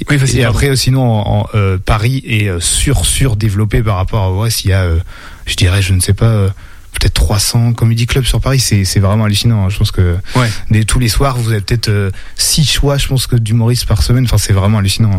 Oui, 0.09 0.17
vas-y, 0.17 0.37
et 0.39 0.41
pardon. 0.43 0.49
après, 0.57 0.69
euh, 0.69 0.75
sinon, 0.75 1.03
en, 1.03 1.41
en, 1.41 1.47
euh, 1.55 1.77
Paris 1.77 2.23
est 2.25 2.47
euh, 2.47 2.59
sur 2.59 3.05
sur 3.05 3.35
développé 3.35 3.83
par 3.83 3.97
rapport 3.97 4.23
à 4.23 4.31
Ouest. 4.33 4.63
Il 4.65 4.69
y 4.69 4.73
a, 4.73 4.83
euh, 4.83 4.99
je 5.45 5.55
dirais, 5.55 5.81
je 5.81 5.93
ne 5.93 5.99
sais 5.99 6.13
pas. 6.13 6.53
Euh, 6.99 7.09
Peut-être 7.09 7.13
300 7.13 7.73
comédie 7.73 8.05
clubs 8.07 8.25
sur 8.25 8.41
Paris, 8.41 8.59
c'est 8.59 8.83
c'est 8.85 8.99
vraiment 8.99 9.23
hallucinant. 9.25 9.65
hein. 9.65 9.69
Je 9.69 9.77
pense 9.77 9.91
que 9.91 10.17
Ouais. 10.35 10.83
tous 10.85 10.99
les 10.99 11.07
soirs, 11.09 11.37
vous 11.37 11.51
avez 11.51 11.61
peut-être 11.61 11.89
euh, 11.89 12.11
six 12.35 12.65
choix, 12.69 12.97
je 12.97 13.07
pense 13.07 13.25
que 13.27 13.35
d'humoristes 13.37 13.85
par 13.85 14.03
semaine. 14.03 14.25
Enfin, 14.25 14.37
c'est 14.37 14.53
vraiment 14.53 14.79
hallucinant. 14.79 15.11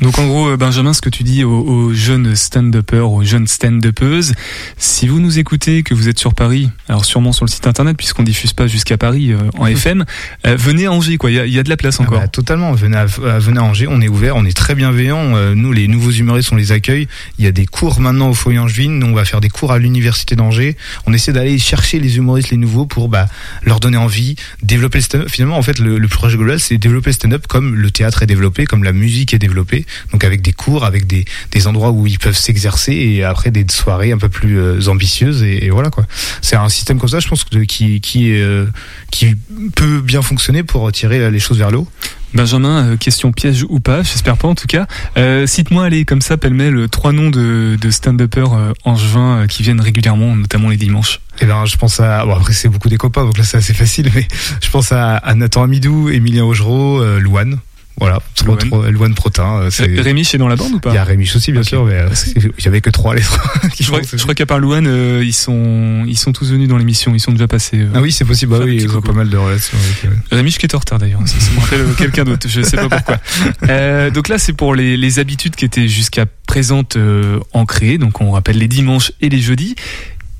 Donc 0.00 0.18
en 0.18 0.26
gros, 0.26 0.48
euh, 0.48 0.56
Benjamin, 0.56 0.94
ce 0.94 1.02
que 1.02 1.10
tu 1.10 1.24
dis 1.24 1.44
aux, 1.44 1.50
aux 1.60 1.92
jeunes 1.92 2.34
stand-uppers, 2.34 3.10
aux 3.10 3.22
jeunes 3.22 3.46
stand-uppeuses, 3.46 4.32
si 4.78 5.06
vous 5.08 5.20
nous 5.20 5.38
écoutez, 5.38 5.82
que 5.82 5.92
vous 5.92 6.08
êtes 6.08 6.18
sur 6.18 6.32
Paris, 6.32 6.70
alors 6.88 7.04
sûrement 7.04 7.32
sur 7.32 7.44
le 7.44 7.50
site 7.50 7.66
internet, 7.66 7.96
puisqu'on 7.98 8.22
diffuse 8.22 8.54
pas 8.54 8.66
jusqu'à 8.66 8.96
Paris 8.96 9.32
euh, 9.32 9.38
en 9.58 9.66
FM, 9.66 10.06
euh, 10.46 10.56
venez 10.56 10.86
à 10.86 10.92
Angers, 10.92 11.18
quoi. 11.18 11.30
Il 11.30 11.46
y 11.46 11.50
y 11.52 11.58
a 11.58 11.62
de 11.62 11.68
la 11.68 11.76
place 11.76 11.96
Ah 12.00 12.04
encore. 12.04 12.18
bah, 12.20 12.28
totalement. 12.28 12.72
Venez 12.72 12.96
à, 12.96 13.02
à- 13.02 13.38
venez 13.38 13.58
à 13.58 13.62
Angers, 13.62 13.88
on 13.90 14.00
est 14.00 14.08
ouvert, 14.08 14.36
on 14.36 14.44
est 14.46 14.56
très 14.56 14.74
bienveillant. 14.74 15.36
Euh, 15.36 15.54
nous, 15.54 15.72
les 15.72 15.86
nouveaux 15.86 16.10
humoristes, 16.12 16.50
on 16.52 16.56
les 16.56 16.72
accueille. 16.72 17.06
Il 17.38 17.44
y 17.44 17.48
a 17.48 17.52
des 17.52 17.66
cours 17.66 18.00
maintenant 18.00 18.30
au 18.30 18.34
Foyer 18.34 18.58
Angevine. 18.58 18.98
Nous, 18.98 19.06
on 19.06 19.14
va 19.14 19.24
faire 19.26 19.42
des 19.42 19.50
cours 19.50 19.70
à 19.72 19.78
l'université 19.78 20.34
d'Angers. 20.34 20.76
On 21.06 21.12
essaie 21.12 21.32
d'aller 21.34 21.58
chercher 21.58 22.00
les 22.00 22.16
humoristes, 22.16 22.50
les 22.50 22.56
nouveaux, 22.56 22.86
pour 22.86 23.08
bah, 23.10 23.26
leur 23.64 23.80
donner 23.80 23.98
envie, 23.98 24.36
développer 24.62 24.98
le 24.98 25.02
stand-up. 25.02 25.28
Finalement, 25.28 25.58
en 25.58 25.62
fait, 25.62 25.78
le, 25.78 25.98
le 25.98 26.08
projet 26.08 26.38
global, 26.38 26.58
c'est 26.58 26.78
développer 26.78 27.10
le 27.10 27.14
stand-up 27.14 27.46
comme 27.46 27.74
le 27.74 27.90
théâtre 27.90 28.22
est 28.22 28.26
développé, 28.26 28.64
comme 28.64 28.82
la 28.84 28.92
musique 28.92 29.34
est 29.34 29.38
développée. 29.38 29.84
Donc 30.12 30.24
avec 30.24 30.42
des 30.42 30.52
cours, 30.52 30.84
avec 30.84 31.06
des, 31.06 31.24
des 31.52 31.66
endroits 31.66 31.90
où 31.90 32.06
ils 32.06 32.18
peuvent 32.18 32.36
s'exercer 32.36 32.92
et 32.92 33.24
après 33.24 33.50
des 33.50 33.64
soirées 33.70 34.12
un 34.12 34.18
peu 34.18 34.28
plus 34.28 34.58
euh, 34.58 34.86
ambitieuses. 34.88 35.42
Et, 35.42 35.66
et 35.66 35.70
voilà 35.70 35.90
quoi. 35.90 36.04
C'est 36.42 36.56
un 36.56 36.68
système 36.68 36.98
comme 36.98 37.08
ça, 37.08 37.20
je 37.20 37.28
pense, 37.28 37.44
que- 37.44 37.58
qui 37.64 38.00
qui 38.00 38.32
euh, 38.40 38.66
qui 39.10 39.34
peut 39.74 40.00
bien 40.00 40.22
fonctionner 40.22 40.62
pour 40.62 40.90
tirer 40.92 41.30
les 41.30 41.38
choses 41.40 41.58
vers 41.58 41.70
le 41.70 41.78
haut. 41.78 41.88
Benjamin, 42.32 42.84
euh, 42.92 42.96
question 42.96 43.32
piège 43.32 43.64
ou 43.68 43.80
pas, 43.80 44.02
j'espère 44.04 44.36
pas 44.36 44.46
en 44.46 44.54
tout 44.54 44.68
cas. 44.68 44.86
Euh, 45.18 45.48
Cite-moi, 45.48 45.84
allez, 45.84 46.04
comme 46.04 46.20
ça, 46.22 46.36
pêle-mêle, 46.36 46.76
euh, 46.76 46.88
trois 46.88 47.10
noms 47.10 47.28
de, 47.28 47.76
de 47.80 47.90
stand-uppers 47.90 48.54
euh, 48.54 48.72
angevins 48.84 49.38
euh, 49.40 49.46
qui 49.48 49.64
viennent 49.64 49.80
régulièrement, 49.80 50.36
notamment 50.36 50.68
les 50.68 50.76
dimanches. 50.76 51.20
Eh 51.40 51.46
ben, 51.46 51.64
je 51.66 51.76
pense 51.76 51.98
à. 51.98 52.24
Bon, 52.24 52.36
après, 52.36 52.52
c'est 52.52 52.68
beaucoup 52.68 52.88
des 52.88 52.98
copains, 52.98 53.24
donc 53.24 53.36
là, 53.36 53.42
c'est 53.42 53.56
assez 53.56 53.74
facile, 53.74 54.10
mais 54.14 54.28
je 54.62 54.70
pense 54.70 54.92
à, 54.92 55.16
à 55.16 55.34
Nathan 55.34 55.64
Amidou, 55.64 56.08
Emilien 56.08 56.44
Augereau, 56.44 57.00
euh, 57.02 57.18
Louane. 57.18 57.58
Voilà, 58.00 58.20
Louane. 58.44 58.58
trop, 58.58 58.82
Louane 58.90 59.14
Protin. 59.14 59.68
c'est- 59.70 60.00
Rémi, 60.00 60.22
est 60.22 60.38
dans 60.38 60.48
la 60.48 60.56
bande 60.56 60.72
ou 60.72 60.80
pas 60.80 60.90
Il 60.90 60.94
y 60.94 60.98
a 60.98 61.04
Rémi 61.04 61.30
aussi, 61.34 61.52
bien 61.52 61.62
sûr, 61.62 61.84
mais 61.84 61.92
euh, 61.94 62.08
c'est- 62.14 62.32
il 62.36 62.64
y 62.64 62.68
avait 62.68 62.80
que 62.80 62.90
trois 62.90 63.14
les 63.14 63.20
trois. 63.20 63.38
Je 63.78 63.86
crois, 63.86 64.00
je 64.10 64.16
crois 64.22 64.34
qu'à 64.34 64.46
part 64.46 64.58
Louane, 64.58 64.86
euh, 64.86 65.22
ils 65.24 65.32
sont 65.34 66.04
ils 66.06 66.16
sont 66.18 66.32
tous 66.32 66.50
venus 66.50 66.68
dans 66.68 66.78
l'émission, 66.78 67.14
ils 67.14 67.20
sont 67.20 67.32
déjà 67.32 67.46
passés. 67.46 67.78
euh, 67.80 67.88
Ah 67.94 68.00
oui, 68.00 68.10
c'est 68.12 68.24
possible. 68.24 68.52
Bah 68.52 68.64
oui, 68.64 68.76
ils 68.82 68.96
ont 68.96 69.00
pas 69.02 69.12
mal 69.12 69.28
de 69.28 69.36
relations 69.36 69.76
avec. 69.78 70.12
Rémi 70.30 70.50
qui 70.52 70.66
est 70.66 70.74
en 70.74 70.78
retard 70.78 70.98
d'ailleurs, 70.98 71.20
ça, 71.26 71.36
me 71.54 71.60
rappelle 71.60 71.80
euh, 71.82 71.92
quelqu'un 71.94 72.24
d'autre, 72.24 72.46
je 72.48 72.62
sais 72.62 72.76
pas 72.76 72.88
pourquoi. 72.88 73.18
Euh, 73.68 74.10
donc 74.10 74.28
là 74.28 74.38
c'est 74.38 74.52
pour 74.52 74.74
les, 74.74 74.96
les 74.96 75.18
habitudes 75.18 75.54
qui 75.54 75.64
étaient 75.64 75.86
jusqu'à 75.88 76.24
présentes 76.46 76.96
euh, 76.96 77.38
ancrées, 77.52 77.98
donc 77.98 78.20
on 78.20 78.30
rappelle 78.32 78.58
les 78.58 78.68
dimanches 78.68 79.12
et 79.20 79.28
les 79.28 79.40
jeudis. 79.40 79.74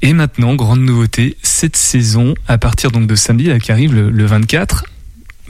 Et 0.03 0.13
maintenant, 0.15 0.55
grande 0.55 0.81
nouveauté, 0.81 1.37
cette 1.43 1.77
saison, 1.77 2.35
à 2.49 2.57
partir 2.59 2.91
donc 2.91 3.07
de 3.07 3.15
samedi 3.15 3.45
là, 3.45 3.59
qui 3.59 3.71
arrive 3.71 3.95
le, 3.95 4.11
le 4.11 4.25
24, 4.25 4.85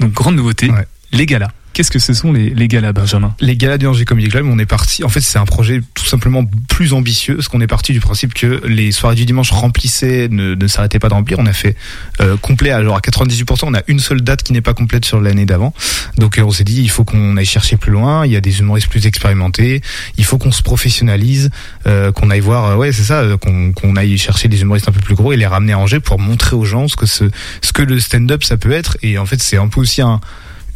donc 0.00 0.12
grande 0.12 0.34
nouveauté, 0.36 0.70
les 1.12 1.26
galas. 1.26 1.50
Qu'est-ce 1.72 1.90
que 1.90 1.98
ce 1.98 2.12
sont 2.14 2.32
les, 2.32 2.50
les 2.50 2.68
galas, 2.68 2.92
Benjamin? 2.92 3.34
Les 3.40 3.56
galas 3.56 3.78
du 3.78 3.86
Angers 3.86 4.04
Comedy 4.04 4.28
Club, 4.28 4.46
on 4.46 4.58
est 4.58 4.66
parti. 4.66 5.04
En 5.04 5.08
fait, 5.08 5.20
c'est 5.20 5.38
un 5.38 5.44
projet 5.44 5.80
tout 5.94 6.04
simplement 6.04 6.44
plus 6.68 6.92
ambitieux, 6.92 7.36
parce 7.36 7.48
qu'on 7.48 7.60
est 7.60 7.66
parti 7.66 7.92
du 7.92 8.00
principe 8.00 8.34
que 8.34 8.62
les 8.66 8.92
soirées 8.92 9.14
du 9.14 9.24
dimanche 9.24 9.50
remplissaient, 9.50 10.28
ne, 10.30 10.54
ne 10.54 10.66
s'arrêtaient 10.66 10.98
pas 10.98 11.08
de 11.08 11.14
remplir. 11.14 11.38
On 11.38 11.46
a 11.46 11.52
fait 11.52 11.76
euh, 12.20 12.36
complet 12.36 12.70
genre 12.82 12.96
à 12.96 13.00
98%. 13.00 13.60
On 13.62 13.74
a 13.74 13.82
une 13.86 14.00
seule 14.00 14.20
date 14.22 14.42
qui 14.42 14.52
n'est 14.52 14.60
pas 14.60 14.74
complète 14.74 15.04
sur 15.04 15.20
l'année 15.20 15.46
d'avant. 15.46 15.72
Donc, 16.18 16.38
euh, 16.38 16.42
on 16.42 16.50
s'est 16.50 16.64
dit, 16.64 16.82
il 16.82 16.90
faut 16.90 17.04
qu'on 17.04 17.36
aille 17.36 17.46
chercher 17.46 17.76
plus 17.76 17.92
loin. 17.92 18.26
Il 18.26 18.32
y 18.32 18.36
a 18.36 18.40
des 18.40 18.60
humoristes 18.60 18.88
plus 18.88 19.06
expérimentés. 19.06 19.80
Il 20.18 20.24
faut 20.24 20.38
qu'on 20.38 20.52
se 20.52 20.62
professionnalise, 20.62 21.50
euh, 21.86 22.10
qu'on 22.12 22.30
aille 22.30 22.40
voir. 22.40 22.64
euh, 22.66 22.76
ouais, 22.76 22.92
c'est 22.92 23.04
ça, 23.04 23.20
euh, 23.20 23.36
qu'on 23.36 23.72
qu'on 23.72 23.96
aille 23.96 24.18
chercher 24.18 24.48
des 24.48 24.60
humoristes 24.62 24.88
un 24.88 24.92
peu 24.92 25.00
plus 25.00 25.14
gros 25.14 25.32
et 25.32 25.36
les 25.36 25.46
ramener 25.46 25.72
à 25.72 25.78
Angers 25.78 26.00
pour 26.00 26.18
montrer 26.18 26.56
aux 26.56 26.64
gens 26.64 26.88
ce 26.88 26.96
que 26.96 27.06
ce, 27.06 27.24
ce 27.62 27.72
que 27.72 27.82
le 27.82 28.00
stand-up 28.00 28.42
ça 28.44 28.56
peut 28.56 28.72
être. 28.72 28.96
Et 29.02 29.18
en 29.18 29.26
fait, 29.26 29.40
c'est 29.40 29.56
un 29.56 29.68
peu 29.68 29.80
aussi 29.80 30.02
un 30.02 30.20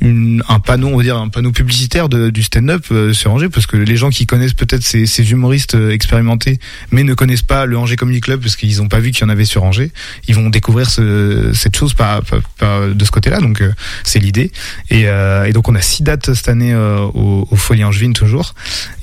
un 0.02 0.60
panneau, 0.60 0.88
on 0.88 0.96
va 0.96 1.02
dire 1.02 1.16
un 1.16 1.28
panneau 1.28 1.52
publicitaire 1.52 2.08
de, 2.08 2.30
du 2.30 2.42
stand-up 2.42 2.84
euh, 2.90 3.12
sur 3.12 3.32
Angers, 3.32 3.48
parce 3.48 3.66
que 3.66 3.76
les 3.76 3.96
gens 3.96 4.10
qui 4.10 4.26
connaissent 4.26 4.54
peut-être 4.54 4.82
ces, 4.82 5.30
humoristes 5.30 5.74
euh, 5.74 5.90
expérimentés, 5.90 6.58
mais 6.90 7.04
ne 7.04 7.14
connaissent 7.14 7.42
pas 7.42 7.66
le 7.66 7.78
Angers 7.78 7.96
Comedy 7.96 8.20
Club 8.20 8.40
parce 8.40 8.56
qu'ils 8.56 8.78
n'ont 8.78 8.88
pas 8.88 9.00
vu 9.00 9.10
qu'il 9.10 9.22
y 9.22 9.24
en 9.24 9.30
avait 9.30 9.44
sur 9.44 9.64
Angers, 9.64 9.92
ils 10.28 10.34
vont 10.34 10.50
découvrir 10.50 10.90
ce, 10.90 11.52
cette 11.54 11.76
chose 11.76 11.94
de 11.94 13.04
ce 13.04 13.10
côté-là. 13.10 13.40
Donc 13.40 13.60
euh, 13.60 13.72
c'est 14.02 14.18
l'idée. 14.18 14.52
Et, 14.90 15.08
euh, 15.08 15.44
et 15.44 15.52
donc 15.52 15.68
on 15.68 15.74
a 15.74 15.80
six 15.80 16.02
dates 16.02 16.34
cette 16.34 16.48
année 16.48 16.74
au, 16.74 17.46
au 17.50 17.56
Folie 17.56 17.84
Angevine 17.84 18.12
toujours. 18.12 18.54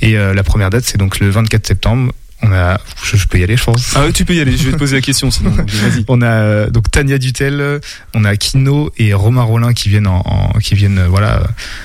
Et 0.01 0.13
la 0.13 0.43
première 0.43 0.69
date 0.69 0.83
c'est 0.85 0.97
donc 0.97 1.19
le 1.19 1.29
24 1.29 1.67
septembre. 1.67 2.11
On 2.43 2.51
a, 2.51 2.79
je, 3.03 3.17
je 3.17 3.27
peux 3.27 3.37
y 3.37 3.43
aller, 3.43 3.55
je 3.55 3.63
pense. 3.63 3.93
Ah 3.95 4.05
ouais, 4.05 4.11
tu 4.11 4.25
peux 4.25 4.33
y 4.33 4.39
aller, 4.41 4.57
je 4.57 4.63
vais 4.65 4.71
te 4.71 4.77
poser 4.77 4.95
la 4.95 5.01
question 5.01 5.29
sinon. 5.29 5.51
Vas-y. 5.55 6.05
On 6.07 6.21
a 6.21 6.25
euh, 6.27 6.69
donc 6.71 6.89
Tania 6.89 7.17
Dutel, 7.19 7.61
euh, 7.61 7.79
on 8.15 8.25
a 8.25 8.35
Kino 8.35 8.91
et 8.97 9.13
Romain 9.13 9.43
Rollin 9.43 9.73
qui 9.73 9.89
viennent 9.89 10.07
en, 10.07 10.21
en- 10.25 10.59
qui 10.59 10.73
viennent 10.75 10.97
euh, 10.97 11.07
voilà 11.07 11.43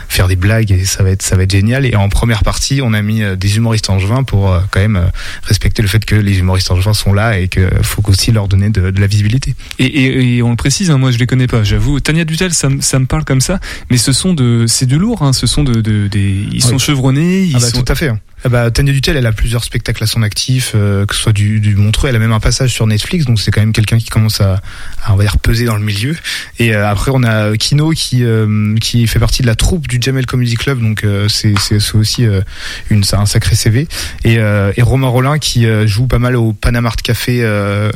faire 0.09 0.29
des 0.29 0.37
blagues 0.37 0.73
et 0.73 0.85
ça 0.87 1.03
va 1.03 1.11
être 1.11 1.23
ça 1.23 1.37
va 1.37 1.43
être 1.43 1.51
génial. 1.51 1.85
Et 1.85 1.95
en 1.95 2.09
première 2.09 2.43
partie, 2.43 2.81
on 2.83 2.95
a 2.95 3.03
mis 3.03 3.23
des 3.37 3.57
humoristes 3.59 3.91
angevins 3.91 4.23
pour 4.23 4.59
quand 4.71 4.81
même 4.81 5.11
respecter 5.45 5.83
le 5.83 5.89
fait 5.89 6.05
que 6.05 6.15
les 6.15 6.39
humoristes 6.39 6.71
angevins 6.71 6.95
sont 6.95 7.13
là 7.13 7.39
et 7.39 7.49
qu'il 7.49 7.69
faut 7.83 8.03
aussi 8.09 8.33
leur 8.33 8.49
donner 8.49 8.71
de, 8.71 8.91
de 8.91 9.01
la 9.01 9.07
visibilité. 9.07 9.55
Et, 9.79 9.85
et, 9.85 10.37
et 10.37 10.43
on 10.43 10.51
le 10.51 10.57
précise, 10.57 10.91
hein, 10.91 10.99
moi 10.99 11.11
je 11.11 11.19
les 11.19 11.27
connais 11.27 11.47
pas, 11.49 11.65
j'avoue. 11.65 12.01
Tania 12.01 12.25
Dutel, 12.25 12.55
ça, 12.55 12.69
me- 12.71 12.81
ça 12.81 12.99
me 12.99 13.07
parle 13.07 13.25
comme 13.25 13.41
ça, 13.41 13.61
mais 13.91 13.97
ce 13.99 14.13
sont 14.13 14.33
de, 14.33 14.65
c'est 14.67 14.87
du 14.87 14.99
lourd, 14.99 15.23
hein, 15.23 15.33
ce 15.33 15.47
sont 15.47 15.65
de, 15.65 15.81
de 15.81 16.07
des, 16.09 16.47
ils 16.53 16.63
sont 16.63 16.75
Oui. 16.75 16.79
chevronnés, 16.79 17.43
ils 17.43 17.57
Ah 17.57 17.59
bah, 17.61 17.67
sont. 17.69 17.83
Tout 17.83 17.93
à 17.93 17.95
fait. 17.95 18.11
Ah 18.47 18.49
bah, 18.49 18.71
Tania 18.71 18.93
Dutel, 18.93 19.17
elle 19.17 19.27
a 19.27 19.33
plusieurs 19.33 19.65
spectacles 19.65 20.05
à 20.05 20.07
son 20.07 20.23
actif, 20.23 20.71
euh, 20.77 21.05
que 21.05 21.17
ce 21.17 21.21
soit 21.21 21.33
du, 21.33 21.59
du 21.59 21.75
Montreux, 21.75 22.09
elle 22.11 22.15
a 22.15 22.21
même 22.21 22.31
un 22.31 22.39
passage 22.39 22.71
sur 22.73 22.87
Netflix, 22.87 23.25
donc 23.25 23.41
c'est 23.41 23.51
quand 23.51 23.61
même 23.61 23.73
quelqu'un 23.73 23.99
qui 23.99 24.09
commence 24.09 24.41
à, 24.41 24.61
à, 25.05 25.13
on 25.15 25.17
va 25.17 25.25
dire, 25.25 25.37
peser 25.39 25.65
dans 25.65 25.75
le 25.75 25.83
milieu. 25.83 26.15
Et 26.61 26.73
euh, 26.73 26.89
après, 26.89 27.11
on 27.13 27.25
a 27.25 27.57
Kino 27.57 27.91
qui 27.91 28.23
euh, 28.23 28.77
qui 28.77 29.05
fait 29.09 29.19
partie 29.19 29.43
de 29.43 29.49
la 29.49 29.57
troupe 29.57 29.89
du 29.89 29.99
Jamel 30.01 30.27
Comedy 30.27 30.55
Club, 30.55 30.81
donc 30.81 31.03
euh, 31.03 31.27
c'est 31.29 31.55
c'est 31.59 31.97
aussi 31.97 32.25
euh, 32.25 32.41
une 32.89 33.03
un 33.15 33.27
sacré 33.27 33.57
CV. 33.57 33.89
Et, 34.23 34.35
et 34.35 34.83
Romain 34.83 35.09
Rollin 35.09 35.39
qui 35.41 35.67
joue 35.89 36.07
pas 36.07 36.21
mal 36.21 36.37
au 36.37 36.53
Panama 36.53 36.91
Art 36.91 36.97
Café, 36.97 37.39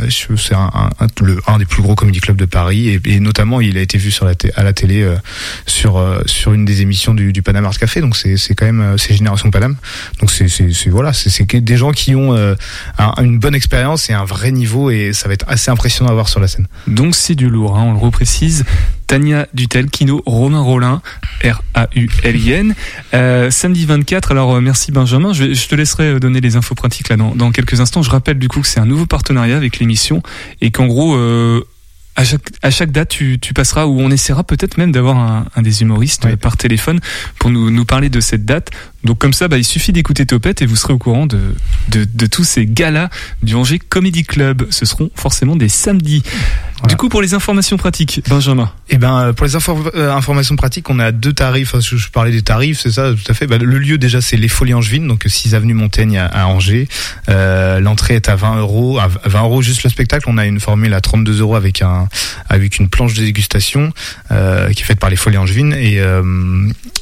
c'est 0.08 0.54
un, 0.56 0.58
un, 0.74 0.90
un- 0.98 1.06
le- 1.24 1.40
un 1.46 1.58
des 1.58 1.64
plus 1.64 1.82
gros 1.82 1.94
comedy 1.94 2.18
clubs 2.18 2.36
de 2.36 2.44
Paris, 2.44 2.88
et, 2.88 3.00
et 3.04 3.20
notamment 3.20 3.60
il 3.60 3.78
a 3.78 3.80
été 3.82 3.98
vu 3.98 4.10
sur 4.10 4.24
la 4.24 4.32
à 4.56 4.64
la 4.64 4.72
télé 4.72 5.08
sur 5.66 6.02
sur 6.26 6.52
une 6.54 6.64
des 6.64 6.82
émissions 6.82 7.14
du, 7.14 7.32
du 7.32 7.42
Panama 7.42 7.68
Art 7.68 7.78
Café, 7.78 8.00
donc 8.00 8.16
c'est 8.16 8.54
quand 8.56 8.66
même 8.66 8.96
c'est 8.98 9.14
Génération 9.14 9.48
Paname. 9.52 9.76
Donc 10.20 10.30
c'est 10.48 10.88
voilà, 10.90 11.12
c'est 11.12 11.54
des 11.56 11.76
gens 11.76 11.92
qui 11.92 12.14
ont 12.14 12.34
euh, 12.34 12.54
un- 12.98 13.12
une 13.22 13.38
bonne 13.38 13.54
expérience 13.54 14.08
et 14.10 14.12
un 14.12 14.24
vrai 14.24 14.52
niveau, 14.52 14.90
et 14.90 15.12
ça 15.12 15.28
va 15.28 15.34
être 15.34 15.46
assez 15.48 15.70
impressionnant 15.70 16.10
à 16.10 16.14
voir 16.14 16.28
sur 16.28 16.40
la 16.40 16.48
scène. 16.48 16.66
Donc 16.86 17.14
c'est 17.14 17.34
du 17.34 17.48
lourd, 17.48 17.76
hein, 17.78 17.84
on 17.86 17.92
le 17.92 17.98
reprécise. 17.98 18.64
Tania 19.06 19.48
Dutel, 19.54 19.90
Kino, 19.90 20.22
Romain 20.24 20.60
Rollin, 20.60 21.02
R-A-U-L-I-N. 21.42 22.74
Euh, 23.14 23.50
samedi 23.50 23.86
24, 23.86 24.30
alors 24.32 24.54
euh, 24.54 24.60
merci 24.60 24.92
Benjamin, 24.92 25.32
je, 25.32 25.44
vais- 25.44 25.54
je 25.54 25.68
te 25.68 25.74
laisserai 25.74 26.20
donner 26.20 26.40
les 26.40 26.56
infos 26.56 26.74
pratiques 26.74 27.08
là 27.08 27.16
dans, 27.16 27.34
dans 27.34 27.50
quelques 27.50 27.80
instants. 27.80 28.02
Je 28.02 28.10
rappelle 28.10 28.38
du 28.38 28.48
coup 28.48 28.60
que 28.60 28.66
c'est 28.68 28.80
un 28.80 28.86
nouveau 28.86 29.06
partenariat 29.06 29.56
avec 29.56 29.78
l'émission 29.78 30.22
et 30.60 30.70
qu'en 30.70 30.86
gros... 30.86 31.16
euh, 31.16 31.62
à 32.16 32.24
chaque, 32.24 32.42
à 32.60 32.70
chaque 32.70 32.90
date, 32.90 33.08
tu, 33.08 33.38
tu 33.40 33.54
passeras 33.54 33.86
ou 33.86 33.98
on 34.00 34.10
essaiera 34.10 34.42
peut-être 34.44 34.76
même 34.76 34.90
d'avoir 34.92 35.16
un, 35.16 35.46
un 35.56 35.62
des 35.62 35.80
humoristes 35.82 36.26
par 36.36 36.56
téléphone 36.56 36.98
pour 37.38 37.50
nous, 37.50 37.70
nous 37.70 37.84
parler 37.84 38.10
de 38.10 38.20
cette 38.20 38.44
date. 38.44 38.70
Donc 39.04 39.18
comme 39.18 39.32
ça, 39.32 39.48
bah, 39.48 39.56
il 39.58 39.64
suffit 39.64 39.92
d'écouter 39.92 40.26
Topette 40.26 40.60
et 40.62 40.66
vous 40.66 40.76
serez 40.76 40.92
au 40.92 40.98
courant 40.98 41.26
de, 41.26 41.38
de, 41.88 42.06
de 42.12 42.26
tous 42.26 42.44
ces 42.44 42.66
galas 42.66 43.08
du 43.42 43.54
Angers 43.54 43.78
Comedy 43.78 44.24
Club. 44.24 44.66
Ce 44.70 44.84
seront 44.84 45.10
forcément 45.14 45.56
des 45.56 45.68
samedis. 45.70 46.22
Du 46.88 46.96
coup, 46.96 47.10
pour 47.10 47.20
les 47.20 47.34
informations 47.34 47.76
pratiques, 47.76 48.22
Benjamin. 48.28 48.72
Et 48.88 48.96
ben 48.96 49.18
euh, 49.18 49.32
pour 49.34 49.44
les 49.46 49.54
infor- 49.54 49.90
euh, 49.94 50.10
informations 50.14 50.56
pratiques, 50.56 50.88
on 50.88 50.98
a 50.98 51.12
deux 51.12 51.34
tarifs. 51.34 51.74
Enfin, 51.74 51.80
je, 51.80 51.96
je 51.98 52.08
parlais 52.08 52.30
des 52.30 52.40
tarifs, 52.40 52.80
c'est 52.80 52.90
ça, 52.92 53.12
tout 53.12 53.30
à 53.30 53.34
fait. 53.34 53.46
Bah, 53.46 53.58
le 53.58 53.78
lieu 53.78 53.98
déjà, 53.98 54.22
c'est 54.22 54.38
les 54.38 54.48
Folies 54.48 54.72
Angevines, 54.72 55.06
donc 55.06 55.24
6 55.26 55.54
avenue 55.54 55.74
Montaigne 55.74 56.16
à, 56.16 56.24
à 56.26 56.46
Angers. 56.46 56.88
Euh, 57.28 57.80
L'entrée 57.80 58.14
est 58.14 58.30
à 58.30 58.34
20 58.36 58.60
euros, 58.60 58.98
à 58.98 59.08
20 59.26 59.42
euros 59.42 59.60
juste 59.62 59.82
le 59.84 59.90
spectacle. 59.90 60.24
On 60.28 60.38
a 60.38 60.46
une 60.46 60.58
formule 60.58 60.94
à 60.94 61.02
32 61.02 61.40
euros 61.40 61.54
avec 61.54 61.82
un 61.82 62.08
avec 62.48 62.78
une 62.78 62.88
planche 62.88 63.12
de 63.12 63.20
dégustation 63.22 63.92
euh, 64.30 64.70
qui 64.72 64.82
est 64.82 64.86
faite 64.86 64.98
par 65.00 65.10
les 65.10 65.16
Folies 65.16 65.36
Angevines. 65.38 65.74
Et 65.74 66.00
euh, 66.00 66.22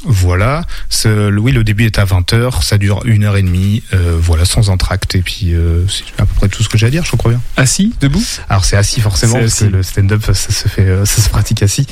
voilà. 0.05 0.65
Oui, 1.07 1.53
le 1.53 1.63
début 1.63 1.85
est 1.89 1.99
à 1.99 2.05
20h, 2.05 2.63
ça 2.63 2.79
dure 2.79 3.01
une 3.05 3.25
heure 3.25 3.37
et 3.37 3.43
demie, 3.43 3.83
euh, 3.93 4.17
voilà, 4.21 4.45
sans 4.45 4.71
entracte. 4.71 5.15
Et 5.15 5.23
puis, 5.23 5.55
euh, 5.55 5.87
c'est 5.89 6.05
à 6.23 6.27
peu 6.27 6.35
près 6.35 6.49
tout 6.49 6.63
ce 6.63 6.69
que 6.69 6.79
j'ai 6.79 6.87
à 6.87 6.91
dire, 6.91 7.05
je 7.05 7.17
crois 7.17 7.33
bien. 7.33 7.41
Assis, 7.57 7.95
debout? 8.01 8.23
Alors 8.49 8.65
c'est 8.65 8.77
assis 8.77 9.01
forcément, 9.01 9.35
parce 9.35 9.47
assis. 9.47 9.65
que 9.65 9.77
le 9.77 9.83
stand-up, 9.83 10.23
ça 10.25 10.35
se 10.35 10.69
fait, 10.69 10.87
euh, 10.87 11.05
ça 11.05 11.21
se 11.21 11.29
pratique 11.29 11.63
assis. 11.63 11.87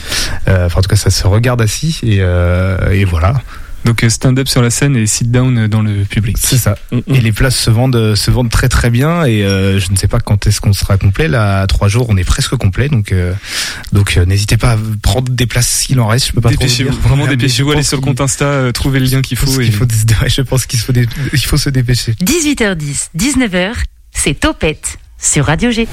Enfin, 0.46 0.78
en 0.78 0.82
tout 0.82 0.88
cas, 0.88 0.96
ça 0.96 1.10
se 1.10 1.26
regarde 1.26 1.60
assis. 1.60 1.98
Et, 2.02 2.18
et 2.18 3.04
voilà. 3.04 3.34
Donc 3.86 4.02
euh, 4.04 4.08
stand-up 4.10 4.48
sur 4.48 4.60
la 4.62 4.70
scène 4.70 4.96
et 4.96 5.06
sit 5.06 5.30
down 5.30 5.56
euh, 5.56 5.68
dans 5.68 5.80
le 5.80 6.02
public. 6.04 6.36
C'est 6.38 6.58
ça. 6.58 6.76
Et 7.06 7.20
les 7.20 7.32
places 7.32 7.56
se 7.56 7.70
vendent, 7.70 7.96
euh, 7.96 8.16
se 8.16 8.30
vendent 8.30 8.50
très 8.50 8.68
très 8.68 8.90
bien. 8.90 9.24
Et 9.24 9.44
euh, 9.44 9.78
je 9.78 9.90
ne 9.92 9.96
sais 9.96 10.08
pas 10.08 10.18
quand 10.20 10.46
est-ce 10.46 10.60
qu'on 10.60 10.72
sera 10.72 10.98
complet. 10.98 11.28
Là, 11.28 11.60
à 11.62 11.66
trois 11.66 11.86
jours, 11.88 12.06
on 12.10 12.16
est 12.16 12.24
presque 12.24 12.56
complet. 12.56 12.88
Donc, 12.88 13.12
euh, 13.12 13.32
donc 13.92 14.16
euh, 14.16 14.24
n'hésitez 14.26 14.56
pas 14.56 14.72
à 14.72 14.78
prendre 15.02 15.30
des 15.32 15.46
places 15.46 15.68
s'il 15.68 16.00
en 16.00 16.08
reste. 16.08 16.26
Je 16.26 16.32
peux 16.32 16.40
pas 16.40 16.50
trop 16.50 16.66
vous 16.66 16.72
dire. 16.74 16.92
vraiment 17.02 17.26
dépêchez-vous, 17.26 17.70
allez 17.70 17.82
sur 17.84 17.96
le 17.98 18.02
compte 18.02 18.20
Insta, 18.20 18.44
euh, 18.44 18.72
trouvez 18.72 18.98
le 19.00 19.06
lien 19.06 19.22
qu'il 19.22 19.36
faut. 19.38 19.60
et- 19.60 19.70
faut, 19.70 19.84
ouais, 20.22 20.28
je 20.28 20.42
pense 20.42 20.66
qu'il 20.66 20.80
faut, 20.80 20.92
il 21.32 21.38
faut 21.44 21.56
se 21.56 21.70
dépêcher. 21.70 22.12
18h10, 22.22 23.10
19h, 23.16 23.72
c'est 24.12 24.34
Topette 24.38 24.98
sur 25.18 25.46
Radio 25.46 25.70
G. 25.70 25.86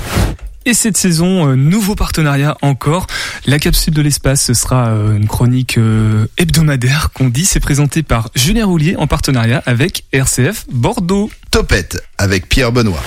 Et 0.66 0.74
cette 0.74 0.96
saison, 0.96 1.50
euh, 1.50 1.56
nouveau 1.56 1.96
partenariat 1.96 2.58
encore. 2.62 3.08
La 3.46 3.60
capsule 3.60 3.94
de 3.94 4.02
l'espace, 4.02 4.44
ce 4.44 4.54
sera 4.54 4.90
euh, 4.90 5.18
une 5.18 5.28
chronique 5.28 5.78
euh, 5.78 6.26
hebdomadaire 6.38 7.10
qu'on 7.14 7.28
dit. 7.28 7.46
C'est 7.46 7.60
présenté 7.60 8.02
par 8.02 8.30
Julien 8.36 8.66
Roulier 8.66 8.96
en 8.96 9.08
partenariat 9.08 9.62
avec 9.66 10.06
RCF 10.14 10.66
Bordeaux. 10.72 11.30
Topette 11.52 12.02
avec 12.18 12.48
Pierre 12.48 12.72
Benoît. 12.72 13.04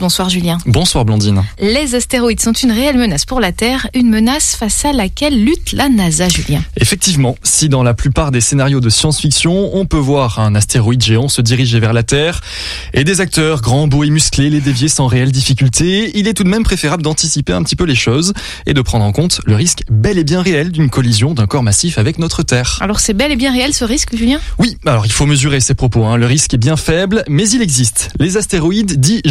Bonsoir 0.00 0.28
Julien. 0.28 0.58
Bonsoir 0.64 1.04
Blandine. 1.04 1.42
Les 1.60 1.96
astéroïdes 1.96 2.40
sont 2.40 2.52
une 2.52 2.70
réelle 2.70 2.96
menace 2.96 3.24
pour 3.24 3.40
la 3.40 3.50
Terre, 3.50 3.88
une 3.94 4.08
menace 4.08 4.54
face 4.54 4.84
à 4.84 4.92
laquelle 4.92 5.44
lutte 5.44 5.72
la 5.72 5.88
NASA, 5.88 6.28
Julien. 6.28 6.62
Effectivement, 6.76 7.36
si 7.42 7.68
dans 7.68 7.82
la 7.82 7.94
plupart 7.94 8.30
des 8.30 8.40
scénarios 8.40 8.80
de 8.80 8.90
science-fiction, 8.90 9.74
on 9.76 9.86
peut 9.86 9.96
voir 9.96 10.38
un 10.38 10.54
astéroïde 10.54 11.02
géant 11.02 11.28
se 11.28 11.42
diriger 11.42 11.80
vers 11.80 11.92
la 11.92 12.04
Terre 12.04 12.40
et 12.94 13.02
des 13.02 13.20
acteurs 13.20 13.60
grands, 13.60 13.88
beaux 13.88 14.04
et 14.04 14.10
musclés 14.10 14.50
les 14.50 14.60
dévier 14.60 14.88
sans 14.88 15.08
réelle 15.08 15.32
difficulté, 15.32 16.12
il 16.16 16.28
est 16.28 16.34
tout 16.34 16.44
de 16.44 16.48
même 16.48 16.62
préférable 16.62 17.02
d'anticiper 17.02 17.52
un 17.52 17.64
petit 17.64 17.76
peu 17.76 17.84
les 17.84 17.96
choses 17.96 18.34
et 18.66 18.74
de 18.74 18.80
prendre 18.80 19.04
en 19.04 19.10
compte 19.12 19.40
le 19.46 19.56
risque 19.56 19.82
bel 19.90 20.16
et 20.18 20.24
bien 20.24 20.42
réel 20.42 20.70
d'une 20.70 20.90
collision 20.90 21.34
d'un 21.34 21.46
corps 21.46 21.64
massif 21.64 21.98
avec 21.98 22.18
notre 22.18 22.44
Terre. 22.44 22.78
Alors 22.80 23.00
c'est 23.00 23.14
bel 23.14 23.32
et 23.32 23.36
bien 23.36 23.52
réel 23.52 23.74
ce 23.74 23.84
risque, 23.84 24.14
Julien? 24.16 24.38
Oui, 24.58 24.76
alors 24.86 25.06
il 25.06 25.12
faut 25.12 25.26
mesurer 25.26 25.58
ces 25.60 25.74
propos. 25.74 26.04
hein. 26.04 26.16
Le 26.16 26.26
risque 26.26 26.54
est 26.54 26.58
bien 26.58 26.76
faible, 26.76 27.24
mais 27.28 27.48
il 27.50 27.62
existe. 27.62 28.10
Les 28.20 28.36
astéroïdes 28.36 29.00
dits 29.00 29.22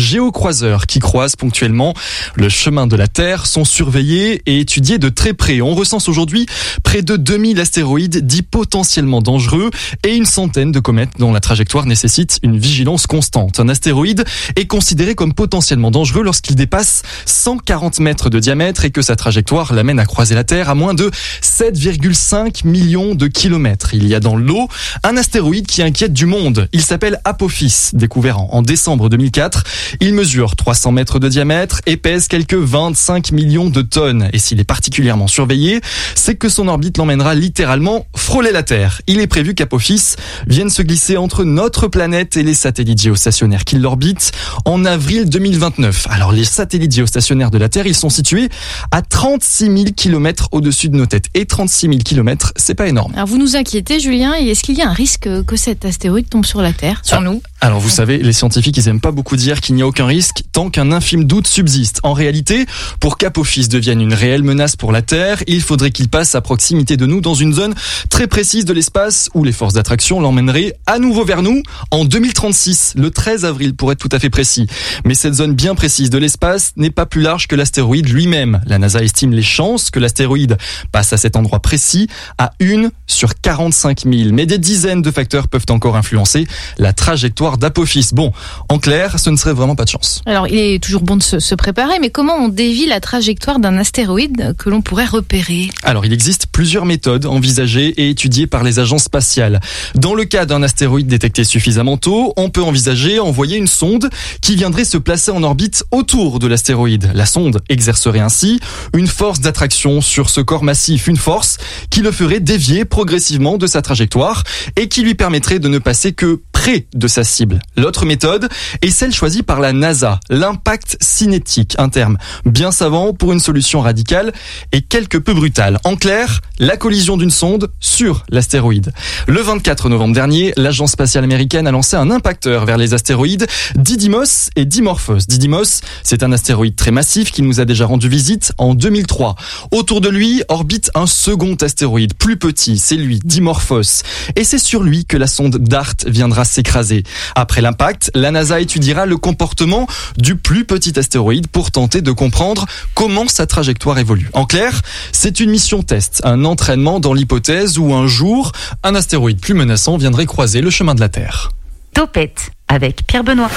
géocroiseurs 0.57 0.87
qui 0.87 0.99
croisent 0.99 1.35
ponctuellement 1.35 1.93
le 2.35 2.49
chemin 2.49 2.87
de 2.87 2.95
la 2.95 3.07
Terre 3.07 3.45
sont 3.45 3.65
surveillés 3.65 4.41
et 4.45 4.59
étudiés 4.59 4.97
de 4.97 5.09
très 5.09 5.33
près. 5.33 5.61
On 5.61 5.75
recense 5.75 6.09
aujourd'hui 6.09 6.45
près 6.83 7.01
de 7.01 7.15
2000 7.15 7.59
astéroïdes 7.59 8.25
dits 8.25 8.41
potentiellement 8.41 9.21
dangereux 9.21 9.69
et 10.03 10.15
une 10.15 10.25
centaine 10.25 10.71
de 10.71 10.79
comètes 10.79 11.11
dont 11.19 11.31
la 11.31 11.39
trajectoire 11.39 11.85
nécessite 11.85 12.39
une 12.43 12.57
vigilance 12.57 13.07
constante. 13.07 13.59
Un 13.59 13.69
astéroïde 13.69 14.23
est 14.55 14.65
considéré 14.65 15.15
comme 15.15 15.33
potentiellement 15.33 15.91
dangereux 15.91 16.23
lorsqu'il 16.23 16.55
dépasse 16.55 17.03
140 17.25 17.99
mètres 17.99 18.29
de 18.29 18.39
diamètre 18.39 18.85
et 18.85 18.91
que 18.91 19.01
sa 19.01 19.15
trajectoire 19.15 19.73
l'amène 19.73 19.99
à 19.99 20.05
croiser 20.05 20.35
la 20.35 20.43
Terre 20.43 20.69
à 20.69 20.75
moins 20.75 20.93
de 20.93 21.11
7,5 21.41 22.65
millions 22.65 23.15
de 23.15 23.27
kilomètres. 23.27 23.93
Il 23.93 24.07
y 24.07 24.15
a 24.15 24.19
dans 24.19 24.35
l'eau 24.35 24.67
un 25.03 25.17
astéroïde 25.17 25.67
qui 25.67 25.81
inquiète 25.81 26.13
du 26.13 26.25
monde. 26.25 26.67
Il 26.73 26.81
s'appelle 26.81 27.19
Apophis, 27.25 27.89
découvert 27.93 28.39
en 28.39 28.61
décembre 28.61 29.09
2004. 29.09 29.63
Il 29.99 30.13
mesure 30.13 30.46
300 30.55 30.91
mètres 30.91 31.19
de 31.19 31.29
diamètre 31.29 31.81
et 31.85 31.97
pèse 31.97 32.27
quelques 32.27 32.55
25 32.55 33.31
millions 33.31 33.69
de 33.69 33.81
tonnes. 33.81 34.29
Et 34.33 34.39
s'il 34.39 34.59
est 34.59 34.63
particulièrement 34.65 35.27
surveillé, 35.27 35.81
c'est 36.15 36.35
que 36.35 36.49
son 36.49 36.67
orbite 36.67 36.97
l'emmènera 36.97 37.35
littéralement 37.35 38.05
frôler 38.15 38.51
la 38.51 38.63
Terre. 38.63 39.01
Il 39.07 39.19
est 39.19 39.27
prévu 39.27 39.55
qu'Apophis 39.55 40.15
vienne 40.47 40.69
se 40.69 40.81
glisser 40.81 41.17
entre 41.17 41.43
notre 41.43 41.87
planète 41.87 42.37
et 42.37 42.43
les 42.43 42.53
satellites 42.53 43.01
géostationnaires 43.01 43.63
qui 43.63 43.77
l'orbitent 43.77 44.31
en 44.65 44.85
avril 44.85 45.29
2029. 45.29 46.07
Alors 46.09 46.31
les 46.31 46.45
satellites 46.45 46.93
géostationnaires 46.93 47.51
de 47.51 47.57
la 47.57 47.69
Terre, 47.69 47.87
ils 47.87 47.95
sont 47.95 48.09
situés 48.09 48.49
à 48.91 49.01
36 49.01 49.65
000 49.65 49.83
km 49.95 50.49
au-dessus 50.51 50.89
de 50.89 50.95
nos 50.95 51.05
têtes. 51.05 51.25
Et 51.33 51.45
36 51.45 51.87
000 51.87 51.99
km, 52.03 52.53
c'est 52.55 52.75
pas 52.75 52.87
énorme. 52.87 53.13
Alors 53.15 53.27
vous 53.27 53.37
nous 53.37 53.55
inquiétez, 53.55 53.99
Julien, 53.99 54.33
et 54.39 54.49
est-ce 54.49 54.63
qu'il 54.63 54.75
y 54.75 54.81
a 54.81 54.89
un 54.89 54.93
risque 54.93 55.29
que 55.45 55.55
cet 55.55 55.85
astéroïde 55.85 56.29
tombe 56.29 56.45
sur 56.45 56.61
la 56.61 56.73
Terre, 56.73 57.01
sur 57.03 57.21
nous 57.21 57.41
Alors 57.59 57.79
vous 57.79 57.89
savez, 57.89 58.19
les 58.19 58.33
scientifiques, 58.33 58.77
ils 58.77 58.87
aiment 58.87 59.01
pas 59.01 59.11
beaucoup 59.11 59.35
dire 59.35 59.61
qu'il 59.61 59.73
n'y 59.73 59.81
a 59.81 59.87
aucun 59.87 60.05
risque 60.05 60.43
tant 60.51 60.69
qu'un 60.69 60.91
infime 60.91 61.23
doute 61.23 61.47
subsiste. 61.47 61.99
En 62.03 62.13
réalité, 62.13 62.67
pour 62.99 63.17
qu'Apophis 63.17 63.67
devienne 63.67 63.99
une 63.99 64.13
réelle 64.13 64.43
menace 64.43 64.75
pour 64.75 64.91
la 64.91 65.01
Terre, 65.01 65.41
il 65.47 65.63
faudrait 65.63 65.89
qu'il 65.89 66.07
passe 66.07 66.35
à 66.35 66.41
proximité 66.41 66.97
de 66.97 67.07
nous 67.07 67.19
dans 67.19 67.33
une 67.33 67.53
zone 67.53 67.73
très 68.11 68.27
précise 68.27 68.63
de 68.65 68.73
l'espace 68.73 69.31
où 69.33 69.43
les 69.43 69.51
forces 69.51 69.73
d'attraction 69.73 70.19
l'emmèneraient 70.19 70.75
à 70.85 70.99
nouveau 70.99 71.25
vers 71.25 71.41
nous 71.41 71.63
en 71.89 72.05
2036, 72.05 72.93
le 72.95 73.09
13 73.09 73.43
avril 73.43 73.73
pour 73.73 73.91
être 73.91 73.97
tout 73.97 74.09
à 74.11 74.19
fait 74.19 74.29
précis. 74.29 74.67
Mais 75.03 75.15
cette 75.15 75.33
zone 75.33 75.55
bien 75.55 75.73
précise 75.73 76.11
de 76.11 76.19
l'espace 76.19 76.73
n'est 76.75 76.91
pas 76.91 77.07
plus 77.07 77.21
large 77.21 77.47
que 77.47 77.55
l'astéroïde 77.55 78.07
lui-même. 78.07 78.61
La 78.67 78.77
NASA 78.77 79.01
estime 79.01 79.31
les 79.31 79.41
chances 79.41 79.89
que 79.89 79.99
l'astéroïde 79.99 80.57
passe 80.91 81.11
à 81.11 81.17
cet 81.17 81.35
endroit 81.35 81.59
précis 81.59 82.07
à 82.37 82.51
une 82.59 82.91
sur 83.07 83.33
45 83.33 84.03
000. 84.03 84.29
Mais 84.31 84.45
des 84.45 84.59
dizaines 84.59 85.01
de 85.01 85.09
facteurs 85.09 85.47
peuvent 85.47 85.65
encore 85.69 85.95
influencer 85.95 86.47
la 86.77 86.93
trajectoire 86.93 87.46
d'Apophis. 87.55 88.09
Bon, 88.11 88.33
en 88.67 88.79
clair, 88.79 89.17
ce 89.19 89.29
ne 89.29 89.37
serait 89.37 89.53
vraiment 89.53 89.75
pas 89.75 89.85
de 89.85 89.89
chance. 89.89 90.21
Alors 90.25 90.49
il 90.49 90.57
est 90.57 90.83
toujours 90.83 91.03
bon 91.03 91.15
de 91.15 91.23
se, 91.23 91.39
se 91.39 91.55
préparer, 91.55 91.99
mais 92.01 92.09
comment 92.09 92.35
on 92.35 92.49
dévie 92.49 92.87
la 92.87 92.99
trajectoire 92.99 93.59
d'un 93.59 93.77
astéroïde 93.77 94.55
que 94.57 94.69
l'on 94.69 94.81
pourrait 94.81 95.05
repérer? 95.05 95.69
Alors, 95.83 96.05
il 96.05 96.11
existe 96.11 96.47
plusieurs 96.47 96.85
méthodes 96.85 97.25
envisagées 97.25 97.89
et 98.01 98.09
étudiées 98.09 98.47
par 98.47 98.63
les 98.63 98.79
agences 98.79 99.03
spatiales. 99.03 99.61
Dans 99.95 100.13
le 100.13 100.25
cas 100.25 100.45
d'un 100.45 100.63
astéroïde 100.63 101.07
détecté 101.07 101.43
suffisamment 101.43 101.97
tôt, 101.97 102.33
on 102.35 102.49
peut 102.49 102.63
envisager 102.63 103.19
envoyer 103.19 103.57
une 103.57 103.67
sonde 103.67 104.09
qui 104.41 104.55
viendrait 104.55 104.85
se 104.85 104.97
placer 104.97 105.31
en 105.31 105.43
orbite 105.43 105.85
autour 105.91 106.39
de 106.39 106.47
l'astéroïde. 106.47 107.11
La 107.13 107.25
sonde 107.25 107.61
exercerait 107.69 108.19
ainsi 108.19 108.59
une 108.95 109.07
force 109.07 109.39
d'attraction 109.39 110.01
sur 110.01 110.29
ce 110.29 110.41
corps 110.41 110.63
massif, 110.63 111.07
une 111.07 111.17
force 111.17 111.57
qui 111.89 112.01
le 112.01 112.11
ferait 112.11 112.39
dévier 112.39 112.85
progressivement 112.85 113.57
de 113.57 113.67
sa 113.67 113.81
trajectoire 113.81 114.43
et 114.75 114.87
qui 114.87 115.03
lui 115.03 115.15
permettrait 115.15 115.59
de 115.59 115.67
ne 115.67 115.79
passer 115.79 116.13
que 116.13 116.41
de 116.67 117.07
sa 117.07 117.23
cible. 117.23 117.61
L'autre 117.77 118.05
méthode 118.05 118.49
est 118.81 118.89
celle 118.89 119.13
choisie 119.13 119.41
par 119.41 119.61
la 119.61 119.71
NASA, 119.71 120.19
l'impact 120.29 120.97
cinétique, 120.99 121.75
un 121.77 121.87
terme 121.87 122.17
bien 122.45 122.71
savant 122.71 123.13
pour 123.13 123.31
une 123.31 123.39
solution 123.39 123.79
radicale 123.79 124.33
et 124.73 124.81
quelque 124.81 125.17
peu 125.17 125.33
brutale. 125.33 125.79
En 125.85 125.95
clair, 125.95 126.41
la 126.59 126.75
collision 126.75 127.15
d'une 127.15 127.31
sonde 127.31 127.69
sur 127.79 128.25
l'astéroïde. 128.29 128.91
Le 129.27 129.39
24 129.39 129.87
novembre 129.87 130.13
dernier, 130.13 130.51
l'agence 130.57 130.91
spatiale 130.91 131.23
américaine 131.23 131.67
a 131.67 131.71
lancé 131.71 131.95
un 131.95 132.11
impacteur 132.11 132.65
vers 132.65 132.77
les 132.77 132.93
astéroïdes 132.93 133.47
Didymos 133.75 134.49
et 134.57 134.65
Dimorphos. 134.65 135.25
Didymos, 135.29 135.81
c'est 136.03 136.21
un 136.21 136.33
astéroïde 136.33 136.75
très 136.75 136.91
massif 136.91 137.31
qui 137.31 137.43
nous 137.43 137.61
a 137.61 137.65
déjà 137.65 137.85
rendu 137.85 138.09
visite 138.09 138.51
en 138.57 138.73
2003. 138.73 139.35
Autour 139.71 140.01
de 140.01 140.09
lui 140.09 140.43
orbite 140.49 140.91
un 140.95 141.07
second 141.07 141.55
astéroïde 141.55 142.13
plus 142.15 142.35
petit, 142.35 142.77
c'est 142.77 142.97
lui, 142.97 143.21
Dimorphos. 143.23 144.03
Et 144.35 144.43
c'est 144.43 144.59
sur 144.59 144.83
lui 144.83 145.05
que 145.05 145.15
la 145.15 145.27
sonde 145.27 145.59
DART 145.59 145.95
viendra 146.07 146.43
s'écraser. 146.57 147.03
Après 147.35 147.61
l'impact, 147.61 148.09
la 148.15 148.31
NASA 148.31 148.59
étudiera 148.59 149.05
le 149.05 149.17
comportement 149.17 149.85
du 150.17 150.35
plus 150.35 150.65
petit 150.65 150.97
astéroïde 150.97 151.47
pour 151.47 151.69
tenter 151.69 152.01
de 152.01 152.11
comprendre 152.11 152.65
comment 152.95 153.27
sa 153.27 153.45
trajectoire 153.45 153.99
évolue. 153.99 154.29
En 154.33 154.45
clair, 154.45 154.81
c'est 155.11 155.39
une 155.39 155.51
mission 155.51 155.83
test, 155.83 156.21
un 156.23 156.45
entraînement 156.45 156.99
dans 156.99 157.13
l'hypothèse 157.13 157.77
où 157.77 157.93
un 157.93 158.07
jour, 158.07 158.53
un 158.81 158.95
astéroïde 158.95 159.39
plus 159.39 159.53
menaçant 159.53 159.97
viendrait 159.97 160.25
croiser 160.25 160.61
le 160.61 160.71
chemin 160.71 160.95
de 160.95 160.99
la 160.99 161.09
Terre. 161.09 161.51
Topette 161.93 162.49
avec 162.67 163.05
Pierre 163.05 163.23
Benoît. 163.23 163.51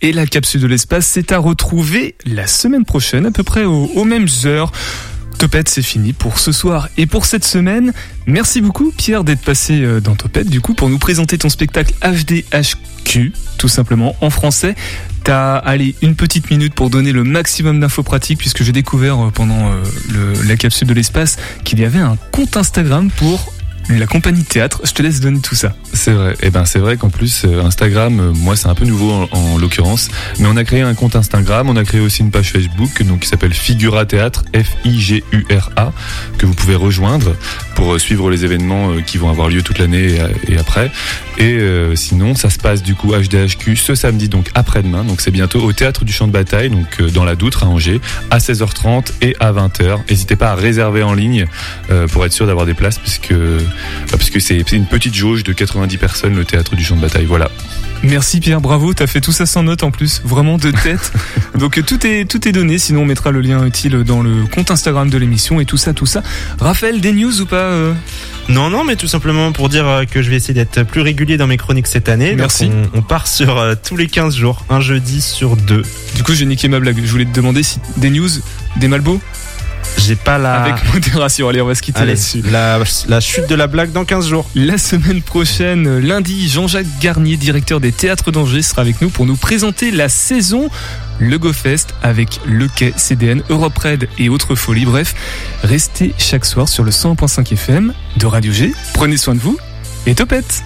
Et 0.00 0.12
la 0.12 0.26
capsule 0.26 0.60
de 0.60 0.68
l'espace, 0.68 1.06
c'est 1.06 1.32
à 1.32 1.38
retrouver 1.38 2.14
la 2.24 2.46
semaine 2.46 2.84
prochaine, 2.84 3.26
à 3.26 3.32
peu 3.32 3.42
près 3.42 3.64
aux, 3.64 3.90
aux 3.94 4.04
mêmes 4.04 4.28
heures. 4.44 4.70
Topette, 5.42 5.68
c'est 5.68 5.82
fini 5.82 6.12
pour 6.12 6.38
ce 6.38 6.52
soir 6.52 6.88
et 6.96 7.06
pour 7.06 7.26
cette 7.26 7.44
semaine. 7.44 7.92
Merci 8.28 8.60
beaucoup, 8.60 8.92
Pierre, 8.96 9.24
d'être 9.24 9.40
passé 9.40 9.82
euh, 9.82 10.00
dans 10.00 10.14
Topette, 10.14 10.48
du 10.48 10.60
coup, 10.60 10.72
pour 10.72 10.88
nous 10.88 11.00
présenter 11.00 11.36
ton 11.36 11.48
spectacle 11.48 11.92
HDHQ, 12.00 13.32
tout 13.58 13.66
simplement, 13.66 14.14
en 14.20 14.30
français. 14.30 14.76
T'as, 15.24 15.56
allé 15.56 15.96
une 16.00 16.14
petite 16.14 16.48
minute 16.48 16.74
pour 16.74 16.90
donner 16.90 17.10
le 17.10 17.24
maximum 17.24 17.80
d'infos 17.80 18.04
pratiques, 18.04 18.38
puisque 18.38 18.62
j'ai 18.62 18.70
découvert 18.70 19.18
euh, 19.18 19.30
pendant 19.30 19.72
euh, 19.72 20.34
la 20.46 20.56
capsule 20.56 20.86
de 20.86 20.94
l'espace 20.94 21.38
qu'il 21.64 21.80
y 21.80 21.84
avait 21.84 21.98
un 21.98 22.16
compte 22.30 22.56
Instagram 22.56 23.10
pour 23.10 23.52
la 23.88 24.06
compagnie 24.06 24.44
théâtre. 24.44 24.80
Je 24.84 24.92
te 24.92 25.02
laisse 25.02 25.20
donner 25.20 25.40
tout 25.40 25.54
ça. 25.54 25.74
C'est 25.92 26.12
vrai. 26.12 26.34
Et 26.42 26.50
ben 26.50 26.64
c'est 26.64 26.78
vrai 26.78 26.96
qu'en 26.96 27.10
plus 27.10 27.44
euh, 27.44 27.62
Instagram, 27.64 28.20
euh, 28.20 28.32
moi 28.32 28.56
c'est 28.56 28.68
un 28.68 28.74
peu 28.74 28.84
nouveau 28.84 29.10
en, 29.12 29.28
en 29.32 29.58
l'occurrence, 29.58 30.08
mais 30.38 30.46
on 30.48 30.56
a 30.56 30.64
créé 30.64 30.80
un 30.80 30.94
compte 30.94 31.16
Instagram, 31.16 31.68
on 31.68 31.76
a 31.76 31.84
créé 31.84 32.00
aussi 32.00 32.20
une 32.22 32.30
page 32.30 32.52
Facebook 32.52 33.02
donc 33.02 33.20
qui 33.20 33.28
s'appelle 33.28 33.52
Figura 33.52 34.06
Théâtre 34.06 34.44
F 34.54 34.76
I 34.84 35.00
G 35.00 35.24
U 35.32 35.44
R 35.50 35.70
A 35.76 35.92
que 36.38 36.46
vous 36.46 36.54
pouvez 36.54 36.74
rejoindre. 36.76 37.34
pour 37.74 37.94
euh, 37.94 37.98
suivre 37.98 38.30
les 38.30 38.44
événements 38.44 38.96
qui 39.06 39.18
vont 39.18 39.30
avoir 39.30 39.48
lieu 39.48 39.62
toute 39.62 39.78
l'année 39.78 40.18
et, 40.48 40.58
après. 40.58 40.90
Et 41.38 41.54
euh, 41.54 41.96
sinon, 41.96 42.34
ça 42.34 42.50
se 42.50 42.58
passe 42.58 42.82
du 42.82 42.94
coup 42.94 43.12
HDHQ 43.12 43.76
ce 43.76 43.94
samedi, 43.94 44.28
donc 44.28 44.50
après-demain. 44.54 45.04
Donc 45.04 45.20
c'est 45.20 45.30
bientôt 45.30 45.60
au 45.60 45.72
théâtre 45.72 46.04
du 46.04 46.12
champ 46.12 46.26
de 46.26 46.32
bataille, 46.32 46.70
donc 46.70 47.02
dans 47.12 47.24
la 47.24 47.34
Doutre 47.34 47.64
à 47.64 47.66
Angers, 47.66 48.00
à 48.30 48.38
16h30 48.38 49.12
et 49.20 49.36
à 49.40 49.52
20h. 49.52 50.00
N'hésitez 50.10 50.36
pas 50.36 50.50
à 50.50 50.54
réserver 50.54 51.02
en 51.02 51.14
ligne 51.14 51.46
euh, 51.90 52.06
pour 52.06 52.24
être 52.24 52.32
sûr 52.32 52.46
d'avoir 52.46 52.66
des 52.66 52.74
places, 52.74 52.98
puisque 52.98 53.34
parce 54.10 54.30
que 54.30 54.40
c'est 54.40 54.60
une 54.72 54.86
petite 54.86 55.14
jauge 55.14 55.44
de 55.44 55.52
90 55.52 55.96
personnes 55.98 56.36
le 56.36 56.44
théâtre 56.44 56.76
du 56.76 56.84
champ 56.84 56.96
de 56.96 57.00
bataille. 57.00 57.26
Voilà. 57.26 57.50
Merci 58.04 58.40
Pierre, 58.40 58.60
bravo, 58.60 58.94
t'as 58.94 59.06
fait 59.06 59.20
tout 59.20 59.30
ça 59.30 59.46
sans 59.46 59.62
note 59.62 59.84
en 59.84 59.92
plus, 59.92 60.22
vraiment 60.24 60.58
de 60.58 60.72
tête. 60.72 61.12
Donc 61.58 61.78
euh, 61.78 61.82
tout 61.82 62.04
est 62.04 62.28
tout 62.28 62.48
est 62.48 62.52
donné, 62.52 62.78
sinon 62.78 63.02
on 63.02 63.04
mettra 63.04 63.30
le 63.30 63.40
lien 63.40 63.64
utile 63.64 64.02
dans 64.02 64.22
le 64.22 64.44
compte 64.46 64.72
Instagram 64.72 65.08
de 65.08 65.16
l'émission 65.18 65.60
et 65.60 65.66
tout 65.66 65.76
ça, 65.76 65.92
tout 65.92 66.06
ça. 66.06 66.22
Raphaël, 66.58 67.00
des 67.00 67.12
news 67.12 67.40
ou 67.40 67.46
pas 67.46 67.56
euh 67.56 67.94
Non, 68.48 68.70
non, 68.70 68.82
mais 68.82 68.96
tout 68.96 69.06
simplement 69.06 69.52
pour 69.52 69.68
dire 69.68 69.86
euh, 69.86 70.04
que 70.04 70.20
je 70.20 70.30
vais 70.30 70.36
essayer 70.36 70.54
d'être 70.54 70.82
plus 70.82 71.00
régulier 71.00 71.36
dans 71.36 71.46
mes 71.46 71.56
chroniques 71.56 71.86
cette 71.86 72.08
année. 72.08 72.30
Donc, 72.30 72.38
Merci. 72.38 72.70
On, 72.92 72.98
on 72.98 73.02
part 73.02 73.28
sur 73.28 73.58
euh, 73.58 73.74
tous 73.80 73.96
les 73.96 74.08
15 74.08 74.34
jours, 74.34 74.64
un 74.68 74.80
jeudi 74.80 75.20
sur 75.20 75.56
deux. 75.56 75.82
Du 76.16 76.24
coup, 76.24 76.32
j'ai 76.32 76.44
niqué 76.44 76.66
ma 76.66 76.80
blague. 76.80 77.00
Je 77.04 77.10
voulais 77.10 77.24
te 77.24 77.34
demander 77.34 77.62
si 77.62 77.78
des 77.98 78.10
news, 78.10 78.28
des 78.78 78.88
Malbo 78.88 79.20
J'ai 79.98 80.16
pas 80.16 80.38
la. 80.38 80.62
Avec 80.62 80.92
modération, 80.92 81.48
allez, 81.48 81.60
on 81.60 81.66
va 81.66 81.74
se 81.74 81.82
quitter 81.82 82.04
là-dessus. 82.04 82.42
la, 82.50 82.78
la 83.08 83.20
chute 83.20 83.48
de 83.48 83.54
la 83.54 83.66
blague 83.66 83.92
dans 83.92 84.04
15 84.04 84.28
jours. 84.28 84.48
La 84.54 84.78
semaine 84.78 85.22
prochaine, 85.22 85.98
lundi, 85.98 86.48
Jean-Jacques 86.48 86.86
Garnier, 87.00 87.36
directeur 87.36 87.80
des 87.80 87.92
théâtres 87.92 88.30
d'Angers, 88.32 88.62
sera 88.62 88.82
avec 88.82 89.00
nous 89.00 89.10
pour 89.10 89.26
nous 89.26 89.36
présenter 89.36 89.90
la 89.90 90.08
saison 90.08 90.68
Le 91.18 91.38
GoFest 91.38 91.94
avec 92.02 92.40
Le 92.46 92.68
Quai, 92.68 92.92
CDN, 92.96 93.42
Europe 93.48 93.78
Red 93.78 94.08
et 94.18 94.28
autres 94.28 94.54
folies. 94.54 94.84
Bref, 94.86 95.14
restez 95.62 96.14
chaque 96.18 96.44
soir 96.44 96.68
sur 96.68 96.84
le 96.84 96.90
101.5 96.90 97.52
FM 97.52 97.92
de 98.16 98.26
Radio 98.26 98.52
G. 98.52 98.72
Prenez 98.94 99.16
soin 99.16 99.34
de 99.34 99.40
vous 99.40 99.58
et 100.06 100.14
topette 100.14 100.62